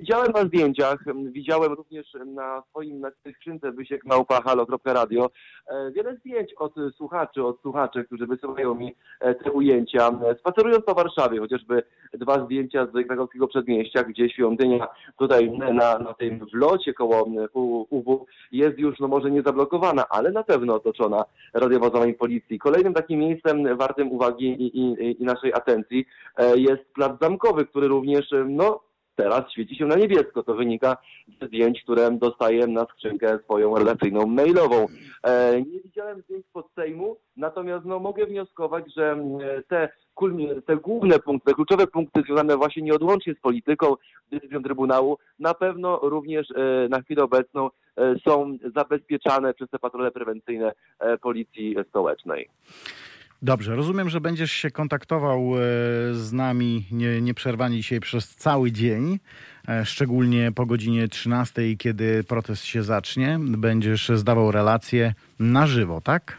widziałem 0.00 0.32
na 0.32 0.44
zdjęciach, 0.44 1.04
widziałem 1.32 1.72
również 1.72 2.06
na 2.26 2.62
swoim 2.78 3.00
na 3.00 3.10
skrzynce 3.34 3.72
wysiek 3.72 4.04
małpa 4.04 4.42
halo.radio 4.42 5.30
wiele 5.92 6.16
zdjęć 6.16 6.54
od 6.54 6.74
słuchaczy, 6.96 7.44
od 7.44 7.60
słuchaczy, 7.60 8.04
którzy 8.04 8.26
wysyłają 8.26 8.74
mi 8.74 8.94
te 9.44 9.52
ujęcia. 9.52 10.10
Spacerując 10.40 10.84
po 10.84 10.94
Warszawie, 10.94 11.38
chociażby 11.40 11.82
dwa 12.12 12.44
zdjęcia 12.44 12.86
z 12.86 13.06
krakowskiego 13.06 13.48
przedmieścia, 13.48 14.02
gdzie 14.02 14.30
świątynia 14.30 14.88
tutaj 15.18 15.50
na, 15.50 15.98
na 15.98 16.14
tym 16.14 16.46
wlocie 16.52 16.94
koło 16.94 17.28
UW 17.90 18.26
jest 18.52 18.78
już 18.78 18.98
no 18.98 19.08
może 19.08 19.30
nie 19.30 19.42
zablokowana, 19.42 20.04
ale 20.10 20.30
na 20.30 20.42
pewno 20.42 20.74
otoczona 20.74 21.24
radiowozami 21.54 22.14
policji. 22.14 22.58
Kolejnym 22.58 22.94
takim 22.94 23.20
miejscem 23.20 23.76
wartym 23.76 24.12
uwagi 24.12 24.46
i, 24.46 24.78
i, 24.78 25.22
i 25.22 25.24
naszej 25.24 25.52
atencji 25.54 26.06
e, 26.36 26.58
jest 26.58 26.92
plac 26.94 27.12
zamkowy, 27.20 27.66
który 27.66 27.88
również 27.88 28.34
no 28.46 28.87
teraz 29.18 29.52
świeci 29.52 29.76
się 29.76 29.86
na 29.86 29.96
niebiesko. 29.96 30.42
To 30.42 30.54
wynika 30.54 30.96
ze 31.40 31.46
zdjęć, 31.46 31.82
które 31.82 32.10
dostaję 32.10 32.66
na 32.66 32.84
skrzynkę 32.84 33.38
swoją 33.44 33.78
relacyjną 33.78 34.26
mailową. 34.26 34.86
E, 35.22 35.62
nie 35.62 35.80
widziałem 35.80 36.22
zdjęć 36.22 36.46
pod 36.52 36.66
Sejmu, 36.74 37.16
natomiast 37.36 37.84
no, 37.84 37.98
mogę 37.98 38.26
wnioskować, 38.26 38.84
że 38.96 39.16
te, 39.68 39.88
te 40.66 40.76
główne 40.76 41.18
punkty, 41.18 41.50
te 41.50 41.54
kluczowe 41.54 41.86
punkty 41.86 42.22
związane 42.22 42.56
właśnie 42.56 42.82
nieodłącznie 42.82 43.34
z 43.34 43.40
polityką, 43.40 43.94
decyzją 44.30 44.62
Trybunału, 44.62 45.18
na 45.38 45.54
pewno 45.54 46.00
również 46.02 46.50
e, 46.50 46.88
na 46.88 47.02
chwilę 47.02 47.22
obecną 47.22 47.70
e, 47.96 48.14
są 48.24 48.58
zabezpieczane 48.74 49.54
przez 49.54 49.70
te 49.70 49.78
patrole 49.78 50.10
prewencyjne 50.10 50.72
Policji 51.20 51.76
Stołecznej. 51.88 52.48
Dobrze, 53.42 53.76
rozumiem, 53.76 54.08
że 54.08 54.20
będziesz 54.20 54.52
się 54.52 54.70
kontaktował 54.70 55.38
e, 55.40 55.58
z 56.14 56.32
nami 56.32 56.84
nie, 56.92 57.20
nieprzerwanie 57.20 57.76
dzisiaj 57.76 58.00
przez 58.00 58.36
cały 58.36 58.72
dzień, 58.72 59.18
e, 59.68 59.84
szczególnie 59.84 60.52
po 60.52 60.66
godzinie 60.66 61.08
13, 61.08 61.62
kiedy 61.78 62.24
protest 62.24 62.64
się 62.64 62.82
zacznie. 62.82 63.38
Będziesz 63.40 64.08
zdawał 64.08 64.50
relacje 64.52 65.14
na 65.40 65.66
żywo, 65.66 66.00
tak? 66.00 66.38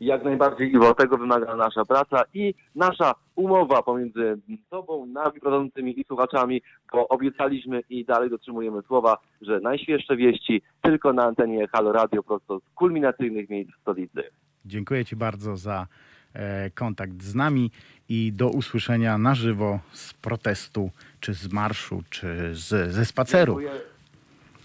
Jak 0.00 0.24
najbardziej, 0.24 0.72
Iwo, 0.74 0.94
tego 0.94 1.18
wymaga 1.18 1.56
nasza 1.56 1.84
praca 1.84 2.22
i 2.34 2.54
nasza 2.74 3.14
umowa 3.36 3.82
pomiędzy 3.82 4.38
Tobą, 4.70 5.06
nami 5.06 5.40
prowadzącymi 5.40 6.00
i 6.00 6.04
słuchaczami, 6.04 6.62
bo 6.92 7.08
obiecaliśmy 7.08 7.80
i 7.90 8.04
dalej 8.04 8.30
dotrzymujemy 8.30 8.82
słowa, 8.82 9.18
że 9.40 9.60
najświeższe 9.60 10.16
wieści 10.16 10.62
tylko 10.82 11.12
na 11.12 11.24
antenie 11.24 11.68
Halo 11.68 11.92
Radio 11.92 12.22
prosto 12.22 12.58
z 12.58 12.74
kulminacyjnych 12.74 13.50
miejsc 13.50 13.70
stolicy. 13.80 14.22
Dziękuję 14.66 15.04
Ci 15.04 15.16
bardzo 15.16 15.56
za 15.56 15.86
e, 16.34 16.70
kontakt 16.70 17.22
z 17.22 17.34
nami 17.34 17.70
i 18.08 18.32
do 18.32 18.48
usłyszenia 18.48 19.18
na 19.18 19.34
żywo 19.34 19.80
z 19.92 20.14
protestu, 20.14 20.90
czy 21.20 21.34
z 21.34 21.52
marszu, 21.52 22.02
czy 22.10 22.54
z, 22.54 22.92
ze 22.92 23.04
spaceru. 23.04 23.60
Dziękuję. 23.60 23.80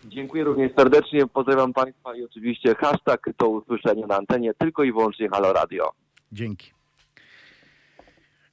Dziękuję 0.05 0.43
również 0.43 0.71
serdecznie, 0.75 1.27
pozdrawiam 1.27 1.73
Państwa 1.73 2.15
i 2.15 2.23
oczywiście 2.23 2.75
hashtag 2.75 3.29
to 3.37 3.49
usłyszenie 3.49 4.07
na 4.07 4.17
antenie 4.17 4.53
tylko 4.53 4.83
i 4.83 4.91
wyłącznie 4.91 5.29
Halo 5.29 5.53
Radio. 5.53 5.91
Dzięki. 6.31 6.71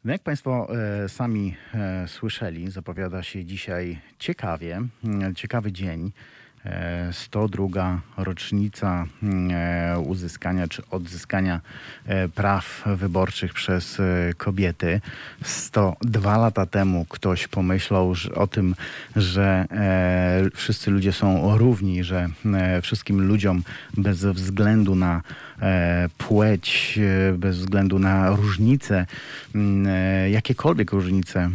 No 0.05 0.13
jak 0.13 0.23
Państwo 0.23 0.69
e, 1.05 1.09
sami 1.09 1.57
e, 1.75 2.09
słyszeli, 2.09 2.71
zapowiada 2.71 3.23
się 3.23 3.45
dzisiaj 3.45 3.99
ciekawie, 4.19 4.81
ciekawy 5.37 5.73
dzień. 5.73 6.13
102 7.13 8.01
rocznica 8.17 9.07
e, 9.53 9.99
uzyskania 9.99 10.69
czy 10.69 10.83
odzyskania 10.91 11.61
e, 12.07 12.29
praw 12.29 12.83
wyborczych 12.87 13.55
przez 13.55 14.01
e, 14.01 14.35
kobiety. 14.37 15.01
102 15.43 16.39
lata 16.39 16.67
temu 16.67 17.07
ktoś 17.09 17.49
pomyślał 17.49 18.15
o 18.35 18.47
tym, 18.47 18.75
że 19.17 19.67
wszyscy 20.55 20.91
ludzie 20.91 21.13
są 21.13 21.59
równi, 21.59 22.05
że 22.05 22.29
wszystkim 22.83 23.27
ludziom 23.29 23.63
bez 23.97 24.25
względu 24.25 24.95
na 24.95 25.23
płeć, 26.19 26.99
bez 27.39 27.59
względu 27.59 27.99
na 27.99 28.31
różnice, 28.31 29.07
jakiekolwiek 30.31 30.93
różnice, 30.93 31.51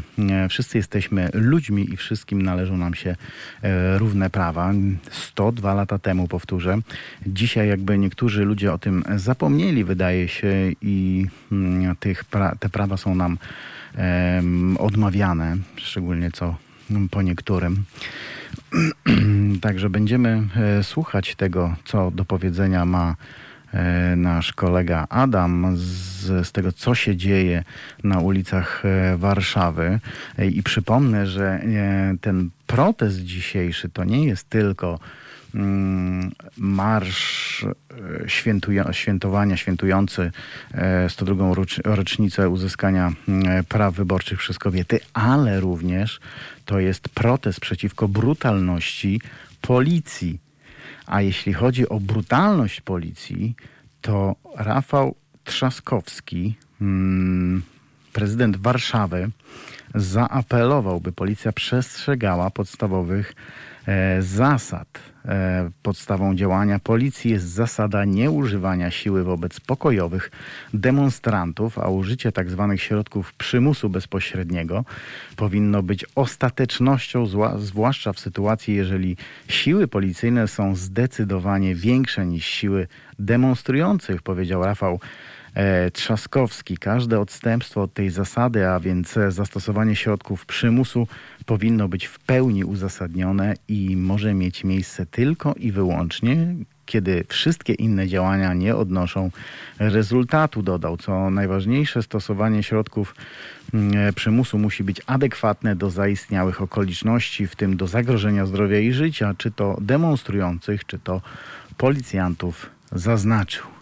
wszyscy 0.49 0.77
jesteśmy 0.77 1.29
ludźmi 1.33 1.93
i 1.93 1.97
wszystkim 1.97 2.41
należą 2.41 2.77
nam 2.77 2.93
się 2.93 3.15
równe 3.97 4.29
prawa. 4.29 4.73
102 5.11 5.73
lata 5.73 5.99
temu, 5.99 6.27
powtórzę. 6.27 6.79
Dzisiaj 7.27 7.67
jakby 7.67 7.97
niektórzy 7.97 8.45
ludzie 8.45 8.73
o 8.73 8.77
tym 8.77 9.03
zapomnieli, 9.15 9.83
wydaje 9.83 10.27
się, 10.27 10.71
i 10.81 11.25
mm, 11.51 11.95
tych 11.95 12.25
pra 12.25 12.55
te 12.55 12.69
prawa 12.69 12.97
są 12.97 13.15
nam 13.15 13.37
odmawiane, 14.79 15.57
szczególnie 15.75 16.31
co 16.31 16.55
po 17.11 17.21
niektórym. 17.21 17.83
Także 19.61 19.89
będziemy 19.89 20.47
e, 20.55 20.83
słuchać 20.83 21.35
tego, 21.35 21.75
co 21.85 22.11
do 22.11 22.25
powiedzenia 22.25 22.85
ma 22.85 23.11
e, 23.11 23.15
nasz 24.15 24.53
kolega 24.53 25.07
Adam 25.09 25.77
z, 25.77 26.47
z, 26.47 26.51
tego, 26.51 26.71
co 26.71 26.95
się 26.95 27.15
dzieje 27.15 27.63
na 28.03 28.19
ulicach 28.19 28.83
e, 28.85 29.17
Warszawy. 29.17 29.99
I 30.51 30.63
przypomnę, 30.63 31.27
że 31.27 31.61
ten 32.21 32.49
protest 32.67 33.19
dzisiejszy 33.19 33.89
to 33.89 34.03
nie 34.03 34.25
jest 34.25 34.49
tylko 34.49 34.99
mm, 35.55 36.31
marsz 36.57 37.63
e, 37.63 38.93
świętowania, 38.93 39.57
świętujący 39.57 40.31
102. 41.09 41.45
E, 41.45 41.55
rocznicę 41.95 42.49
uzyskania 42.49 43.11
praw 43.69 43.93
wyborczych 43.93 44.39
przez 44.39 44.59
kobiety, 44.59 44.99
ale 45.13 45.59
również 45.59 46.19
to 46.65 46.79
jest 46.79 47.09
protest 47.09 47.59
przeciwko 47.59 48.07
brutalności 48.07 49.21
policji. 49.61 50.39
A 51.05 51.21
jeśli 51.21 51.53
chodzi 51.53 51.89
o 51.89 51.99
brutalność 51.99 52.81
policji, 52.81 53.55
to 54.01 54.35
Rafał 54.55 55.15
Trzaskowski, 55.43 56.55
mm, 56.81 57.61
prezydent 58.13 58.57
Warszawy, 58.57 59.29
zaapelował, 59.95 60.99
by 61.01 61.11
policja 61.11 61.51
przestrzegała 61.51 62.49
podstawowych 62.49 63.35
zasad. 64.19 65.13
E, 65.25 65.69
podstawą 65.83 66.35
działania 66.35 66.79
policji 66.79 67.31
jest 67.31 67.45
zasada 67.45 68.05
nieużywania 68.05 68.91
siły 68.91 69.23
wobec 69.23 69.59
pokojowych 69.59 70.31
demonstrantów, 70.73 71.79
a 71.79 71.89
użycie 71.89 72.31
tzw. 72.31 72.67
Tak 72.69 72.79
środków 72.79 73.33
przymusu 73.33 73.89
bezpośredniego 73.89 74.85
powinno 75.35 75.83
być 75.83 76.05
ostatecznością, 76.15 77.25
zwłaszcza 77.57 78.13
w 78.13 78.19
sytuacji, 78.19 78.75
jeżeli 78.75 79.17
siły 79.47 79.87
policyjne 79.87 80.47
są 80.47 80.75
zdecydowanie 80.75 81.75
większe 81.75 82.25
niż 82.25 82.45
siły 82.45 82.87
demonstrujących, 83.19 84.21
powiedział 84.21 84.65
Rafał 84.65 84.99
E, 85.55 85.91
Trzaskowski. 85.91 86.77
Każde 86.77 87.19
odstępstwo 87.19 87.81
od 87.81 87.93
tej 87.93 88.09
zasady, 88.09 88.67
a 88.67 88.79
więc 88.79 89.19
zastosowanie 89.29 89.95
środków 89.95 90.45
przymusu, 90.45 91.07
powinno 91.45 91.87
być 91.87 92.05
w 92.05 92.19
pełni 92.19 92.63
uzasadnione 92.63 93.53
i 93.67 93.95
może 93.97 94.33
mieć 94.33 94.63
miejsce 94.63 95.05
tylko 95.05 95.53
i 95.57 95.71
wyłącznie, 95.71 96.55
kiedy 96.85 97.25
wszystkie 97.27 97.73
inne 97.73 98.07
działania 98.07 98.53
nie 98.53 98.75
odnoszą 98.75 99.31
rezultatu, 99.79 100.63
dodał. 100.63 100.97
Co 100.97 101.29
najważniejsze, 101.29 102.03
stosowanie 102.03 102.63
środków 102.63 103.15
mm, 103.73 104.13
przymusu 104.13 104.59
musi 104.59 104.83
być 104.83 105.01
adekwatne 105.05 105.75
do 105.75 105.89
zaistniałych 105.89 106.61
okoliczności, 106.61 107.47
w 107.47 107.55
tym 107.55 107.77
do 107.77 107.87
zagrożenia 107.87 108.45
zdrowia 108.45 108.79
i 108.79 108.93
życia, 108.93 109.35
czy 109.37 109.51
to 109.51 109.77
demonstrujących, 109.81 110.85
czy 110.85 110.99
to 110.99 111.21
policjantów, 111.77 112.69
zaznaczył. 112.91 113.72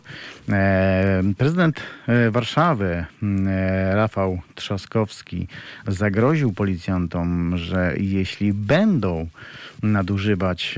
E, 0.50 1.22
prezydent 1.38 1.82
e, 2.08 2.32
Warszawy 2.32 3.06
e, 3.24 3.96
Rafał 3.96 4.42
Trzaskowski 4.56 5.48
zagroził 5.88 6.54
policjantom, 6.54 7.58
że 7.58 7.94
jeśli 7.98 8.54
będą 8.54 9.28
nadużywać 9.84 10.76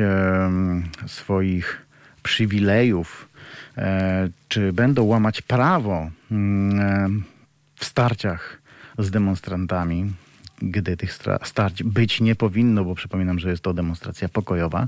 swoich 1.08 1.86
przywilejów, 2.24 3.30
czy 4.48 4.74
będą 4.74 5.04
łamać 5.04 5.42
prawo 5.42 6.10
w 7.76 7.86
starciach 7.86 8.62
z 8.98 9.12
demonstrantami, 9.12 10.14
gdy 10.62 10.98
tych 10.98 11.14
starć 11.44 11.84
być 11.84 12.22
nie 12.22 12.36
powinno, 12.36 12.86
bo 12.86 12.96
przypominam, 12.96 13.40
że 13.40 13.50
jest 13.50 13.64
to 13.64 13.74
demonstracja 13.74 14.30
pokojowa, 14.30 14.88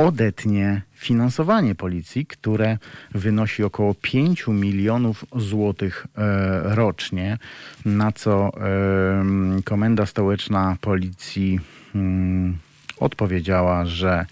odetnie 0.00 0.82
finansowanie 0.94 1.74
policji, 1.74 2.26
które 2.26 2.78
wynosi 3.14 3.64
około 3.64 3.94
5 3.94 4.46
milionów 4.46 5.24
złotych 5.36 6.06
e, 6.16 6.74
rocznie, 6.74 7.38
na 7.84 8.12
co 8.12 8.52
e, 8.60 9.62
Komenda 9.64 10.06
Stołeczna 10.06 10.76
Policji 10.80 11.60
mm, 11.94 12.58
odpowiedziała, 12.96 13.84
że 13.84 14.26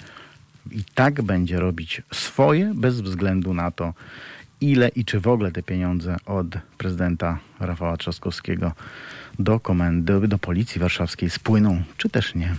i 0.70 0.84
tak 0.94 1.22
będzie 1.22 1.60
robić 1.60 2.02
swoje 2.12 2.72
bez 2.74 3.00
względu 3.00 3.54
na 3.54 3.70
to, 3.70 3.94
ile 4.60 4.88
i 4.88 5.04
czy 5.04 5.20
w 5.20 5.28
ogóle 5.28 5.52
te 5.52 5.62
pieniądze 5.62 6.16
od 6.26 6.46
prezydenta 6.78 7.38
Rafała 7.60 7.96
Trzaskowskiego 7.96 8.72
do 9.38 9.60
komendy, 9.60 10.28
do 10.28 10.38
policji 10.38 10.80
warszawskiej 10.80 11.30
spłyną, 11.30 11.82
czy 11.96 12.08
też 12.08 12.34
nie. 12.34 12.54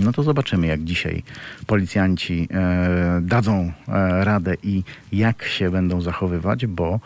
No 0.00 0.12
to 0.12 0.22
zobaczymy, 0.22 0.66
jak 0.66 0.84
dzisiaj 0.84 1.22
policjanci 1.66 2.48
e, 2.50 3.20
dadzą 3.22 3.72
e, 3.88 4.24
radę 4.24 4.54
i 4.62 4.82
jak 5.12 5.44
się 5.44 5.70
będą 5.70 6.00
zachowywać, 6.00 6.66
bo 6.66 7.00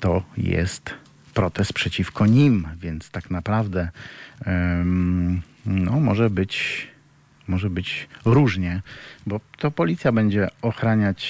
to 0.00 0.22
jest 0.36 0.94
protest 1.34 1.72
przeciwko 1.72 2.26
nim, 2.26 2.68
więc 2.80 3.10
tak 3.10 3.30
naprawdę 3.30 3.88
e, 4.46 4.84
no, 5.66 6.00
może 6.00 6.30
być 6.30 6.86
może 7.48 7.70
być 7.70 8.08
różnie, 8.24 8.82
bo 9.26 9.40
to 9.58 9.70
policja 9.70 10.12
będzie 10.12 10.48
ochraniać 10.62 11.26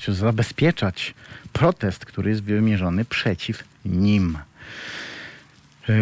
czy 0.00 0.14
zabezpieczać 0.14 1.14
protest, 1.52 2.04
który 2.04 2.30
jest 2.30 2.42
wymierzony 2.42 3.04
przeciw 3.04 3.64
nim. 3.84 4.38
E, 5.88 5.94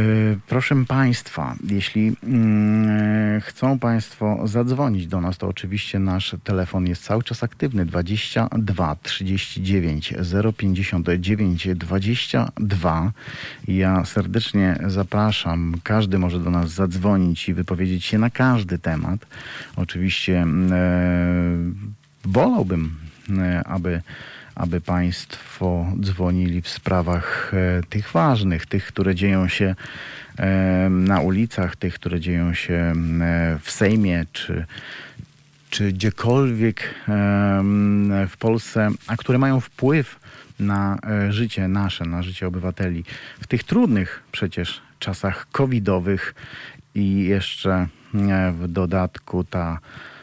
proszę 0.48 0.84
Państwa, 0.88 1.54
jeśli 1.70 2.16
mm, 2.22 3.40
chcą 3.40 3.78
Państwo 3.78 4.40
zadzwonić 4.44 5.06
do 5.06 5.20
nas, 5.20 5.38
to 5.38 5.48
oczywiście 5.48 5.98
nasz 5.98 6.36
telefon 6.44 6.86
jest 6.86 7.04
cały 7.04 7.22
czas 7.22 7.42
aktywny 7.42 7.86
22 7.86 8.96
39 9.02 10.14
059 10.56 11.68
22. 11.74 13.12
Ja 13.68 14.04
serdecznie 14.04 14.78
zapraszam. 14.86 15.74
Każdy 15.82 16.18
może 16.18 16.38
do 16.38 16.50
nas 16.50 16.70
zadzwonić 16.70 17.48
i 17.48 17.54
wypowiedzieć 17.54 18.04
się 18.04 18.18
na 18.18 18.30
każdy 18.30 18.78
temat. 18.78 19.26
Oczywiście 19.76 20.42
mm, 20.42 20.72
e, 20.72 20.78
wolałbym, 22.24 22.96
e, 23.38 23.64
aby 23.64 24.02
aby 24.54 24.80
Państwo 24.80 25.86
dzwonili 26.00 26.62
w 26.62 26.68
sprawach 26.68 27.52
e, 27.54 27.82
tych 27.88 28.10
ważnych, 28.12 28.66
tych, 28.66 28.86
które 28.86 29.14
dzieją 29.14 29.48
się 29.48 29.74
e, 30.38 30.88
na 30.90 31.20
ulicach, 31.20 31.76
tych, 31.76 31.94
które 31.94 32.20
dzieją 32.20 32.54
się 32.54 32.74
e, 32.74 32.92
w 33.62 33.70
Sejmie, 33.70 34.26
czy, 34.32 34.66
czy 35.70 35.92
gdziekolwiek 35.92 36.94
w 38.28 38.36
Polsce, 38.38 38.90
a 39.06 39.16
które 39.16 39.38
mają 39.38 39.60
wpływ 39.60 40.20
na 40.60 40.98
życie 41.28 41.68
nasze, 41.68 42.04
na 42.04 42.22
życie 42.22 42.46
obywateli. 42.46 43.04
W 43.40 43.46
tych 43.46 43.64
trudnych 43.64 44.22
przecież 44.32 44.82
czasach 44.98 45.46
covidowych 45.52 46.34
i 46.94 47.24
jeszcze 47.24 47.86
w 48.52 48.68
dodatku 48.68 49.44
ta 49.44 49.78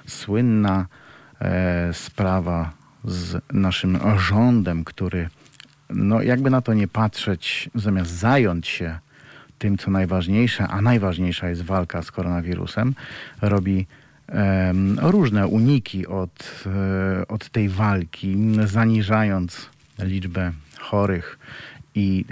słynna 0.08 0.86
sprawa 1.94 2.72
z 3.08 3.42
naszym 3.54 4.00
rządem, 4.18 4.84
który, 4.84 5.30
no 5.90 6.22
jakby 6.22 6.50
na 6.50 6.62
to 6.62 6.74
nie 6.74 6.88
patrzeć, 6.88 7.70
zamiast 7.76 8.12
zająć 8.12 8.68
się 8.68 9.00
tym, 9.60 9.78
co 9.78 9.92
najważniejsze, 9.92 10.68
a 10.68 10.82
najważniejsza 10.82 11.50
jest 11.50 11.62
walka 11.62 12.02
z 12.02 12.12
koronawirusem, 12.12 12.96
robi 13.42 13.86
um, 14.30 15.00
różne 15.02 15.48
uniki 15.48 16.08
od, 16.08 16.66
e, 16.66 17.28
od 17.28 17.50
tej 17.50 17.70
walki, 17.70 18.38
zaniżając 18.66 19.70
liczbę 20.00 20.52
chorych 20.80 21.40
i 21.96 22.26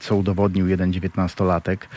co 0.00 0.16
udowodnił 0.16 0.68
jeden 0.68 0.92
dziewiętnastolatek, 0.92 1.88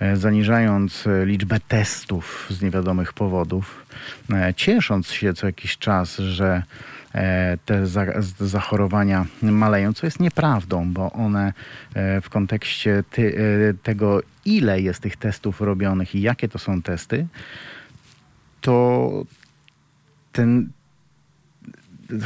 e, 0.00 0.16
zaniżając 0.16 1.04
liczbę 1.24 1.60
testów 1.68 2.46
z 2.50 2.62
niewiadomych 2.62 3.12
powodów, 3.12 3.86
e, 4.32 4.54
ciesząc 4.54 5.10
się 5.10 5.34
co 5.34 5.46
jakiś 5.46 5.78
czas, 5.78 6.16
że 6.16 6.62
te 7.64 7.86
zachorowania 8.40 9.26
maleją, 9.42 9.92
co 9.92 10.06
jest 10.06 10.20
nieprawdą, 10.20 10.92
bo 10.92 11.12
one 11.12 11.52
e, 11.94 12.20
w 12.20 12.30
kontekście 12.30 13.04
ty, 13.10 13.38
e, 13.70 13.74
tego, 13.74 14.20
ile 14.44 14.80
jest 14.80 15.00
tych 15.00 15.16
testów 15.16 15.60
robionych 15.60 16.14
i 16.14 16.20
jakie 16.20 16.48
to 16.48 16.58
są 16.58 16.82
testy, 16.82 17.26
to 18.60 19.10
ten, 20.32 20.68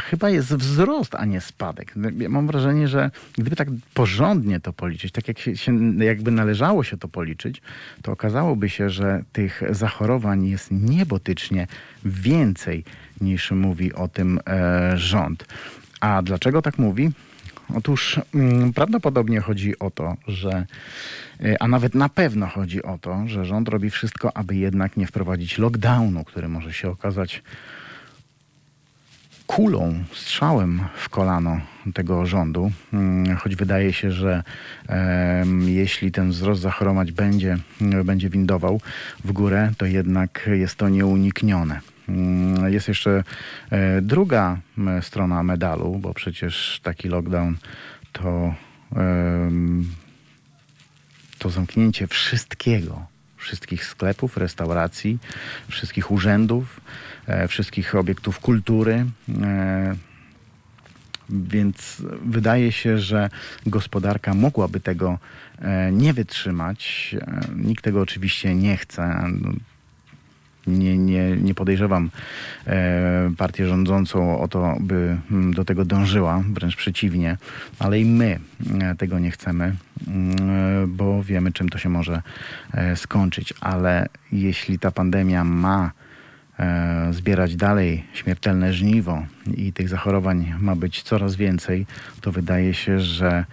chyba 0.03 0.31
jest 0.31 0.55
wzrost, 0.55 1.15
a 1.15 1.25
nie 1.25 1.41
spadek. 1.41 1.95
Ja 2.19 2.29
mam 2.29 2.47
wrażenie, 2.47 2.89
że 2.89 3.11
gdyby 3.39 3.57
tak 3.57 3.69
porządnie 3.95 4.61
to 4.61 4.73
policzyć, 4.73 5.13
tak 5.13 5.29
jak 5.29 5.39
się, 5.39 5.73
jakby 5.99 6.31
należało 6.31 6.85
się 6.85 6.97
to 6.97 7.09
policzyć, 7.09 7.63
to 8.03 8.13
okazałoby 8.13 8.69
się, 8.69 8.91
że 8.91 9.23
tych 9.33 9.63
zachorowań 9.71 10.47
jest 10.47 10.71
niebotycznie 10.71 11.67
więcej 12.05 12.85
niż 13.21 13.51
mówi 13.51 13.93
o 13.95 14.09
tym 14.09 14.41
e, 14.47 14.93
rząd. 14.99 15.47
A 16.01 16.23
dlaczego 16.23 16.63
tak 16.63 16.79
mówi? 16.79 17.11
Otóż 17.75 18.21
mm, 18.35 18.73
prawdopodobnie 18.73 19.41
chodzi 19.41 19.79
o 19.79 19.91
to, 19.91 20.17
że, 20.29 20.67
e, 21.45 21.63
a 21.63 21.69
nawet 21.69 21.95
na 21.95 22.09
pewno 22.09 22.47
chodzi 22.47 22.83
o 22.83 22.99
to, 22.99 23.23
że 23.27 23.45
rząd 23.45 23.69
robi 23.69 23.91
wszystko, 23.91 24.37
aby 24.37 24.57
jednak 24.57 24.97
nie 24.97 25.07
wprowadzić 25.07 25.59
lockdownu, 25.59 26.25
który 26.25 26.49
może 26.49 26.73
się 26.73 26.91
okazać 26.91 27.43
kulą, 29.51 30.05
strzałem 30.13 30.81
w 30.95 31.09
kolano 31.09 31.61
tego 31.95 32.27
rządu, 32.27 32.73
mm, 32.93 33.37
choć 33.37 33.57
wydaje 33.57 33.93
się, 33.93 34.13
że 34.13 34.43
e, 34.89 35.45
jeśli 35.65 36.13
ten 36.13 36.31
wzrost 36.31 36.61
zachorować 36.61 37.13
będzie, 37.13 37.59
będzie 38.05 38.31
windował 38.31 38.81
w 39.25 39.33
górę, 39.33 39.73
to 39.79 39.87
jednak 39.87 40.51
jest 40.53 40.75
to 40.75 40.89
nieuniknione. 40.89 41.81
Mm, 42.09 42.73
jest 42.73 42.89
jeszcze 42.89 43.25
e, 43.71 44.03
druga 44.03 44.59
strona 45.01 45.43
medalu, 45.43 45.99
bo 45.99 46.15
przecież 46.15 46.81
taki 46.83 47.09
lockdown 47.09 47.57
to, 48.13 48.55
to 51.39 51.51
zamknięcie 51.51 52.07
wszystkiego, 52.07 53.07
wszystkich 53.37 53.85
sklepów, 53.85 54.37
restauracji, 54.37 55.19
wszystkich 55.69 56.11
urzędów, 56.11 56.81
wszystkich 57.49 57.95
obiektów 57.95 58.41
kultury. 58.41 59.07
E, 59.43 59.95
więc 61.29 62.03
wydaje 62.25 62.73
się, 62.73 62.99
że 62.99 63.31
gospodarka 63.67 64.35
mogłaby 64.35 64.81
tego 64.81 65.19
nie 65.93 66.13
wytrzymać. 66.13 67.17
Nikt 67.57 67.85
tego 67.85 68.01
oczywiście 68.01 68.55
nie 68.55 68.77
chce 68.77 69.31
nie, 70.67 70.99
nie, 70.99 71.37
nie 71.37 71.55
podejrzewam 71.55 72.11
e, 72.67 73.31
partię 73.37 73.67
rządzącą 73.67 74.41
o 74.41 74.49
to, 74.49 74.77
by 74.81 75.17
mm, 75.31 75.55
do 75.55 75.65
tego 75.65 75.85
dążyła, 75.85 76.43
wręcz 76.53 76.77
przeciwnie, 76.77 77.37
ale 77.79 78.01
i 78.01 78.05
my 78.05 78.39
e, 78.81 78.95
tego 78.95 79.19
nie 79.19 79.31
chcemy, 79.31 79.77
mm, 80.09 80.97
bo 80.97 81.23
wiemy, 81.23 81.53
czym 81.53 81.69
to 81.69 81.79
się 81.79 81.89
może 81.89 82.23
e, 82.73 82.97
skończyć. 82.97 83.55
Ale 83.61 84.09
jeśli 84.33 84.79
ta 84.79 84.91
pandemia 84.91 85.45
ma 85.45 85.87
e, 85.87 86.00
zbierać 87.11 87.57
dalej 87.57 88.05
śmiertelne 88.13 88.73
żniwo 88.73 89.27
i 89.57 89.73
tych 89.73 89.89
zachorowań 89.89 90.55
ma 90.59 90.77
być 90.77 91.03
coraz 91.03 91.37
więcej, 91.37 91.87
to 92.21 92.33
wydaje 92.33 92.75
się, 92.75 93.01
że 93.01 93.45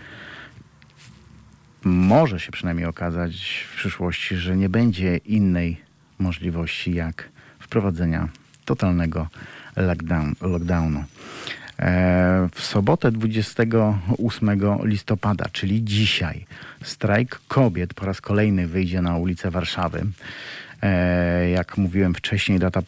może 1.83 2.39
się 2.39 2.51
przynajmniej 2.51 2.85
okazać 2.85 3.65
w 3.71 3.75
przyszłości, 3.75 4.35
że 4.35 4.57
nie 4.57 4.69
będzie 4.69 5.17
innej 5.17 5.81
możliwości 6.19 6.93
jak 6.93 7.29
wprowadzenia 7.59 8.29
totalnego 8.65 9.27
lockdown, 9.75 10.33
lockdownu. 10.41 11.03
E, 11.79 12.49
w 12.51 12.61
sobotę 12.61 13.11
28 13.11 14.59
listopada, 14.83 15.45
czyli 15.51 15.83
dzisiaj, 15.83 16.45
strajk 16.83 17.39
kobiet 17.47 17.93
po 17.93 18.05
raz 18.05 18.21
kolejny 18.21 18.67
wyjdzie 18.67 19.01
na 19.01 19.17
ulicę 19.17 19.51
Warszawy. 19.51 20.05
E, 20.81 21.49
jak 21.49 21.77
mówiłem 21.77 22.13
wcześniej, 22.13 22.59
data 22.59 22.81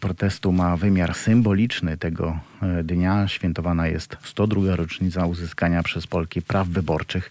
protestu 0.00 0.52
ma 0.52 0.76
wymiar 0.76 1.14
symboliczny. 1.14 1.96
Tego 1.96 2.38
dnia 2.84 3.28
świętowana 3.28 3.86
jest 3.86 4.16
102. 4.24 4.76
rocznica 4.76 5.26
uzyskania 5.26 5.82
przez 5.82 6.06
Polki 6.06 6.42
praw 6.42 6.68
wyborczych. 6.68 7.30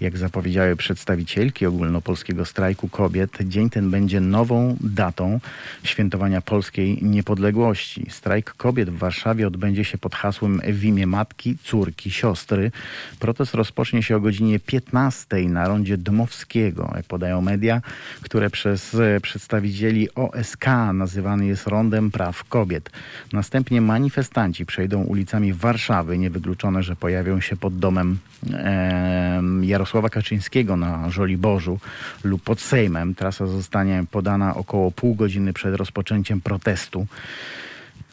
Jak 0.00 0.18
zapowiedziały 0.18 0.76
przedstawicielki 0.76 1.66
ogólnopolskiego 1.66 2.44
strajku 2.44 2.88
kobiet, 2.88 3.38
dzień 3.44 3.70
ten 3.70 3.90
będzie 3.90 4.20
nową 4.20 4.76
datą 4.80 5.40
świętowania 5.82 6.40
polskiej 6.40 6.98
niepodległości. 7.02 8.06
Strajk 8.10 8.54
kobiet 8.54 8.90
w 8.90 8.98
Warszawie 8.98 9.46
odbędzie 9.46 9.84
się 9.84 9.98
pod 9.98 10.14
hasłem 10.14 10.60
w 10.68 10.84
imię 10.84 11.06
matki, 11.06 11.56
córki, 11.64 12.10
siostry. 12.10 12.70
Protest 13.18 13.54
rozpocznie 13.54 14.02
się 14.02 14.16
o 14.16 14.20
godzinie 14.20 14.60
15 14.60 15.36
na 15.48 15.68
rondzie 15.68 15.98
Dmowskiego, 15.98 16.92
jak 16.96 17.06
podają 17.06 17.40
media, 17.40 17.82
które 18.22 18.50
przez 18.50 18.94
e, 18.94 19.20
przedstawicieli 19.20 20.14
OSK 20.14 20.66
nazywany 20.94 21.46
jest 21.46 21.66
Rondem 21.66 22.10
Praw 22.10 22.44
Kobiet. 22.44 22.90
Następnie 23.32 23.80
manifestanci 23.80 24.65
przejdą 24.66 25.02
ulicami 25.02 25.52
Warszawy. 25.52 26.18
Niewykluczone, 26.18 26.82
że 26.82 26.96
pojawią 26.96 27.40
się 27.40 27.56
pod 27.56 27.78
domem 27.78 28.18
e, 28.52 29.42
Jarosława 29.62 30.08
Kaczyńskiego 30.08 30.76
na 30.76 31.10
Żoliborzu 31.10 31.78
lub 32.24 32.42
pod 32.42 32.60
Sejmem. 32.60 33.14
Trasa 33.14 33.46
zostanie 33.46 34.04
podana 34.10 34.54
około 34.54 34.90
pół 34.90 35.14
godziny 35.14 35.52
przed 35.52 35.74
rozpoczęciem 35.74 36.40
protestu. 36.40 37.06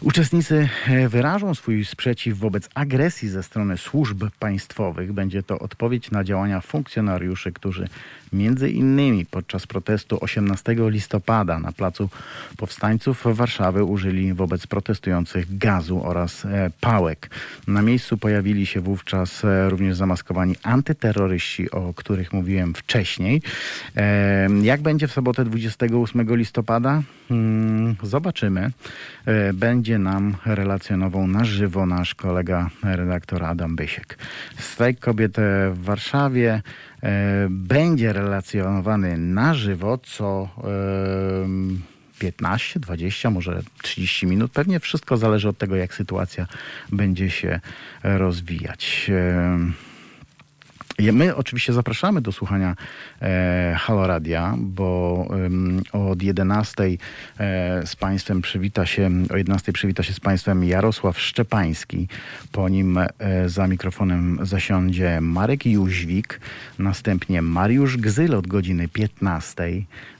Uczestnicy 0.01 0.69
e, 0.87 1.09
wyrażą 1.09 1.55
swój 1.55 1.85
sprzeciw 1.85 2.37
wobec 2.37 2.69
agresji 2.75 3.29
ze 3.29 3.43
strony 3.43 3.77
służb 3.77 4.23
państwowych. 4.39 5.13
Będzie 5.13 5.43
to 5.43 5.59
odpowiedź 5.59 6.11
na 6.11 6.23
działania 6.23 6.61
funkcjonariuszy, 6.61 7.51
którzy 7.51 7.87
między 8.33 8.69
innymi 8.69 9.25
podczas 9.25 9.67
protestu 9.67 10.17
18 10.21 10.75
listopada 10.77 11.59
na 11.59 11.71
Placu 11.71 12.09
Powstańców 12.57 13.23
Warszawy 13.25 13.83
użyli 13.83 14.33
wobec 14.33 14.67
protestujących 14.67 15.57
gazu 15.57 16.01
oraz 16.03 16.45
e, 16.45 16.69
pałek. 16.81 17.29
Na 17.67 17.81
miejscu 17.81 18.17
pojawili 18.17 18.65
się 18.65 18.81
wówczas 18.81 19.45
e, 19.45 19.69
również 19.69 19.95
zamaskowani 19.95 20.55
antyterroryści, 20.63 21.71
o 21.71 21.93
których 21.93 22.33
mówiłem 22.33 22.73
wcześniej. 22.73 23.41
Jak 24.61 24.81
będzie 24.81 25.07
w 25.07 25.11
sobotę 25.11 25.45
28 25.45 26.35
listopada? 26.35 27.01
Hmm, 27.29 27.95
zobaczymy. 28.03 28.71
Będzie 29.53 29.99
nam 29.99 30.35
relacjonował 30.45 31.27
na 31.27 31.45
żywo 31.45 31.85
nasz 31.85 32.15
kolega 32.15 32.69
redaktor 32.83 33.43
Adam 33.43 33.75
Bysiek. 33.75 34.17
Strajk 34.57 34.99
kobiet 34.99 35.37
w 35.71 35.83
Warszawie 35.83 36.53
e, 36.53 36.61
będzie 37.49 38.13
relacjonowany 38.13 39.17
na 39.17 39.53
żywo 39.53 39.97
co 39.97 40.49
15, 42.19 42.79
20, 42.79 43.29
może 43.29 43.61
30 43.81 44.27
minut. 44.27 44.51
Pewnie 44.51 44.79
wszystko 44.79 45.17
zależy 45.17 45.49
od 45.49 45.57
tego, 45.57 45.75
jak 45.75 45.93
sytuacja 45.93 46.47
będzie 46.91 47.29
się 47.29 47.59
rozwijać. 48.03 49.11
My 50.99 51.35
oczywiście 51.35 51.73
zapraszamy 51.73 52.21
do 52.21 52.31
słuchania 52.31 52.75
e, 53.21 53.75
Halo 53.79 54.07
Radia, 54.07 54.55
bo 54.57 55.27
e, 55.93 55.99
od 55.99 56.21
11 56.21 56.83
e, 56.83 56.97
z 57.87 57.95
Państwem 57.95 58.41
przywita 58.41 58.85
się, 58.85 59.09
o 59.29 59.37
11 59.37 59.73
przywita 59.73 60.03
się 60.03 60.13
z 60.13 60.19
Państwem 60.19 60.63
Jarosław 60.63 61.19
Szczepański. 61.19 62.07
Po 62.51 62.69
nim 62.69 62.97
e, 62.97 63.09
za 63.49 63.67
mikrofonem 63.67 64.39
zasiądzie 64.41 65.21
Marek 65.21 65.65
Jóźwik, 65.65 66.39
następnie 66.79 67.41
Mariusz 67.41 67.97
Gzyl 67.97 68.35
od 68.35 68.47
godziny 68.47 68.87
15, 68.87 69.63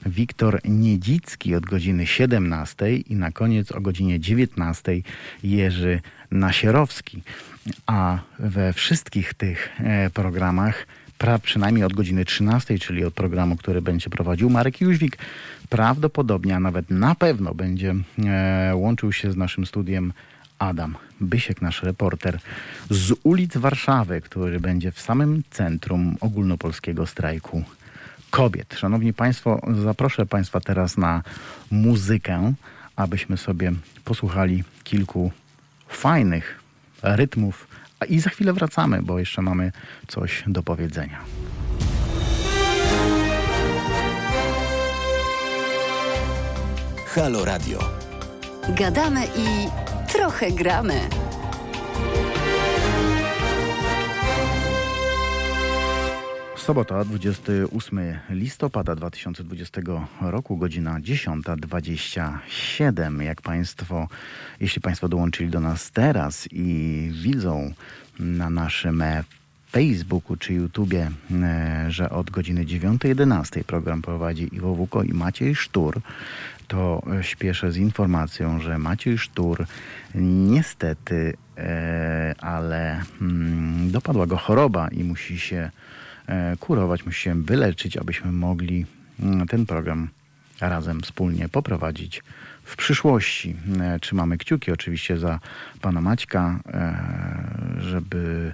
Wiktor 0.06 0.60
Niedzicki 0.64 1.54
od 1.54 1.66
godziny 1.66 2.06
17 2.06 2.96
i 2.96 3.16
na 3.16 3.32
koniec 3.32 3.72
o 3.72 3.80
godzinie 3.80 4.20
19 4.20 4.92
Jerzy 5.42 6.00
Nasierowski. 6.30 7.22
A 7.86 8.18
we 8.38 8.72
wszystkich 8.72 9.34
tych 9.34 9.70
e, 9.80 10.10
programach, 10.10 10.86
pra, 11.18 11.38
przynajmniej 11.38 11.84
od 11.84 11.92
godziny 11.92 12.24
13, 12.24 12.78
czyli 12.78 13.04
od 13.04 13.14
programu, 13.14 13.56
który 13.56 13.82
będzie 13.82 14.10
prowadził 14.10 14.50
Marek 14.50 14.80
Jóźwik, 14.80 15.18
prawdopodobnie, 15.68 16.56
a 16.56 16.60
nawet 16.60 16.90
na 16.90 17.14
pewno 17.14 17.54
będzie 17.54 17.94
e, 18.24 18.72
łączył 18.76 19.12
się 19.12 19.32
z 19.32 19.36
naszym 19.36 19.66
studiem 19.66 20.12
Adam 20.58 20.96
Bysiek, 21.20 21.62
nasz 21.62 21.82
reporter 21.82 22.38
z 22.90 23.12
ulic 23.22 23.56
Warszawy, 23.56 24.20
który 24.20 24.60
będzie 24.60 24.92
w 24.92 25.00
samym 25.00 25.42
centrum 25.50 26.16
ogólnopolskiego 26.20 27.06
strajku 27.06 27.64
kobiet. 28.30 28.74
Szanowni 28.74 29.12
Państwo, 29.12 29.60
zaproszę 29.84 30.26
Państwa 30.26 30.60
teraz 30.60 30.96
na 30.96 31.22
muzykę, 31.70 32.52
abyśmy 32.96 33.36
sobie 33.36 33.72
posłuchali 34.04 34.64
kilku 34.84 35.32
fajnych 35.88 36.63
rytmów. 37.04 37.68
I 38.08 38.20
za 38.20 38.30
chwilę 38.30 38.52
wracamy, 38.52 39.02
bo 39.02 39.18
jeszcze 39.18 39.42
mamy 39.42 39.72
coś 40.08 40.44
do 40.46 40.62
powiedzenia. 40.62 41.18
Halo 47.06 47.44
Radio. 47.44 47.78
Gadamy 48.68 49.20
i 49.36 49.68
trochę 50.12 50.50
gramy. 50.50 51.00
Sobota, 56.64 57.04
28 57.04 58.20
listopada 58.30 58.94
2020 58.94 59.80
roku, 60.20 60.56
godzina 60.56 61.00
10.27. 61.00 63.22
Jak 63.22 63.42
Państwo, 63.42 64.08
jeśli 64.60 64.82
Państwo 64.82 65.08
dołączyli 65.08 65.50
do 65.50 65.60
nas 65.60 65.90
teraz 65.90 66.48
i 66.52 67.10
widzą 67.12 67.72
na 68.18 68.50
naszym 68.50 69.04
Facebooku 69.70 70.36
czy 70.36 70.54
YouTubie, 70.54 71.10
e, 71.42 71.86
że 71.88 72.10
od 72.10 72.30
godziny 72.30 72.64
9.11 72.64 73.64
program 73.64 74.02
prowadzi 74.02 74.56
Iwo 74.56 74.74
Wuko 74.74 75.02
i 75.02 75.12
Maciej 75.12 75.54
Sztur, 75.54 76.00
to 76.68 77.02
śpieszę 77.20 77.72
z 77.72 77.76
informacją, 77.76 78.60
że 78.60 78.78
Maciej 78.78 79.18
Sztur 79.18 79.66
niestety, 80.14 81.34
e, 81.58 82.34
ale 82.38 83.02
mm, 83.20 83.90
dopadła 83.90 84.26
go 84.26 84.36
choroba 84.36 84.88
i 84.88 85.04
musi 85.04 85.38
się 85.38 85.70
kurować, 86.60 87.06
musi 87.06 87.22
się 87.22 87.42
wyleczyć, 87.42 87.96
abyśmy 87.96 88.32
mogli 88.32 88.86
mm, 89.20 89.46
ten 89.46 89.66
program 89.66 90.08
razem 90.60 91.00
wspólnie 91.00 91.48
poprowadzić 91.48 92.22
w 92.64 92.76
przyszłości. 92.76 93.56
E, 93.80 93.98
trzymamy 94.00 94.38
kciuki 94.38 94.72
oczywiście 94.72 95.18
za 95.18 95.40
pana 95.80 96.00
Maćka, 96.00 96.60
e, 96.66 96.94
żeby 97.78 98.52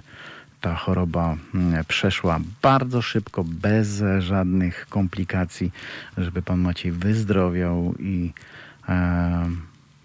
ta 0.61 0.75
choroba 0.75 1.37
mm, 1.55 1.85
przeszła 1.85 2.39
bardzo 2.61 3.01
szybko, 3.01 3.43
bez 3.43 4.03
żadnych 4.19 4.87
komplikacji, 4.89 5.71
żeby 6.17 6.41
pan 6.41 6.59
Maciej 6.59 6.91
wyzdrowiał 6.91 7.95
i 7.99 8.33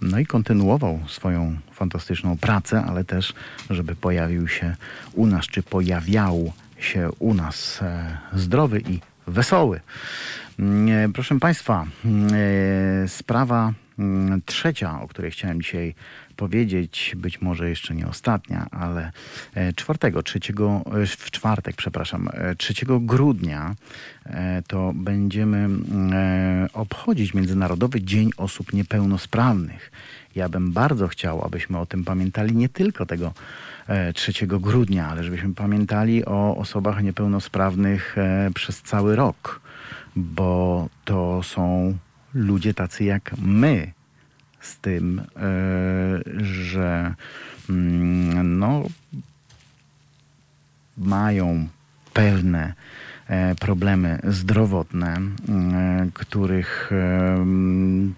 no 0.00 0.18
i 0.18 0.26
kontynuował 0.26 1.00
swoją 1.08 1.56
fantastyczną 1.72 2.36
pracę, 2.36 2.84
ale 2.88 3.04
też, 3.04 3.34
żeby 3.70 3.94
pojawił 3.94 4.48
się 4.48 4.76
u 5.12 5.26
nas, 5.26 5.46
czy 5.46 5.62
pojawiał 5.62 6.52
się 6.78 7.10
u 7.18 7.34
nas 7.34 7.82
e, 7.82 8.18
zdrowy 8.32 8.80
i 8.80 9.00
wesoły. 9.26 9.80
Mm, 10.58 10.88
e, 10.88 11.12
proszę 11.12 11.38
Państwa, 11.38 11.86
mm, 12.04 12.28
e, 13.04 13.08
sprawa 13.08 13.72
mm, 13.98 14.42
trzecia, 14.46 15.00
o 15.00 15.08
której 15.08 15.30
chciałem 15.30 15.62
dzisiaj 15.62 15.94
powiedzieć, 16.36 17.14
być 17.16 17.40
może 17.40 17.68
jeszcze 17.68 17.94
nie 17.94 18.06
ostatnia, 18.06 18.66
ale 18.70 19.12
czwartego, 19.76 20.22
trzeciego, 20.22 20.82
w 21.16 21.30
czwartek, 21.30 21.76
przepraszam, 21.76 22.28
e, 22.32 22.54
3 22.54 22.74
grudnia 23.00 23.74
to 24.66 24.92
będziemy 24.94 25.68
obchodzić 26.72 27.34
Międzynarodowy 27.34 28.02
Dzień 28.02 28.30
Osób 28.36 28.72
Niepełnosprawnych. 28.72 29.90
Ja 30.34 30.48
bym 30.48 30.72
bardzo 30.72 31.08
chciał, 31.08 31.44
abyśmy 31.44 31.78
o 31.78 31.86
tym 31.86 32.04
pamiętali 32.04 32.56
nie 32.56 32.68
tylko 32.68 33.06
tego 33.06 33.32
3 34.14 34.46
grudnia, 34.46 35.08
ale 35.08 35.24
żebyśmy 35.24 35.54
pamiętali 35.54 36.24
o 36.24 36.56
osobach 36.56 37.02
niepełnosprawnych 37.02 38.18
e, 38.18 38.50
przez 38.54 38.82
cały 38.82 39.16
rok, 39.16 39.60
bo 40.16 40.88
to 41.04 41.42
są 41.42 41.96
ludzie 42.34 42.74
tacy 42.74 43.04
jak 43.04 43.32
my, 43.38 43.92
z 44.60 44.78
tym, 44.78 45.18
e, 45.18 45.24
że 46.44 47.14
mm, 47.70 48.58
no, 48.58 48.82
mają 50.98 51.68
pewne 52.12 52.62
e, 52.62 53.05
problemy 53.60 54.18
zdrowotne, 54.24 55.14
e, 55.14 56.06
których 56.14 56.90
e, 56.92 57.46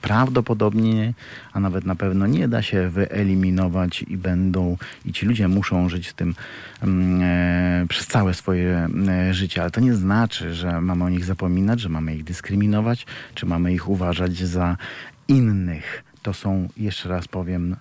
prawdopodobnie, 0.00 1.14
a 1.52 1.61
nawet 1.61 1.84
na 1.84 1.94
pewno 1.94 2.26
nie 2.26 2.48
da 2.48 2.62
się 2.62 2.88
wyeliminować 2.88 4.02
i 4.02 4.16
będą, 4.16 4.76
i 5.04 5.12
ci 5.12 5.26
ludzie 5.26 5.48
muszą 5.48 5.88
żyć 5.88 6.09
z 6.09 6.14
tym 6.14 6.34
e, 6.82 7.86
przez 7.88 8.06
całe 8.06 8.34
swoje 8.34 8.88
e, 9.09 9.34
życie. 9.34 9.61
Ale 9.61 9.70
to 9.70 9.80
nie 9.80 9.94
znaczy, 9.94 10.54
że 10.54 10.80
mamy 10.80 11.04
o 11.04 11.09
nich 11.09 11.24
zapominać, 11.24 11.80
że 11.80 11.88
mamy 11.88 12.16
ich 12.16 12.24
dyskryminować, 12.24 13.06
czy 13.34 13.46
mamy 13.46 13.74
ich 13.74 13.88
uważać 13.88 14.36
za 14.36 14.76
innych. 15.28 16.04
To 16.22 16.34
są, 16.34 16.68
jeszcze 16.76 17.09
raz 17.09 17.28
powiem, 17.28 17.76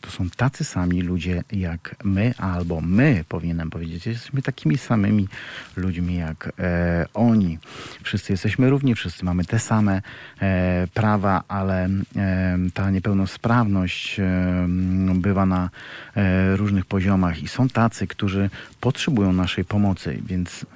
to 0.00 0.10
są 0.10 0.30
tacy 0.30 0.64
sami 0.64 1.02
ludzie 1.02 1.42
jak 1.52 1.96
my, 2.04 2.34
albo 2.38 2.80
my, 2.80 3.24
powinienem 3.28 3.70
powiedzieć, 3.70 4.06
jesteśmy 4.06 4.42
takimi 4.42 4.78
samymi 4.78 5.28
ludźmi 5.76 6.16
jak 6.16 6.52
e, 6.58 7.06
oni. 7.14 7.58
Wszyscy 8.02 8.32
jesteśmy 8.32 8.70
równi, 8.70 8.94
wszyscy 8.94 9.24
mamy 9.24 9.44
te 9.44 9.58
same 9.58 10.02
e, 10.40 10.88
prawa, 10.94 11.42
ale 11.48 11.88
e, 12.16 12.58
ta 12.74 12.90
niepełnosprawność 12.90 14.20
e, 14.20 14.66
bywa 15.14 15.46
na 15.46 15.70
e, 16.16 16.56
różnych 16.56 16.84
poziomach 16.84 17.42
i 17.42 17.48
są 17.48 17.68
tacy, 17.68 18.06
którzy 18.06 18.50
potrzebują 18.80 19.32
naszej 19.32 19.64
pomocy, 19.64 20.18
więc 20.26 20.66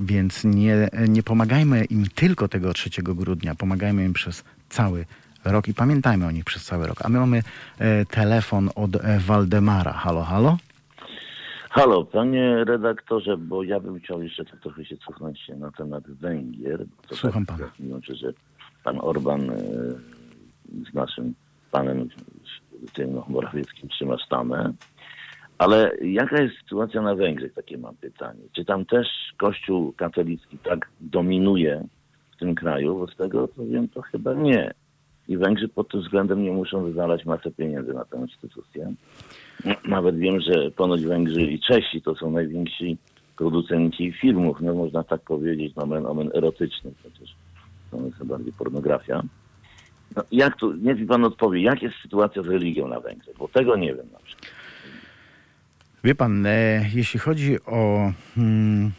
więc 0.00 0.44
nie, 0.44 0.88
nie 1.08 1.22
pomagajmy 1.22 1.84
im 1.84 2.06
tylko 2.14 2.48
tego 2.48 2.72
3 2.74 2.90
grudnia, 3.02 3.54
pomagajmy 3.54 4.04
im 4.04 4.12
przez 4.12 4.44
cały 4.68 5.06
rok 5.44 5.68
i 5.68 5.74
pamiętajmy 5.74 6.26
o 6.26 6.30
nich 6.30 6.44
przez 6.44 6.64
cały 6.64 6.86
rok. 6.86 6.98
A 7.04 7.08
my 7.08 7.18
mamy 7.18 7.42
e, 7.78 8.04
telefon 8.04 8.70
od 8.74 8.96
e, 8.96 9.18
Waldemara. 9.18 9.92
Halo, 9.92 10.22
halo? 10.22 10.56
Halo, 11.70 12.04
panie 12.04 12.64
redaktorze, 12.64 13.36
bo 13.36 13.62
ja 13.62 13.80
bym 13.80 14.00
chciał 14.00 14.22
jeszcze 14.22 14.44
tak 14.44 14.60
trochę 14.60 14.84
się 14.84 14.96
cofnąć 14.96 15.40
się 15.40 15.56
na 15.56 15.70
temat 15.70 16.10
Węgier. 16.10 16.84
To 17.08 17.16
Słucham 17.16 17.46
tak, 17.46 17.56
pana. 17.56 17.70
Mimo, 17.80 17.98
że 18.08 18.32
pan 18.84 18.98
Orban 19.00 19.50
e, 19.50 19.56
z 20.90 20.94
naszym 20.94 21.34
panem 21.70 22.08
tym 22.92 23.20
Morawieckim 23.28 23.88
trzyma 23.88 24.16
stamę. 24.26 24.72
Ale 25.58 25.96
jaka 26.02 26.42
jest 26.42 26.56
sytuacja 26.56 27.02
na 27.02 27.14
Węgrzech? 27.14 27.54
Takie 27.54 27.78
mam 27.78 27.96
pytanie. 27.96 28.40
Czy 28.52 28.64
tam 28.64 28.84
też 28.84 29.06
Kościół 29.36 29.92
katolicki 29.92 30.58
tak 30.58 30.90
dominuje 31.00 31.84
w 32.36 32.36
tym 32.36 32.54
kraju? 32.54 32.98
Bo 32.98 33.06
z 33.06 33.16
tego 33.16 33.48
co 33.48 33.66
wiem, 33.66 33.88
to 33.88 34.02
chyba 34.02 34.34
nie. 34.34 34.74
I 35.28 35.36
Węgrzy 35.36 35.68
pod 35.68 35.88
tym 35.88 36.00
względem 36.00 36.42
nie 36.42 36.52
muszą 36.52 36.84
wywalać 36.84 37.24
masę 37.24 37.50
pieniędzy 37.50 37.94
na 37.94 38.04
tę 38.04 38.18
instytucję. 38.18 38.92
Nawet 39.88 40.18
wiem, 40.18 40.40
że 40.40 40.70
ponoć 40.70 41.04
Węgrzy 41.04 41.42
i 41.42 41.60
Czesi 41.60 42.02
to 42.02 42.14
są 42.14 42.30
najwięksi 42.30 42.98
producenci 43.36 44.12
filmów, 44.12 44.56
no 44.60 44.74
można 44.74 45.04
tak 45.04 45.20
powiedzieć, 45.20 45.76
nomen 45.76 46.06
omen 46.06 46.30
erotycznych, 46.34 46.94
chociaż 47.02 47.34
to 47.90 48.00
jest 48.00 48.24
bardziej 48.24 48.52
pornografia. 48.52 49.22
No, 50.16 50.22
jak 50.32 50.56
tu, 50.56 50.72
niech 50.72 51.00
mi 51.00 51.06
pan 51.06 51.24
odpowie, 51.24 51.62
jak 51.62 51.82
jest 51.82 51.96
sytuacja 52.02 52.42
z 52.42 52.46
religią 52.46 52.88
na 52.88 53.00
Węgrzech, 53.00 53.36
bo 53.38 53.48
tego 53.48 53.76
nie 53.76 53.94
wiem 53.94 54.06
na 54.12 54.18
przykład. 54.18 54.50
Wie 56.04 56.14
pan, 56.14 56.46
e, 56.46 56.84
jeśli 56.94 57.20
chodzi 57.20 57.64
o 57.66 58.12
mm, 58.36 58.92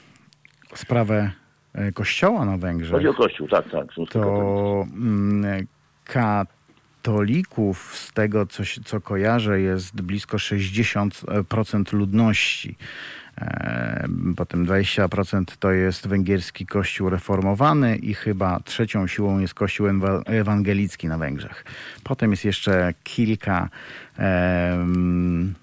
sprawę 0.73 1.31
e, 1.73 1.91
kościoła 1.91 2.45
na 2.45 2.57
Węgrzech, 2.57 2.91
Chodzi 2.91 3.07
o 3.07 3.13
Kościół, 3.13 3.47
tak, 3.47 3.69
tak. 3.69 3.87
To 4.09 4.85
mm, 4.93 5.67
katolików, 6.05 7.95
z 7.97 8.11
tego 8.13 8.45
co, 8.45 8.63
co 8.85 9.01
kojarzę, 9.01 9.61
jest 9.61 10.01
blisko 10.01 10.37
60% 10.37 11.93
ludności. 11.93 12.75
E, 13.37 14.07
Potem 14.37 14.65
20% 14.65 15.43
to 15.59 15.71
jest 15.71 16.07
węgierski 16.07 16.65
kościół 16.65 17.09
reformowany 17.09 17.95
i 17.95 18.13
chyba 18.13 18.59
trzecią 18.59 19.07
siłą 19.07 19.39
jest 19.39 19.53
kościół 19.53 19.87
ewa- 19.87 20.21
ewangelicki 20.25 21.07
na 21.07 21.17
Węgrzech. 21.17 21.65
Potem 22.03 22.31
jest 22.31 22.45
jeszcze 22.45 22.93
kilka 23.03 23.69
em, 24.17 25.53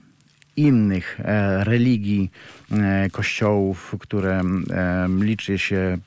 innych 0.56 1.20
e, 1.20 1.64
religii, 1.64 2.30
e, 2.72 3.10
kościołów, 3.10 3.94
które 4.00 4.40
em, 4.40 5.24
liczy 5.24 5.58
się 5.58 5.98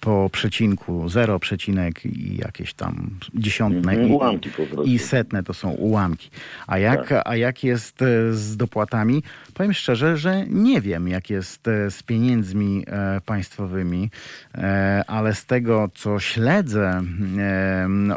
po 0.00 0.30
przecinku 0.32 1.08
0 1.08 1.38
przecinek 1.38 2.06
i 2.06 2.36
jakieś 2.36 2.74
tam 2.74 3.10
dziesiątne 3.34 3.92
Mhm, 3.92 4.08
i, 4.08 4.12
ułamki 4.12 4.50
po 4.50 4.56
prostu. 4.66 4.82
i 4.82 4.98
setne 4.98 5.42
to 5.42 5.54
są 5.54 5.70
ułamki. 5.70 6.30
A 6.66 6.78
jak, 6.78 7.08
Tak. 7.08 7.22
a 7.26 7.36
jak 7.36 7.64
jest 7.64 8.02
e, 8.02 8.32
z 8.32 8.56
dopłatami? 8.56 9.22
Powiem 9.58 9.72
szczerze, 9.72 10.16
że 10.16 10.44
nie 10.48 10.80
wiem, 10.80 11.08
jak 11.08 11.30
jest 11.30 11.68
e, 11.68 11.90
z 11.90 12.02
pieniędzmi 12.02 12.84
e, 12.86 13.20
państwowymi, 13.26 14.10
e, 14.54 15.02
ale 15.06 15.34
z 15.34 15.46
tego, 15.46 15.88
co 15.94 16.18
śledzę 16.18 17.02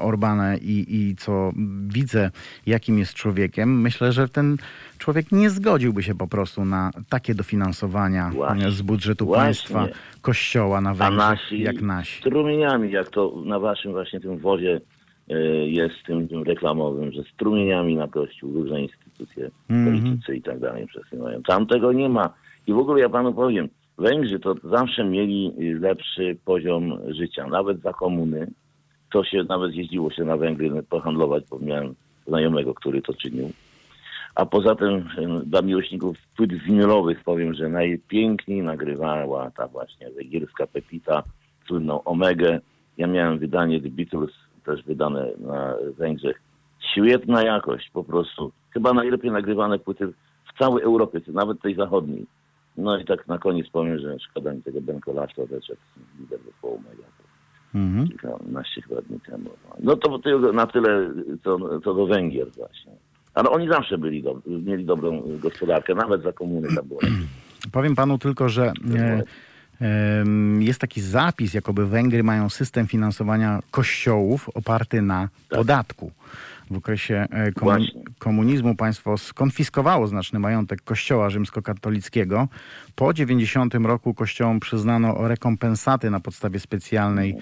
Orbana 0.02 0.56
i, 0.58 0.86
i 0.89 1.16
co 1.16 1.52
widzę, 1.88 2.32
jakim 2.66 3.00
jest 3.00 3.14
człowiekiem, 3.14 3.82
myślę, 3.82 4.12
że 4.12 4.30
ten 4.30 4.58
człowiek 4.98 5.32
nie 5.32 5.50
zgodziłby 5.50 6.04
się 6.04 6.16
po 6.16 6.28
prostu 6.28 6.66
na 6.66 6.92
takie 7.10 7.36
dofinansowania 7.36 8.30
Właśnie. 8.30 8.72
z 8.72 8.82
budżetu 8.82 9.26
Właśnie. 9.26 9.44
państwa 9.44 9.88
kościoła 10.22 10.82
na 10.82 10.94
Węgrzech, 10.94 11.18
nasi 11.18 11.62
jak 11.62 11.82
nasi. 11.82 12.20
strumieniami, 12.20 12.92
jak 12.92 13.10
to 13.10 13.34
na 13.46 13.60
waszym 13.60 13.92
właśnie 13.92 14.20
tym 14.20 14.38
wodzie 14.38 14.82
e, 15.30 15.36
jest 15.68 15.96
tym, 16.06 16.28
tym 16.28 16.44
reklamowym, 16.44 17.12
że 17.12 17.24
strumieniami 17.24 17.96
na 17.96 18.08
kościół 18.08 18.54
różne 18.54 18.82
Mhm. 19.70 19.86
politycy 19.86 20.36
i 20.36 20.42
tak 20.42 20.60
dalej 20.60 20.88
przesyłają. 20.88 21.44
Tam 21.44 21.68
tego 21.68 21.94
nie 21.94 22.10
ma. 22.10 22.34
I 22.68 22.74
w 22.74 22.78
ogóle 22.78 23.02
ja 23.02 23.10
panu 23.10 23.34
powiem, 23.34 23.70
Węgrzy 23.98 24.40
to 24.40 24.56
zawsze 24.64 25.04
mieli 25.04 25.54
lepszy 25.80 26.38
poziom 26.46 26.98
życia, 27.08 27.48
nawet 27.48 27.82
za 27.82 27.94
komuny. 27.94 28.48
To 29.12 29.24
się 29.24 29.44
nawet 29.44 29.76
jeździło 29.76 30.12
się 30.12 30.24
na 30.24 30.38
Węgry 30.38 30.84
pohandlować, 30.84 31.44
bo 31.50 31.60
miałem 31.60 31.96
znajomego, 32.28 32.74
który 32.74 33.02
to 33.02 33.14
czynił. 33.14 33.52
A 34.36 34.46
poza 34.46 34.76
tym 34.76 35.10
dla 35.46 35.62
miłośników 35.62 36.18
płyt 36.38 36.54
winylowych 36.54 37.24
powiem, 37.24 37.54
że 37.54 37.70
najpiękniej 37.70 38.64
nagrywała 38.64 39.52
ta 39.52 39.68
właśnie 39.68 40.10
węgierska 40.12 40.68
Pepita, 40.68 41.24
słynną 41.68 42.04
Omegę. 42.04 42.60
Ja 42.98 43.08
miałem 43.08 43.40
wydanie 43.40 43.82
The 43.82 43.90
Beatles, 43.90 44.32
też 44.66 44.84
wydane 44.84 45.28
na 45.40 45.76
Węgrzech. 45.98 46.42
Świetna 46.92 47.44
jakość 47.44 47.90
po 47.94 48.04
prostu. 48.04 48.52
Chyba 48.74 48.94
najlepiej 48.94 49.32
nagrywane 49.32 49.80
płyty 49.80 50.08
w 50.08 50.58
całej 50.60 50.84
Europie, 50.84 51.22
nawet 51.28 51.62
tej 51.62 51.76
zachodniej. 51.76 52.26
No 52.78 52.98
i 52.98 53.06
tak 53.06 53.28
na 53.28 53.38
koniec 53.38 53.70
powiem, 53.70 54.00
że 54.00 54.20
szkoda 54.20 54.54
mi 54.54 54.62
tego 54.62 54.82
Ben 54.82 55.00
Kolaszka 55.00 55.42
odeszedł, 55.42 55.80
lider 56.20 56.40
zespołu 56.46 56.76
Omega 56.76 57.04
Mhm. 57.76 58.08
kilkanaście 58.08 58.82
chyba 58.82 59.02
dni 59.02 59.20
temu. 59.20 59.50
No 59.80 59.96
to 59.96 60.20
na 60.54 60.68
tyle 60.68 61.10
co, 61.44 61.80
co 61.84 61.94
do 61.94 62.06
Węgier 62.08 62.48
właśnie. 62.58 62.92
Ale 63.34 63.50
oni 63.50 63.68
zawsze 63.68 63.98
byli 63.98 64.24
dob- 64.24 64.42
mieli 64.66 64.86
dobrą 64.86 65.24
gospodarkę, 65.40 65.96
nawet 65.96 66.24
za 66.24 66.34
komuny 66.34 66.68
tam 66.76 66.88
było. 66.88 67.00
Powiem 67.72 67.96
panu 67.96 68.18
tylko, 68.18 68.50
że 68.50 68.74
e, 68.96 69.24
em, 70.20 70.62
jest 70.62 70.82
taki 70.82 71.02
zapis, 71.02 71.54
jakoby 71.54 71.86
Węgry 71.86 72.24
mają 72.24 72.50
system 72.50 72.88
finansowania 72.88 73.60
kościołów 73.72 74.50
oparty 74.50 75.02
na 75.02 75.30
podatku. 75.50 76.12
W 76.72 76.78
okresie 76.78 77.28
e, 77.32 77.52
komu- 77.52 77.66
Właśnie. 77.72 78.02
komunizmu 78.20 78.76
państwo 78.76 79.18
skonfiskowało 79.18 80.08
znaczny 80.08 80.40
majątek 80.40 80.82
kościoła 80.82 81.30
rzymskokatolickiego. 81.30 82.48
Po 82.96 83.14
90 83.14 83.74
roku 83.76 84.14
kościołom 84.14 84.60
przyznano 84.60 85.28
rekompensaty 85.28 86.10
na 86.10 86.20
podstawie 86.20 86.60
specjalnej 86.60 87.36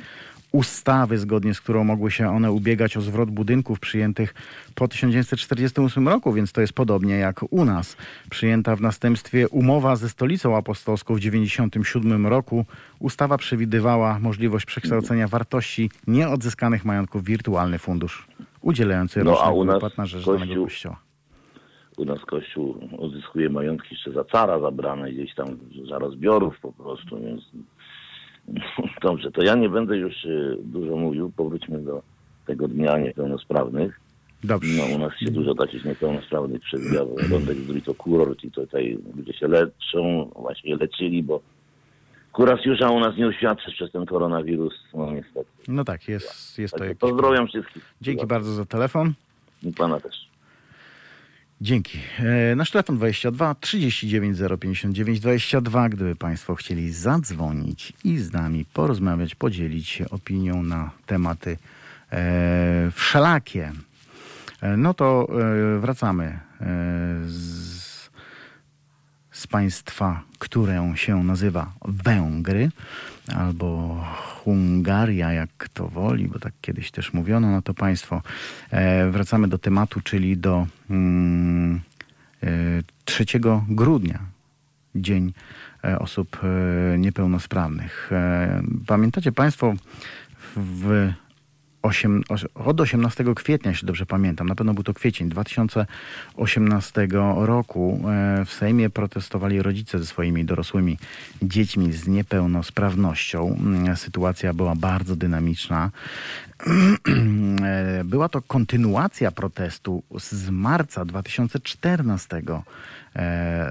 ustawy, 0.52 1.18
zgodnie 1.18 1.54
z 1.54 1.62
którą 1.62 1.84
mogły 1.84 2.12
się 2.12 2.30
one 2.30 2.52
ubiegać 2.52 2.98
o 2.98 3.02
zwrot 3.02 3.32
budynków 3.32 3.80
przyjętych 3.80 4.34
po 4.76 4.88
1948 4.88 6.08
roku, 6.08 6.34
więc 6.34 6.52
to 6.52 6.62
jest 6.62 6.74
podobnie 6.74 7.16
jak 7.18 7.42
u 7.50 7.66
nas. 7.66 7.98
Przyjęta 8.30 8.76
w 8.76 8.82
następstwie 8.82 9.50
umowa 9.50 9.96
ze 9.96 10.10
Stolicą 10.10 10.58
Apostolską 10.58 11.14
w 11.16 11.18
1997 11.18 12.28
roku. 12.28 12.66
Ustawa 13.00 13.38
przewidywała 13.38 14.20
możliwość 14.20 14.66
przekształcenia 14.66 15.28
wartości 15.28 15.92
nieodzyskanych 16.08 16.86
majątków 16.86 17.24
w 17.24 17.26
wirtualny 17.26 17.80
fundusz 17.80 18.28
udzielający 18.62 19.24
No, 19.24 19.32
rocznych 19.32 19.74
wypłat 19.74 19.98
na 19.98 20.06
rzecz 20.06 20.26
danego 20.26 20.46
Kościół- 20.46 20.64
kościoła. 20.64 21.00
U 21.98 22.06
nas 22.06 22.20
Kościół 22.20 22.78
odzyskuje 22.98 23.50
majątki 23.50 23.88
jeszcze 23.96 24.12
za 24.12 24.24
cara 24.24 24.60
zabrane 24.60 25.12
gdzieś 25.12 25.36
tam 25.36 25.48
za 25.90 26.00
rozbiorów 26.00 26.60
po 26.60 26.72
prostu, 26.74 27.20
więc 27.22 27.42
dobrze, 29.04 29.32
to 29.32 29.44
ja 29.44 29.56
nie 29.56 29.70
będę 29.70 29.98
już 29.98 30.26
y, 30.26 30.58
dużo 30.64 30.96
mówił, 30.96 31.32
powróćmy 31.36 31.80
do 31.82 32.02
tego 32.48 32.68
dnia 32.68 32.98
niepełnosprawnych. 32.98 34.00
Dobrze. 34.44 34.82
No, 34.90 34.96
u 34.96 35.00
nas 35.00 35.14
się 35.20 35.32
dużo 35.32 35.56
takich 35.56 35.86
niepełnosprawnych 35.86 36.62
przebija 36.62 37.06
wątek 37.30 37.58
z 37.58 37.84
to 37.86 37.94
kurort 37.94 38.44
i 38.44 38.52
tutaj 38.52 38.98
ludzie 39.16 39.34
się 39.34 39.48
leczą, 39.48 40.32
właśnie 40.36 40.76
leczyli, 40.76 41.24
bo 41.24 41.42
kuracjusza 42.40 42.90
u 42.90 43.00
nas 43.00 43.18
nie 43.18 43.28
uświadczy 43.28 43.72
przez 43.72 43.92
ten 43.92 44.06
koronawirus, 44.06 44.74
no 44.94 45.12
niestety. 45.12 45.50
No 45.68 45.84
tak, 45.84 46.08
jest, 46.08 46.60
jest 46.60 46.74
to 46.74 46.78
Także 46.80 46.90
jakiś... 46.90 47.00
Pozdrawiam 47.00 47.48
wszystkich. 47.48 47.86
Dzięki 48.02 48.26
bardzo 48.26 48.54
za 48.54 48.66
telefon. 48.66 49.14
I 49.64 49.74
pana 49.74 50.00
też. 50.00 50.30
Dzięki. 51.62 52.00
E, 52.20 52.56
Nasz 52.56 52.72
telefon 52.72 52.98
22 52.98 53.56
39 53.56 54.38
059 54.60 55.20
22. 55.20 55.90
Gdyby 55.90 56.16
Państwo 56.16 56.56
chcieli 56.56 56.92
zadzwonić 56.92 57.94
i 58.04 58.18
z 58.18 58.34
nami 58.34 58.66
porozmawiać, 58.74 59.36
podzielić 59.36 59.88
się 59.88 60.10
opinią 60.10 60.64
na 60.64 60.92
tematy 61.06 61.58
e, 62.12 62.92
wszelakie, 62.92 63.72
e, 64.62 64.78
no 64.78 64.94
to 64.94 65.28
e, 65.76 65.80
wracamy 65.80 66.26
e, 66.26 66.40
z, 67.26 67.79
z 69.40 69.48
państwa, 69.48 70.22
które 70.40 70.94
się 70.96 71.24
nazywa 71.24 71.72
Węgry 71.86 72.70
albo 73.36 73.98
Hungaria, 74.18 75.34
jak 75.34 75.70
to 75.74 75.88
woli, 75.88 76.28
bo 76.28 76.40
tak 76.40 76.54
kiedyś 76.62 76.92
też 76.92 77.14
mówiono 77.14 77.52
na 77.52 77.62
to 77.62 77.74
państwo. 77.74 78.22
E, 78.72 79.10
wracamy 79.10 79.48
do 79.48 79.58
tematu, 79.58 80.02
czyli 80.02 80.38
do 80.38 80.68
mm, 80.90 81.82
e, 82.44 82.48
3 83.06 83.26
grudnia, 83.70 84.20
Dzień 84.96 85.34
e, 85.84 86.00
Osób 86.00 86.38
e, 86.44 86.98
Niepełnosprawnych. 86.98 88.10
E, 88.12 88.62
pamiętacie 88.88 89.32
Państwo 89.32 89.74
w 90.56 91.14
osiem, 91.82 92.24
os- 92.30 92.46
od 92.56 92.82
18 92.82 93.36
kwietnia, 93.36 93.72
jeśli 93.72 93.86
dobrze 93.88 94.06
pamiętam, 94.06 94.48
na 94.48 94.56
pewno 94.56 94.74
był 94.74 94.84
to 94.84 94.94
kwiecień 94.94 95.30
2018 95.30 97.08
roku, 97.46 98.02
e, 98.10 98.46
w 98.46 98.54
Sejmie 98.54 98.90
protestowali 98.90 99.62
rodzice 99.62 100.00
ze 100.00 100.06
swoimi 100.06 100.46
dorosłymi 100.46 100.98
dziećmi 101.42 101.92
z 101.94 102.08
niepełnosprawnością. 102.08 103.58
Mm, 103.60 103.96
Sytuacja 103.98 104.54
była 104.54 104.76
bardzo 104.76 105.16
dynamiczna. 105.16 105.90
E, 107.64 108.04
Była 108.06 108.30
to 108.30 108.42
kontynuacja 108.42 109.32
protestu 109.32 110.04
z 110.18 110.50
marca 110.50 111.06
2014 111.06 112.38
e, 112.38 112.62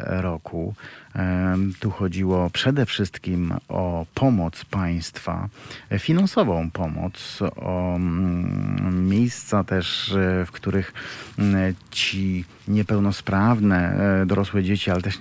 roku. 0.07 0.75
E, 1.17 1.57
Tu 1.81 1.91
chodziło 1.91 2.51
przede 2.51 2.87
wszystkim 2.87 3.55
o 3.69 4.07
pomoc 4.15 4.65
państwa, 4.65 5.49
e, 5.91 5.99
finansową 5.99 6.71
pomoc, 6.71 7.39
o 7.57 7.97
mm, 7.97 9.09
miejsca 9.09 9.65
też, 9.65 10.13
e, 10.13 10.45
w 10.47 10.51
których 10.51 10.93
mm, 11.39 11.75
ci 11.91 12.45
niepełnosprawne, 12.69 13.97
e, 14.23 14.27
dorosłe 14.27 14.63
dzieci, 14.63 14.91
ale 14.91 15.03
też 15.03 15.19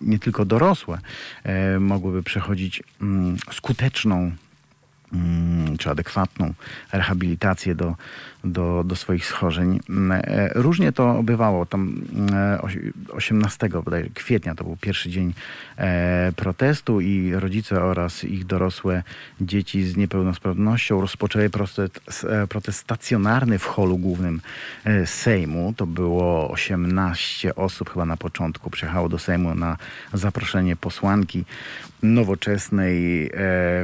nie, 0.00 0.18
tylko 0.18 0.44
dorosłe, 0.44 0.98
e, 1.44 1.78
mogłyby 1.78 2.22
przechodzić 2.22 2.82
mm, 3.02 3.36
skuteczną 3.52 4.32
czy 5.78 5.90
adekwatną 5.90 6.54
rehabilitację 6.92 7.74
do, 7.74 7.94
do, 8.44 8.84
do 8.86 8.96
swoich 8.96 9.26
schorzeń. 9.26 9.80
Mm, 9.88 10.12
e, 10.24 10.50
Różnie 10.54 10.92
to 10.92 11.22
bywało. 11.22 11.66
Tam 11.66 12.02
e, 12.32 12.58
osi- 12.62 12.92
18 13.12 13.68
bodajże 13.68 14.10
kwietnia 14.10 14.54
to 14.54 14.64
był 14.64 14.76
pierwszy 14.80 15.10
dzień 15.10 15.34
e, 15.76 16.32
protestu 16.36 17.00
i 17.00 17.34
rodzice 17.34 17.82
oraz 17.82 18.24
ich 18.24 18.46
dorosłe 18.46 19.02
dzieci 19.40 19.82
z 19.82 19.96
niepełnosprawnością 19.96 21.00
rozpoczęły 21.00 21.50
protest, 21.50 22.00
e, 22.68 22.72
stacjonarny 22.72 23.58
w 23.58 23.64
holu 23.64 23.98
głównym 23.98 24.40
Sejmu. 25.04 25.74
To 25.76 25.86
było 25.86 26.50
18 26.50 27.54
osób 27.54 27.90
chyba 27.90 28.04
na 28.04 28.16
początku 28.16 28.70
przyjechało 28.70 29.08
do 29.08 29.18
Sejmu 29.18 29.54
na 29.54 29.76
zaproszenie 30.12 30.76
posłanki 30.76 31.44
nowoczesnej 32.02 33.30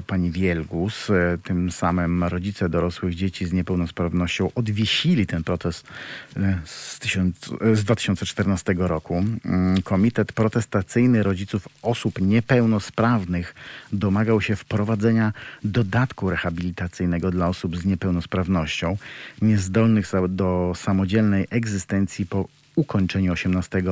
pani 0.06 0.30
Wielgus. 0.30 1.10
Tym 1.42 1.70
samym 1.70 2.24
rodzice 2.24 2.68
dorosłych 2.68 3.14
dzieci 3.14 3.46
z 3.46 3.52
niepełnosprawnością 3.52 4.50
odwiesili 4.54 5.26
ten 5.26 5.44
protest 5.44 5.88
e, 6.36 6.58
z, 6.64 6.98
tysiąc, 6.98 7.50
e, 7.60 7.76
z 7.76 7.84
2014 7.84 8.74
roku. 8.78 9.24
Mm, 9.44 9.82
Komitet 9.82 10.32
protestacyjny 10.32 11.22
rodziców 11.22 11.68
osób 11.82 12.20
niepełnosprawnych 12.20 13.54
domagał 13.92 14.40
się 14.40 14.56
wprowadzenia 14.56 15.32
dodatku 15.64 16.30
rehabilitacyjnego 16.30 17.30
dla 17.30 17.48
osób 17.48 17.76
z 17.76 17.84
niepełnosprawnością, 17.84 18.96
niezdolnych 19.42 20.06
do 20.28 20.72
samodzielnej 20.76 21.46
egzystencji 21.50 22.26
po 22.26 22.48
ukończeniu 22.76 23.32
18 23.32 23.82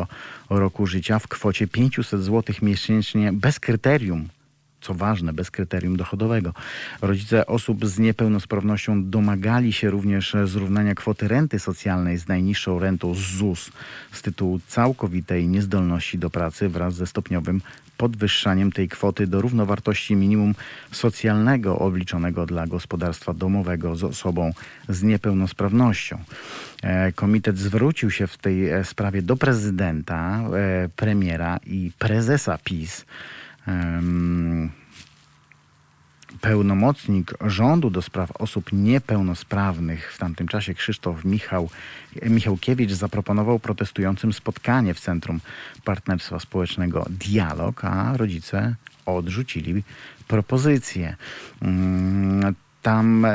roku 0.51 0.87
życia 0.87 1.19
w 1.19 1.29
kwocie 1.29 1.67
500 1.67 2.23
zł 2.23 2.57
miesięcznie 2.63 3.33
bez 3.33 3.61
kryterium 3.61 4.29
co 4.85 4.95
ważne, 4.95 5.33
bez 5.33 5.51
kryterium 5.51 5.97
dochodowego. 5.97 6.53
Rodzice 7.03 7.47
osób 7.47 7.87
z 7.87 7.99
niepełnosprawnością 7.99 9.11
domagali 9.11 9.73
się 9.73 9.91
również 9.91 10.37
zrównania 10.45 10.95
kwoty 10.95 11.29
renty 11.29 11.59
socjalnej 11.59 12.19
z 12.19 12.29
najniższą 12.29 12.79
rentą 12.79 13.15
z 13.15 13.19
ZUS 13.19 13.71
z 14.13 14.23
tytułu 14.23 14.61
całkowitej 14.69 15.49
niezdolności 15.49 16.19
do 16.19 16.31
pracy 16.31 16.69
wraz 16.69 16.95
ze 16.95 17.07
stopniowym 17.07 17.61
podwyższaniem 17.97 18.73
tej 18.73 18.89
kwoty 18.89 19.27
do 19.27 19.41
równowartości 19.41 20.17
minimum 20.17 20.55
socjalnego 20.93 21.79
obliczonego 21.79 22.47
dla 22.47 22.67
gospodarstwa 22.67 23.35
domowego 23.35 23.97
z 23.97 24.05
osobą 24.05 24.53
z 24.89 25.03
niepełnosprawnością. 25.03 26.19
E, 26.83 27.13
Komitet 27.13 27.59
zwrócił 27.59 28.11
się 28.11 28.27
w 28.27 28.39
tej 28.39 28.71
e, 28.71 28.85
sprawie 28.85 29.23
do 29.23 29.37
prezydenta, 29.37 30.41
e, 30.41 30.89
premiera 30.97 31.59
i 31.67 31.93
prezesa 31.99 32.59
PiS. 32.65 33.05
Pełnomocnik 36.41 37.35
rządu 37.41 37.91
do 37.91 38.03
spraw 38.03 38.31
osób 38.31 38.73
niepełnosprawnych 38.73 40.13
w 40.13 40.19
tamtym 40.19 40.49
czasie 40.49 40.75
Krzysztof 40.75 41.25
Michał, 41.25 41.71
Michałkiewicz 42.23 42.93
zaproponował 42.93 43.59
protestującym 43.59 44.33
spotkanie 44.33 44.95
w 44.95 45.01
Centrum 45.01 45.41
Partnerstwa 45.85 46.41
Społecznego 46.41 47.07
Dialog, 47.11 47.85
a 47.85 48.17
rodzice 48.17 48.75
odrzucili 49.07 49.83
propozycję. 50.29 51.17
Mm, 51.63 52.55
Tam 52.83 53.25
e, 53.25 53.31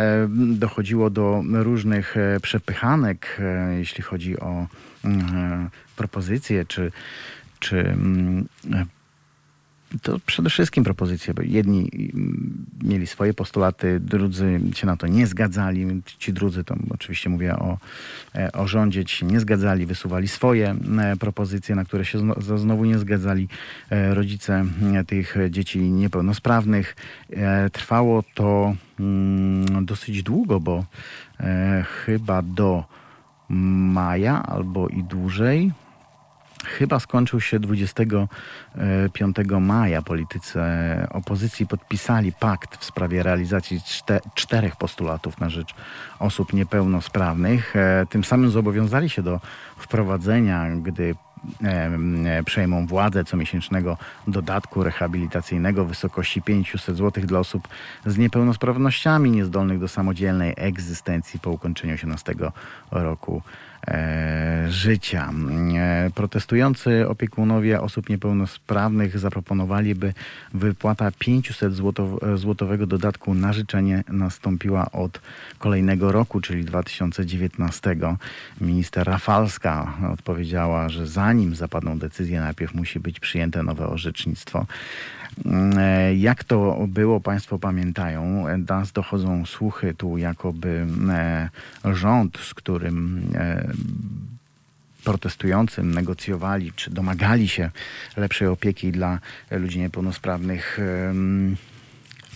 dochodziło 0.55 1.09
do 1.09 1.43
różnych 1.51 2.17
e, 2.17 2.39
przepychanek, 2.39 3.37
e, 3.39 3.77
jeśli 3.77 4.03
chodzi 4.03 4.39
o 4.39 4.67
propozycje 5.95 6.65
czy, 6.65 6.91
czy 7.59 7.79
mm, 7.79 8.47
to 10.01 10.19
przede 10.25 10.49
wszystkim 10.49 10.83
propozycje, 10.83 11.33
bo 11.33 11.41
jedni 11.41 11.89
mm, 12.13 12.65
mieli 12.83 13.07
swoje 13.07 13.33
postulaty, 13.33 13.99
drudzy 13.99 14.59
się 14.75 14.87
na 14.87 14.97
to 14.97 15.07
nie 15.07 15.27
zgadzali. 15.27 16.01
Ci 16.17 16.33
drudzy, 16.33 16.63
to 16.63 16.75
oczywiście 16.89 17.29
mówię 17.29 17.55
o, 17.55 17.77
e, 18.35 18.51
o 18.51 18.67
rządzie, 18.67 19.05
ci 19.05 19.15
się 19.15 19.25
nie 19.25 19.39
zgadzali, 19.39 19.85
wysuwali 19.85 20.27
swoje 20.27 20.75
e, 20.99 21.15
propozycje, 21.15 21.75
na 21.75 21.85
które 21.85 22.05
się 22.05 22.19
znowu 22.55 22.85
nie 22.85 22.97
zgadzali 22.97 23.47
e, 23.89 24.13
rodzice 24.13 24.65
tych 25.07 25.35
dzieci 25.49 25.79
niepełnosprawnych. 25.79 26.95
Trwało 27.71 28.23
to 28.33 28.75
mm, 28.99 29.85
dosyć 29.85 30.23
długo, 30.23 30.59
bo 30.59 30.85
chyba 32.05 32.41
do 32.41 32.83
maja 33.49 34.43
albo 34.43 34.87
i 34.87 35.03
dłużej. 35.03 35.71
Chyba 36.65 36.99
skończył 36.99 37.41
się 37.41 37.59
25 37.59 39.35
maja. 39.59 40.01
Politycy 40.01 40.59
opozycji 41.09 41.67
podpisali 41.67 42.31
pakt 42.31 42.77
w 42.77 42.85
sprawie 42.85 43.23
realizacji 43.23 43.81
czte, 43.81 44.19
czterech 44.35 44.75
postulatów 44.75 45.39
na 45.39 45.49
rzecz 45.49 45.75
osób 46.19 46.53
niepełnosprawnych. 46.53 47.75
E, 47.75 48.05
Tym 48.09 48.23
samym 48.23 48.49
zobowiązali 48.49 49.09
się 49.09 49.23
do 49.23 49.39
wprowadzenia, 49.77 50.69
gdy 50.69 51.15
e, 51.63 52.43
przejmą 52.45 52.87
władzę 52.87 53.23
comiesięcznego 53.25 53.97
dodatku 54.27 54.83
rehabilitacyjnego 54.83 55.85
w 55.85 55.87
wysokości 55.87 56.41
500 56.41 56.97
zł 56.97 57.23
dla 57.25 57.39
osób 57.39 57.67
z 58.05 58.17
niepełnosprawnościami 58.17 59.31
niezdolnych 59.31 59.79
do 59.79 59.87
samodzielnej 59.87 60.53
egzystencji 60.57 61.39
po 61.39 61.49
ukończeniu 61.49 61.93
18 61.93 62.35
roku 62.91 63.41
e, 63.45 63.68
życia. 64.69 65.33
E, 65.75 66.09
protestujący 66.15 67.07
opiekunowie 67.07 67.81
osób 67.81 68.09
niepełnosprawnych 68.09 69.19
zaproponowali, 69.19 69.95
by 69.95 70.13
wypłata 70.53 71.11
500 71.19 71.73
złotow- 71.73 72.37
złotowego 72.37 72.87
dodatku 72.87 73.33
na 73.33 73.53
życzenie 73.53 74.03
nastąpiła 74.09 74.91
od 74.91 75.21
kolejnego 75.59 76.11
roku, 76.11 76.41
czyli 76.41 76.65
2019. 76.65 78.17
Minister 78.61 79.07
Rafalska 79.07 79.93
odpowiedziała, 80.13 80.89
że 80.89 81.07
zanim 81.07 81.55
zapadną 81.55 81.99
decyzje, 81.99 82.39
najpierw 82.39 82.73
musi 82.73 82.99
być 82.99 83.19
przyjęte 83.19 83.63
nowe 83.63 83.87
orzecznictwo. 83.87 84.65
E, 85.77 86.15
Jak 86.15 86.43
to 86.43 86.87
było, 86.87 87.19
Państwo 87.19 87.59
pamiętają. 87.59 88.45
Nas 88.69 88.91
dochodzą 88.91 89.45
słuchy 89.45 89.93
tu, 89.93 90.17
jakoby 90.17 90.87
e, 91.09 91.49
rząd, 91.93 92.37
z 92.37 92.53
którym 92.53 93.27
e, 93.35 93.67
protestującym 95.03 95.91
negocjowali 95.91 96.71
czy 96.75 96.91
domagali 96.91 97.47
się 97.47 97.69
lepszej 98.17 98.47
opieki 98.47 98.91
dla 98.91 99.19
ludzi 99.51 99.79
niepełnosprawnych. 99.79 100.79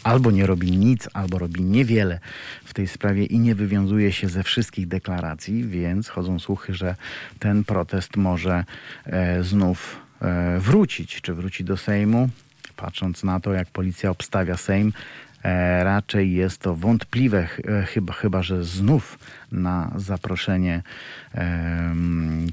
Albo 0.04 0.32
nie 0.32 0.46
robi 0.46 0.72
nic, 0.72 1.10
albo 1.14 1.40
robi 1.40 1.64
niewiele 1.64 2.20
w 2.66 2.74
tej 2.74 2.88
sprawie 2.88 3.26
i 3.26 3.40
nie 3.40 3.56
wywiązuje 3.56 4.12
się 4.12 4.30
ze 4.30 4.44
wszystkich 4.44 4.88
deklaracji, 4.88 5.68
więc 5.68 6.10
chodzą 6.10 6.40
słuchy, 6.40 6.74
że 6.74 6.96
ten 7.40 7.64
protest 7.64 8.18
może 8.18 8.64
znów 9.42 10.00
wrócić. 10.60 11.22
Czy 11.22 11.34
wróci 11.34 11.64
do 11.64 11.78
Sejmu? 11.78 12.30
Patrząc 12.84 13.24
na 13.24 13.40
to, 13.40 13.54
jak 13.54 13.68
policja 13.68 14.10
obstawia 14.10 14.58
Sejm, 14.58 14.94
e, 15.44 15.84
raczej 15.84 16.34
jest 16.34 16.58
to 16.58 16.76
wątpliwe, 16.76 17.48
e, 17.68 17.84
chyba, 17.86 18.14
chyba 18.14 18.44
że 18.44 18.64
znów 18.64 19.20
na 19.52 19.92
zaproszenie 19.96 20.82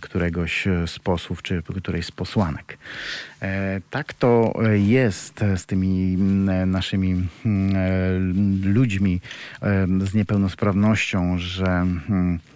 któregoś 0.01 0.65
z 0.87 0.99
posłów 0.99 1.43
czy 1.43 1.63
którejś 1.63 2.07
z 2.07 2.11
posłanek. 2.11 2.79
E, 3.43 3.81
Tak 3.91 4.13
to 4.13 4.55
jest 4.73 5.41
z 5.57 5.67
tymi 5.67 6.17
naszymi 6.67 7.29
ludźmi 8.65 9.21
z 10.05 10.15
niepełnosprawnością, 10.15 11.39
że 11.39 11.67
mm, 11.67 12.35
e, 12.35 12.50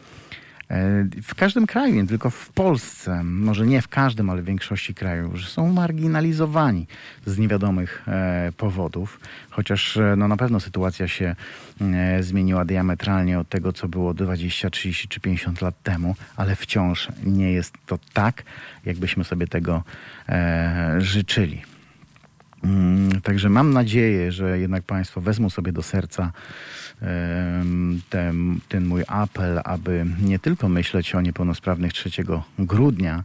w 1.23 1.35
każdym 1.37 1.67
kraju, 1.67 1.95
nie 1.95 2.07
tylko 2.07 2.31
w 2.31 2.49
Polsce, 2.49 3.25
może 3.25 3.67
nie 3.67 3.83
w 3.83 3.89
każdym, 3.89 4.31
ale 4.31 4.43
w 4.43 4.45
większości 4.45 4.95
krajów, 4.95 5.37
że 5.37 5.49
są 5.49 5.73
marginalizowani 5.73 6.87
z 7.27 7.39
niewiadomych 7.39 8.03
e, 8.09 8.53
powodów, 8.57 9.21
chociaż 9.51 9.97
e, 9.97 10.15
no, 10.17 10.29
na 10.29 10.37
pewno 10.37 10.61
sytuacja 10.61 11.09
się 11.09 11.37
e, 11.81 12.23
zmieniła 12.23 12.65
diametralnie 12.65 13.39
od 13.39 13.49
tego, 13.49 13.73
co 13.73 13.89
było 13.89 14.15
20, 14.15 14.71
30 14.71 15.09
czy 15.09 15.21
50 15.21 15.61
lat 15.61 15.83
temu, 15.83 16.17
ale 16.37 16.57
wciąż 16.57 17.09
nie 17.25 17.53
jest 17.53 17.75
to 17.87 17.99
tak, 18.13 18.43
jakbyśmy 18.85 19.25
sobie 19.25 19.47
tego 19.47 19.83
e, 20.29 20.95
życzyli. 20.99 21.74
Mm, 22.65 23.21
Także 23.21 23.49
mam 23.49 23.73
nadzieję, 23.73 24.33
że 24.33 24.59
jednak 24.59 24.83
Państwo 24.83 25.21
wezmą 25.21 25.51
sobie 25.51 25.73
do 25.73 25.83
serca 25.83 26.33
ten, 28.11 28.61
ten 28.69 28.87
mój 28.87 29.03
apel, 29.09 29.61
aby 29.65 30.07
nie 30.23 30.39
tylko 30.39 30.69
myśleć 30.69 31.15
o 31.15 31.21
niepełnosprawnych 31.21 31.93
3 31.93 32.11
grudnia, 32.59 33.25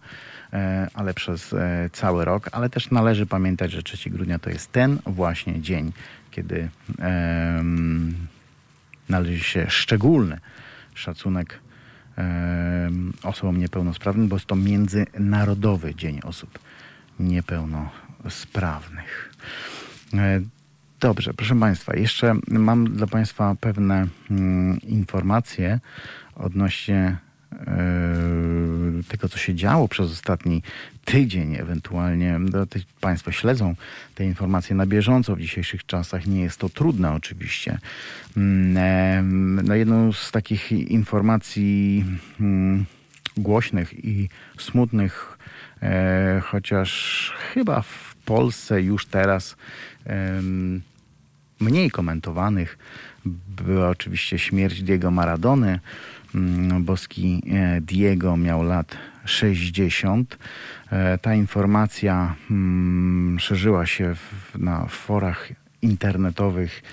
e, 0.53 0.88
ale 0.94 1.14
przez 1.14 1.53
e, 1.53 1.90
cały 1.94 2.26
rok, 2.26 2.49
ale 2.52 2.70
też 2.70 2.91
należy 2.91 3.26
pamiętać, 3.26 3.72
że 3.72 3.84
3 3.84 4.10
grudnia 4.10 4.40
to 4.40 4.49
jest 4.49 4.72
ten 4.72 4.99
właśnie 5.06 5.61
dzień, 5.61 5.91
kiedy 6.32 6.70
należy 9.10 9.40
się 9.40 9.66
szczególny 9.70 10.40
szacunek 10.94 11.60
osobom 13.24 13.57
niepełnosprawnym, 13.57 14.28
bo 14.28 14.36
jest 14.36 14.45
to 14.45 14.56
Międzynarodowy 14.56 15.95
Dzień 15.95 16.20
Osób 16.24 16.60
Niepełnosprawnych. 17.20 18.09
E, 20.13 20.41
Dobrze, 20.99 21.33
proszę 21.33 21.59
Państwa, 21.59 21.95
jeszcze 21.95 22.35
mam 22.47 22.89
dla 22.89 23.07
Państwa 23.07 23.55
pewne 23.61 24.07
mm, 24.31 24.81
informacje 24.81 25.79
odnośnie 26.35 27.17
e, 27.53 27.77
tego, 29.07 29.29
co 29.29 29.37
się 29.37 29.55
działo 29.55 29.87
przez 29.87 30.11
ostatni 30.11 30.63
tydzień, 31.05 31.55
ewentualnie 31.55 32.39
no, 32.39 32.65
te, 32.65 32.79
Państwo 33.01 33.31
śledzą 33.31 33.75
te 34.15 34.25
informacje 34.25 34.75
na 34.75 34.85
bieżąco 34.85 35.35
w 35.35 35.39
dzisiejszych 35.39 35.85
czasach. 35.85 36.27
Nie 36.27 36.41
jest 36.41 36.57
to 36.57 36.69
trudne 36.69 37.13
oczywiście. 37.13 37.77
Mm, 38.37 38.77
em, 38.77 39.55
No, 39.67 39.75
jedną 39.75 40.13
z 40.13 40.31
takich 40.31 40.71
informacji 40.71 42.05
mm, 42.39 42.85
głośnych 43.37 44.05
i 44.05 44.29
smutnych, 44.57 45.37
e, 45.81 46.41
chociaż 46.45 47.33
chyba 47.53 47.81
w 47.81 48.09
Polsce 48.30 48.81
już 48.81 49.06
teraz 49.06 49.56
mniej 51.60 51.91
komentowanych 51.91 52.77
była 53.65 53.89
oczywiście 53.89 54.39
śmierć 54.39 54.84
Diego 54.84 55.11
Maradony. 55.11 55.80
Mm, 56.35 56.84
Boski 56.84 57.43
e, 57.51 57.81
Diego 57.81 58.38
miał 58.38 58.64
lat 58.64 58.97
60. 59.26 60.38
E, 60.91 61.18
Ta 61.18 61.35
informacja 61.35 62.35
mm, 62.51 63.39
szerzyła 63.39 63.85
się 63.85 64.15
na 64.56 64.85
forach 64.85 65.49
internetowych 65.81 66.84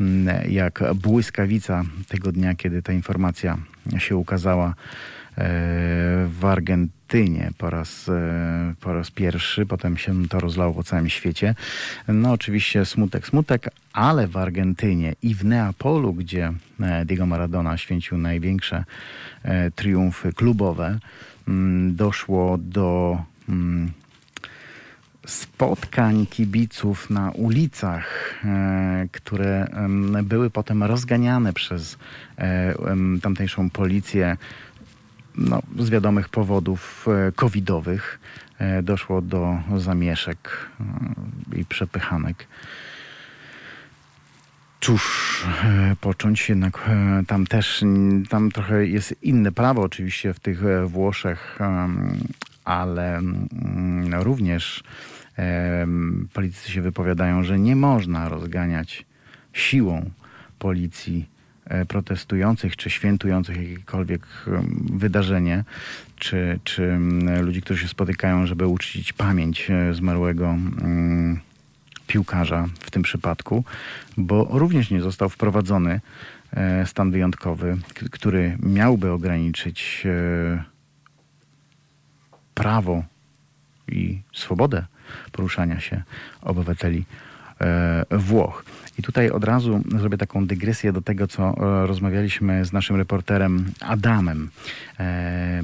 mm, 0.00 0.50
jak 0.50 0.82
błyskawica 0.94 1.84
tego 2.08 2.32
dnia, 2.32 2.54
kiedy 2.54 2.82
ta 2.82 2.92
informacja 2.92 3.58
się 3.98 4.16
ukazała 4.16 4.68
e, 4.68 4.74
w 6.26 6.44
Argentynie 6.44 6.95
po 7.58 7.70
raz, 7.70 8.08
e, 8.08 8.74
po 8.80 8.92
raz 8.92 9.10
pierwszy, 9.10 9.66
potem 9.66 9.96
się 9.96 10.28
to 10.28 10.40
rozlało 10.40 10.74
po 10.74 10.84
całym 10.84 11.08
świecie. 11.08 11.54
No 12.08 12.32
oczywiście 12.32 12.84
smutek, 12.84 13.26
smutek, 13.26 13.70
ale 13.92 14.26
w 14.26 14.36
Argentynie 14.36 15.14
i 15.22 15.34
w 15.34 15.44
Neapolu, 15.44 16.12
gdzie 16.12 16.52
e, 16.80 17.04
Diego 17.04 17.26
Maradona 17.26 17.76
święcił 17.76 18.18
największe 18.18 18.84
e, 19.42 19.70
triumfy 19.70 20.32
klubowe, 20.32 20.98
mm, 21.48 21.96
doszło 21.96 22.58
do 22.58 23.22
mm, 23.48 23.90
spotkań 25.26 26.26
kibiców 26.26 27.10
na 27.10 27.30
ulicach, 27.30 28.34
które 29.12 29.66
były 30.22 30.50
potem 30.50 30.82
rozganiane 30.82 31.52
przez 31.52 31.98
tamtejszą 33.22 33.70
policję 33.70 34.36
no, 35.36 35.62
z 35.78 35.90
wiadomych 35.90 36.28
powodów 36.28 37.06
e, 37.08 37.32
covidowych. 37.32 38.20
E, 38.58 38.82
Doszło 38.82 39.22
do 39.22 39.58
zamieszek 39.76 40.68
e, 41.52 41.58
i 41.58 41.64
przepychanek. 41.64 42.46
Cóż 44.80 45.44
począć, 46.00 46.48
jednak 46.48 46.90
tam 47.26 47.46
też, 47.46 47.84
tam 48.28 48.50
trochę 48.50 48.86
jest 48.86 49.14
inne 49.22 49.52
prawo 49.52 49.82
oczywiście 49.82 50.34
w 50.34 50.40
tych 50.40 50.60
Włoszech, 50.86 51.58
ale 52.64 53.16
mm, 53.16 54.14
również 54.14 54.82
politycy 56.32 56.70
się 56.70 56.82
wypowiadają, 56.82 57.42
że 57.42 57.58
nie 57.58 57.76
można 57.76 58.28
rozganiać 58.28 59.06
siłą 59.52 60.10
policji 60.58 61.28
protestujących 61.88 62.76
czy 62.76 62.90
świętujących 62.90 63.56
jakiekolwiek 63.56 64.26
wydarzenie, 64.92 65.64
czy, 66.16 66.58
czy 66.64 66.98
ludzi, 67.40 67.62
którzy 67.62 67.82
się 67.82 67.88
spotykają, 67.88 68.46
żeby 68.46 68.66
uczcić 68.66 69.12
pamięć 69.12 69.70
e, 69.70 69.94
zmarłego 69.94 70.56
piłkarza 72.06 72.68
w 72.80 72.90
tym 72.90 73.02
przypadku, 73.02 73.64
bo 74.16 74.48
również 74.50 74.90
nie 74.90 75.00
został 75.00 75.28
wprowadzony 75.28 76.00
e, 76.52 76.86
stan 76.86 77.10
wyjątkowy, 77.10 77.76
który 78.10 78.58
miałby 78.62 79.10
ograniczyć 79.10 80.02
e, 80.06 80.64
prawo 82.54 83.04
i 83.88 84.20
swobodę 84.34 84.84
poruszania 85.32 85.80
się 85.80 86.02
obywateli 86.42 87.04
e, 87.60 88.04
Włoch. 88.10 88.64
I 88.98 89.02
tutaj 89.02 89.30
od 89.30 89.44
razu 89.44 89.82
zrobię 89.98 90.18
taką 90.18 90.46
dygresję 90.46 90.92
do 90.92 91.02
tego, 91.02 91.28
co 91.28 91.42
e, 91.42 91.86
rozmawialiśmy 91.86 92.64
z 92.64 92.72
naszym 92.72 92.96
reporterem 92.96 93.72
Adamem. 93.80 94.50
E, 95.00 95.62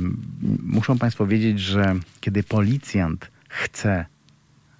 Muszą 0.63 0.99
Państwo 0.99 1.27
wiedzieć, 1.27 1.61
że 1.61 1.95
kiedy 2.21 2.43
policjant 2.43 3.31
chce 3.49 4.07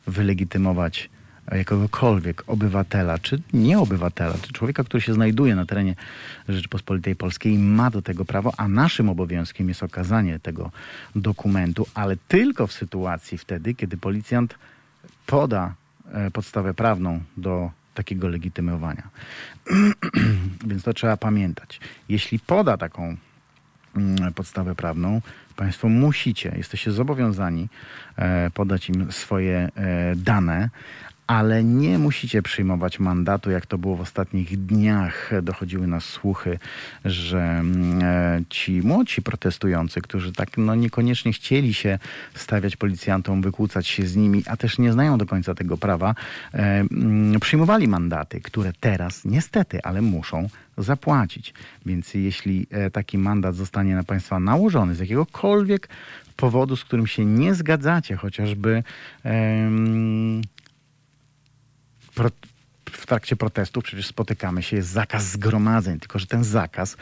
wylegitymować 0.07 1.11
jakiegokolwiek 1.51 2.43
obywatela, 2.47 3.19
czy 3.19 3.43
nie 3.53 3.79
obywatela, 3.79 4.35
czy 4.43 4.53
człowieka, 4.53 4.85
który 4.85 5.01
się 5.01 5.15
znajduje 5.15 5.55
na 5.55 5.67
terenie 5.67 5.95
Rzeczypospolitej 6.49 7.17
Polskiej, 7.17 7.59
ma 7.59 7.91
do 7.91 8.03
tego 8.03 8.25
prawo, 8.25 8.53
a 8.57 8.69
naszym 8.69 9.09
obowiązkiem 9.09 9.69
jest 9.69 9.83
okazanie 9.83 10.39
tego 10.39 10.71
dokumentu, 11.17 11.87
ale 11.95 12.17
tylko 12.29 12.67
w 12.67 12.73
sytuacji 12.73 13.39
wtedy, 13.39 13.75
kiedy 13.75 13.97
policjant 13.97 14.55
poda 15.27 15.75
e, 16.13 16.31
podstawę 16.31 16.75
prawną 16.75 17.21
do 17.37 17.71
takiego 17.95 18.29
legitymowania. 18.29 19.09
Więc 20.69 20.83
to 20.83 20.93
trzeba 20.93 21.17
pamiętać. 21.17 21.81
Jeśli 22.09 22.39
poda 22.39 22.77
taką 22.77 23.17
mm, 23.97 24.35
podstawę 24.35 24.75
prawną, 24.75 25.21
Państwo 25.57 25.89
musicie, 25.89 26.53
jesteście 26.57 26.93
zobowiązani 26.93 27.69
e, 28.17 28.51
podać 28.51 28.89
im 28.89 29.13
swoje 29.13 29.69
e, 29.77 30.17
dane, 30.17 30.71
ale 31.33 31.65
nie 31.65 31.99
musicie 31.99 32.43
przyjmować 32.43 32.99
mandatu, 32.99 33.51
jak 33.51 33.67
to 33.67 33.79
było 33.79 33.97
w 33.97 34.01
ostatnich 34.01 34.67
dniach. 34.67 35.31
Dochodziły 35.43 35.87
nas 35.87 36.05
słuchy, 36.05 36.59
że 37.05 37.41
mm, 37.41 38.01
e, 38.03 38.43
ci 38.49 38.83
młodsi 38.83 39.23
protestujący, 39.23 40.01
którzy 40.01 40.33
tak 40.33 40.59
no, 40.59 40.75
niekoniecznie 40.75 41.33
chcieli 41.33 41.75
się 41.75 41.99
stawiać 42.35 42.77
policjantom, 42.77 43.43
wykłócać 43.43 43.87
się 43.87 44.07
z 44.07 44.17
nimi, 44.17 44.43
a 44.47 44.57
też 44.57 44.79
nie 44.79 44.93
znają 44.93 45.19
do 45.19 45.27
końca 45.27 45.55
tego 45.55 45.77
prawa, 45.77 46.15
e, 46.55 46.59
mm, 46.59 47.41
przyjmowali 47.41 47.89
mandaty, 47.89 48.41
które 48.41 48.73
teraz 48.81 49.25
niestety, 49.25 49.83
ale 49.83 50.03
muszą 50.03 50.49
zapłacić. 50.79 51.55
Więc 51.87 52.15
jeśli 52.15 52.67
e, 52.71 52.91
taki 52.91 53.19
mandat 53.19 53.55
zostanie 53.55 53.95
na 53.95 54.05
Państwa 54.05 54.41
nałożony 54.41 54.95
z 54.95 54.99
jakiegokolwiek 54.99 55.89
powodu, 56.37 56.77
z 56.77 56.85
którym 56.85 57.07
się 57.07 57.25
nie 57.25 57.55
zgadzacie, 57.55 58.17
chociażby 58.17 58.83
pro, 62.15 62.29
w 62.91 63.07
trakcie 63.07 63.37
protestów 63.37 63.85
przecież 63.85 64.07
spotykamy 64.07 64.63
się, 64.63 64.77
jest 64.77 64.89
zakaz 64.89 65.25
zgromadzeń, 65.25 66.01
tylko 66.01 66.19
że 66.19 66.27
ten 66.27 66.45
zakaz 66.45 66.97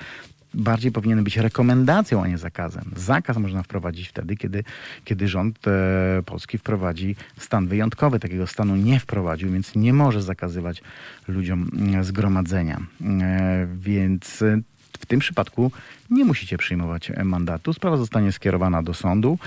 bardziej 0.54 0.92
powinien 0.92 1.24
być 1.24 1.36
rekomendacją, 1.36 2.22
a 2.22 2.28
nie 2.28 2.38
zakazem. 2.38 2.84
Zakaz 2.96 3.36
można 3.36 3.62
wprowadzić 3.62 4.08
wtedy, 4.08 4.36
kiedy, 4.36 4.64
kiedy 5.04 5.28
rząd 5.28 5.68
e, 5.68 6.22
polski 6.26 6.58
wprowadzi 6.58 7.16
stan 7.38 7.66
wyjątkowy. 7.66 8.20
Takiego 8.20 8.46
stanu 8.46 8.76
nie 8.76 9.00
wprowadził, 9.00 9.52
więc 9.52 9.74
nie 9.76 9.92
może 9.92 10.22
zakazywać 10.22 10.82
ludziom 11.28 11.70
e, 11.94 12.04
zgromadzenia. 12.04 12.80
E, 13.00 13.66
więc 13.76 14.42
e, 14.42 14.60
w 15.00 15.06
tym 15.06 15.20
przypadku 15.20 15.72
nie 16.10 16.24
musicie 16.24 16.58
przyjmować 16.58 17.12
mandatu. 17.24 17.72
Sprawa 17.72 17.96
zostanie 17.96 18.32
skierowana 18.32 18.82
do 18.82 18.94
sądu 18.94 19.38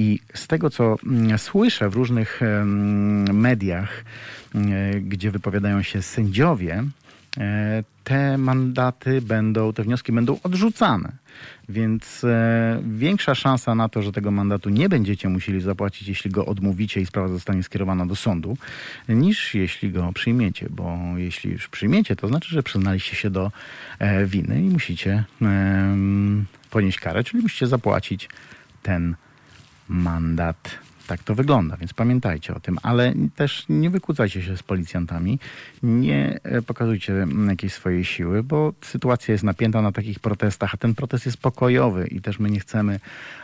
i 0.00 0.20
z 0.34 0.46
tego, 0.46 0.70
co 0.70 0.96
mm, 1.06 1.38
słyszę 1.38 1.90
w 1.90 1.94
różnych 1.94 2.40
mediach, 3.32 4.04
E, 4.54 5.00
gdzie 5.00 5.30
wypowiadają 5.30 5.82
się 5.82 6.02
sędziowie, 6.02 6.84
e, 7.38 7.84
te 8.04 8.38
mandaty 8.38 9.22
będą, 9.22 9.72
te 9.72 9.82
wnioski 9.82 10.12
będą 10.12 10.38
odrzucane. 10.42 11.12
Więc 11.68 12.24
e, 12.24 12.82
większa 12.84 13.34
szansa 13.34 13.74
na 13.74 13.88
to, 13.88 14.02
że 14.02 14.12
tego 14.12 14.30
mandatu 14.30 14.70
nie 14.70 14.88
będziecie 14.88 15.28
musieli 15.28 15.60
zapłacić, 15.60 16.08
jeśli 16.08 16.30
go 16.30 16.46
odmówicie 16.46 17.00
i 17.00 17.06
sprawa 17.06 17.28
zostanie 17.28 17.62
skierowana 17.62 18.06
do 18.06 18.16
sądu, 18.16 18.56
niż 19.08 19.54
jeśli 19.54 19.90
go 19.90 20.12
przyjmiecie. 20.12 20.66
Bo 20.70 20.98
jeśli 21.16 21.50
już 21.50 21.68
przyjmiecie, 21.68 22.16
to 22.16 22.28
znaczy, 22.28 22.48
że 22.48 22.62
przyznaliście 22.62 23.16
się 23.16 23.30
do 23.30 23.52
winy 24.26 24.62
i 24.62 24.68
musicie 24.68 25.24
ponieść 26.70 27.00
karę, 27.00 27.24
czyli 27.24 27.42
musicie 27.42 27.66
zapłacić 27.66 28.28
ten 28.82 29.02
mandat 29.02 29.29
tak 31.10 31.22
to 31.22 31.34
wygląda, 31.34 31.76
więc 31.76 31.92
pamiętajcie 31.92 32.54
o 32.54 32.60
tym, 32.60 32.78
ale 32.82 33.12
też 33.36 33.64
nie 33.68 33.90
wykłócajcie 33.90 34.42
się 34.42 34.56
z 34.56 34.62
policjantami, 34.62 35.38
nie 35.82 36.40
e, 36.42 36.62
pokazujcie 36.62 37.26
jakiejś 37.48 37.72
swojej 37.72 38.04
siły, 38.04 38.42
bo 38.42 38.72
sytuacja 38.84 39.32
jest 39.32 39.44
napięta 39.44 39.82
na 39.82 39.92
takich 39.92 40.20
protestach, 40.20 40.74
a 40.74 40.76
ten 40.76 40.94
protest 40.94 41.26
jest 41.26 41.38
pokojowy 41.38 42.06
i 42.06 42.20
też 42.20 42.38
my 42.38 42.50
nie 42.50 42.60
chcemy, 42.60 43.00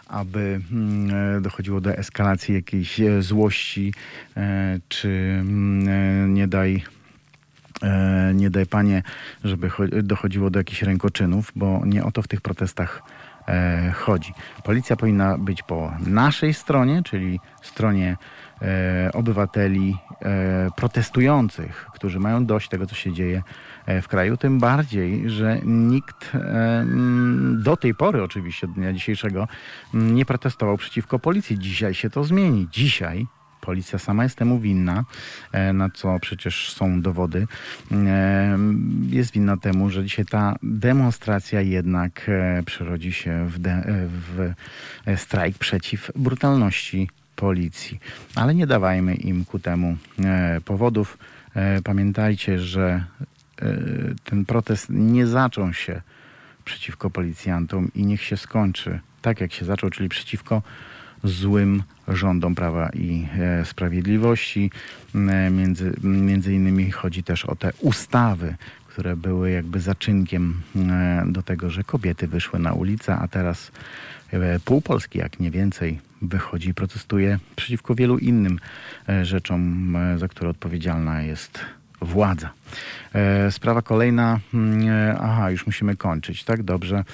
aby 0.08 0.60
mm, 0.72 1.36
e, 1.36 1.40
dochodziło 1.40 1.80
do 1.80 1.90
eskalacji 1.90 2.54
jakiejś 2.54 3.00
e, 3.00 3.22
złości, 3.22 3.94
czy 4.88 5.08
mm, 5.40 6.34
nie 6.34 6.48
daj 6.48 6.84
nie 8.34 8.50
daj 8.50 8.66
panie, 8.66 9.02
żeby 9.44 9.70
dochodziło 10.02 10.50
do 10.50 10.58
jakichś 10.58 10.82
rękoczynów, 10.82 11.52
bo 11.56 11.82
nie 11.86 12.04
o 12.04 12.12
to 12.12 12.22
w 12.22 12.28
tych 12.28 12.40
protestach 12.40 13.02
chodzi. 13.94 14.34
Policja 14.64 14.96
powinna 14.96 15.38
być 15.38 15.62
po 15.62 15.92
naszej 16.06 16.54
stronie, 16.54 17.02
czyli 17.02 17.40
stronie 17.62 18.16
e, 18.62 19.10
obywateli 19.14 19.96
e, 20.22 20.68
protestujących, 20.76 21.86
którzy 21.94 22.20
mają 22.20 22.46
dość 22.46 22.68
tego, 22.68 22.86
co 22.86 22.94
się 22.94 23.12
dzieje 23.12 23.42
w 24.02 24.08
kraju. 24.08 24.36
Tym 24.36 24.58
bardziej, 24.58 25.30
że 25.30 25.60
nikt 25.64 26.32
do 27.52 27.76
tej 27.76 27.94
pory, 27.94 28.22
oczywiście, 28.22 28.66
dnia 28.66 28.92
dzisiejszego, 28.92 29.48
nie 29.94 30.24
protestował 30.24 30.76
przeciwko 30.76 31.18
policji. 31.18 31.58
Dzisiaj 31.58 31.94
się 31.94 32.10
to 32.10 32.24
zmieni. 32.24 32.68
Dzisiaj 32.70 33.26
Policja 33.60 33.98
sama 33.98 34.22
jest 34.22 34.36
temu 34.36 34.58
winna, 34.58 35.04
e, 35.52 35.72
na 35.72 35.90
co 35.90 36.20
przecież 36.20 36.72
są 36.72 37.02
dowody. 37.02 37.46
E, 37.92 38.58
jest 39.08 39.32
winna 39.32 39.56
temu, 39.56 39.90
że 39.90 40.04
dzisiaj 40.04 40.24
ta 40.24 40.56
demonstracja 40.62 41.60
jednak 41.60 42.28
e, 42.28 42.62
przerodzi 42.66 43.12
się 43.12 43.46
w, 43.48 43.58
w 44.08 44.52
strajk 45.20 45.58
przeciw 45.58 46.10
brutalności 46.16 47.10
policji. 47.36 48.00
Ale 48.34 48.54
nie 48.54 48.66
dawajmy 48.66 49.14
im 49.14 49.44
ku 49.44 49.58
temu 49.58 49.96
powodów. 50.64 51.18
Pamiętajcie, 51.84 52.58
że 52.58 53.04
ten 54.24 54.44
protest 54.44 54.86
nie 54.90 55.26
zaczął 55.26 55.72
się 55.72 56.02
przeciwko 56.64 57.10
policjantom 57.10 57.90
i 57.94 58.06
niech 58.06 58.22
się 58.22 58.36
skończy 58.36 59.00
tak, 59.26 59.40
jak 59.40 59.52
się 59.52 59.64
zaczął, 59.64 59.90
czyli 59.90 60.08
przeciwko 60.08 60.62
złym 61.28 61.82
rządom 62.08 62.54
Prawa 62.54 62.90
i 62.94 63.26
e, 63.38 63.64
Sprawiedliwości. 63.64 64.70
E, 65.14 65.50
między, 65.50 65.92
między 66.02 66.54
innymi 66.54 66.90
chodzi 66.90 67.22
też 67.22 67.44
o 67.44 67.56
te 67.56 67.72
ustawy, 67.80 68.54
które 68.88 69.16
były 69.16 69.50
jakby 69.50 69.80
zaczynkiem 69.80 70.54
e, 70.76 71.24
do 71.26 71.42
tego, 71.42 71.70
że 71.70 71.84
kobiety 71.84 72.28
wyszły 72.28 72.58
na 72.58 72.72
ulicę, 72.72 73.16
a 73.16 73.28
teraz 73.28 73.72
pół 74.64 74.80
Polski, 74.80 75.18
jak 75.18 75.40
nie 75.40 75.50
więcej, 75.50 76.00
wychodzi 76.22 76.68
i 76.68 76.74
protestuje 76.74 77.38
przeciwko 77.56 77.94
wielu 77.94 78.18
innym 78.18 78.58
rzeczom, 79.22 79.96
za 80.16 80.28
które 80.28 80.50
odpowiedzialna 80.50 81.22
jest 81.22 81.58
władza. 82.00 82.50
Sprawa 83.50 83.82
kolejna, 83.82 84.40
aha, 85.20 85.50
już 85.50 85.66
musimy 85.66 85.96
kończyć, 85.96 86.44
tak? 86.44 86.62
Dobrze. 86.62 87.04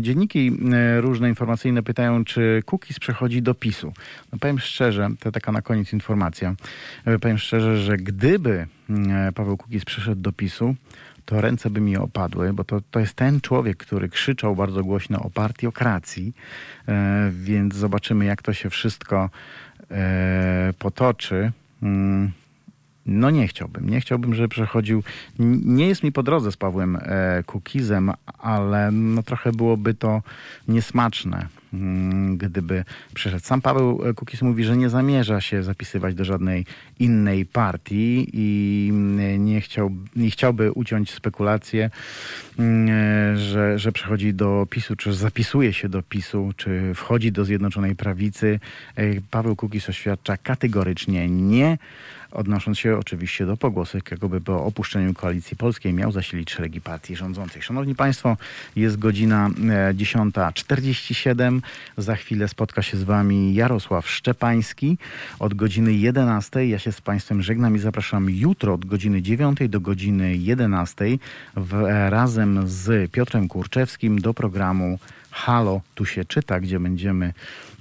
Dzienniki 0.00 0.52
e, 0.72 1.00
różne 1.00 1.28
informacyjne 1.28 1.82
pytają, 1.82 2.24
czy 2.24 2.62
Cookies 2.66 2.98
przechodzi 2.98 3.42
do 3.42 3.54
PiSu. 3.54 3.92
No 4.32 4.38
powiem 4.38 4.58
szczerze, 4.58 5.08
to 5.20 5.32
taka 5.32 5.52
na 5.52 5.62
koniec 5.62 5.92
informacja. 5.92 6.54
E, 7.04 7.18
powiem 7.18 7.38
szczerze, 7.38 7.76
że 7.76 7.96
gdyby 7.96 8.66
e, 8.90 9.32
Paweł 9.34 9.56
Cookies 9.56 9.84
przeszedł 9.84 10.20
do 10.20 10.32
PiSu, 10.32 10.74
to 11.24 11.40
ręce 11.40 11.70
by 11.70 11.80
mi 11.80 11.96
opadły, 11.96 12.52
bo 12.52 12.64
to, 12.64 12.80
to 12.90 13.00
jest 13.00 13.14
ten 13.14 13.40
człowiek, 13.40 13.76
który 13.76 14.08
krzyczał 14.08 14.56
bardzo 14.56 14.84
głośno 14.84 15.22
o 15.22 15.30
partiokracji, 15.30 16.32
więc 17.30 17.74
zobaczymy, 17.74 18.24
jak 18.24 18.42
to 18.42 18.52
się 18.52 18.70
wszystko 18.70 19.30
potoczy. 20.78 21.52
No 23.06 23.30
nie 23.30 23.48
chciałbym. 23.48 23.90
Nie 23.90 24.00
chciałbym, 24.00 24.34
żeby 24.34 24.48
przechodził. 24.48 25.02
Nie 25.64 25.88
jest 25.88 26.02
mi 26.02 26.12
po 26.12 26.22
drodze 26.22 26.52
z 26.52 26.56
Pawłem 26.56 26.98
e, 27.02 27.42
Kukizem, 27.46 28.12
ale 28.38 28.90
no 28.92 29.22
trochę 29.22 29.52
byłoby 29.52 29.94
to 29.94 30.22
niesmaczne, 30.68 31.46
mm, 31.72 32.36
gdyby 32.36 32.84
przeszedł. 33.14 33.44
Sam 33.44 33.60
Paweł 33.60 34.00
Kukiz 34.16 34.42
mówi, 34.42 34.64
że 34.64 34.76
nie 34.76 34.88
zamierza 34.88 35.40
się 35.40 35.62
zapisywać 35.62 36.14
do 36.14 36.24
żadnej 36.24 36.66
innej 36.98 37.46
partii 37.46 38.30
i 38.32 38.88
mm, 38.90 39.44
nie, 39.44 39.60
chciał, 39.60 39.90
nie 40.16 40.30
chciałby 40.30 40.72
uciąć 40.72 41.10
spekulacje, 41.10 41.90
mm, 42.58 43.36
że, 43.36 43.78
że 43.78 43.92
przechodzi 43.92 44.34
do 44.34 44.66
PiSu, 44.70 44.96
czy 44.96 45.14
zapisuje 45.14 45.72
się 45.72 45.88
do 45.88 46.02
PiSu, 46.02 46.52
czy 46.56 46.94
wchodzi 46.94 47.32
do 47.32 47.44
Zjednoczonej 47.44 47.96
Prawicy. 47.96 48.60
E, 48.96 49.04
Paweł 49.30 49.56
Kukiz 49.56 49.88
oświadcza 49.88 50.36
kategorycznie 50.36 51.28
nie 51.28 51.78
odnosząc 52.34 52.78
się 52.78 52.98
oczywiście 52.98 53.46
do 53.46 53.56
pogłosek, 53.56 54.10
jakoby 54.10 54.40
po 54.40 54.64
opuszczeniu 54.64 55.14
koalicji 55.14 55.56
polskiej 55.56 55.92
miał 55.92 56.12
zasilić 56.12 56.50
szeregi 56.50 56.80
partii 56.80 57.16
rządzących. 57.16 57.64
Szanowni 57.64 57.94
Państwo, 57.94 58.36
jest 58.76 58.98
godzina 58.98 59.50
10.47. 59.94 61.58
E, 61.58 61.60
Za 62.02 62.16
chwilę 62.16 62.48
spotka 62.48 62.82
się 62.82 62.96
z 62.96 63.02
Wami 63.02 63.54
Jarosław 63.54 64.10
Szczepański 64.10 64.98
od 65.38 65.54
godziny 65.54 65.92
11. 65.92 66.66
Ja 66.66 66.78
się 66.78 66.92
z 66.92 67.00
Państwem 67.00 67.42
żegnam 67.42 67.76
i 67.76 67.78
zapraszam 67.78 68.30
jutro 68.30 68.74
od 68.74 68.84
godziny 68.84 69.22
9 69.22 69.58
do 69.68 69.80
godziny 69.80 70.36
11 70.36 71.04
w, 71.56 71.82
razem 72.08 72.68
z 72.68 73.10
Piotrem 73.10 73.48
Kurczewskim 73.48 74.20
do 74.20 74.34
programu 74.34 74.98
Halo, 75.30 75.80
tu 75.94 76.06
się 76.06 76.24
czyta, 76.24 76.60
gdzie 76.60 76.80
będziemy 76.80 77.32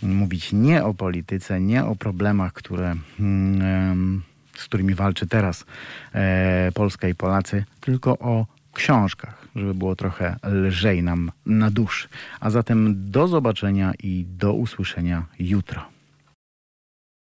mówić 0.03 0.53
nie 0.53 0.83
o 0.83 0.93
polityce, 0.93 1.61
nie 1.61 1.85
o 1.85 1.95
problemach, 1.95 2.53
które, 2.53 2.95
mm, 3.19 4.21
z 4.57 4.65
którymi 4.65 4.95
walczy 4.95 5.27
teraz 5.27 5.65
e, 6.13 6.71
Polska 6.73 7.07
i 7.07 7.15
Polacy, 7.15 7.65
tylko 7.79 8.17
o 8.19 8.45
książkach, 8.73 9.47
żeby 9.55 9.73
było 9.73 9.95
trochę 9.95 10.35
lżej 10.43 11.03
nam 11.03 11.31
na 11.45 11.71
duszy. 11.71 12.07
A 12.39 12.49
zatem 12.49 13.11
do 13.11 13.27
zobaczenia 13.27 13.93
i 14.03 14.25
do 14.29 14.53
usłyszenia 14.53 15.25
jutro. 15.39 15.92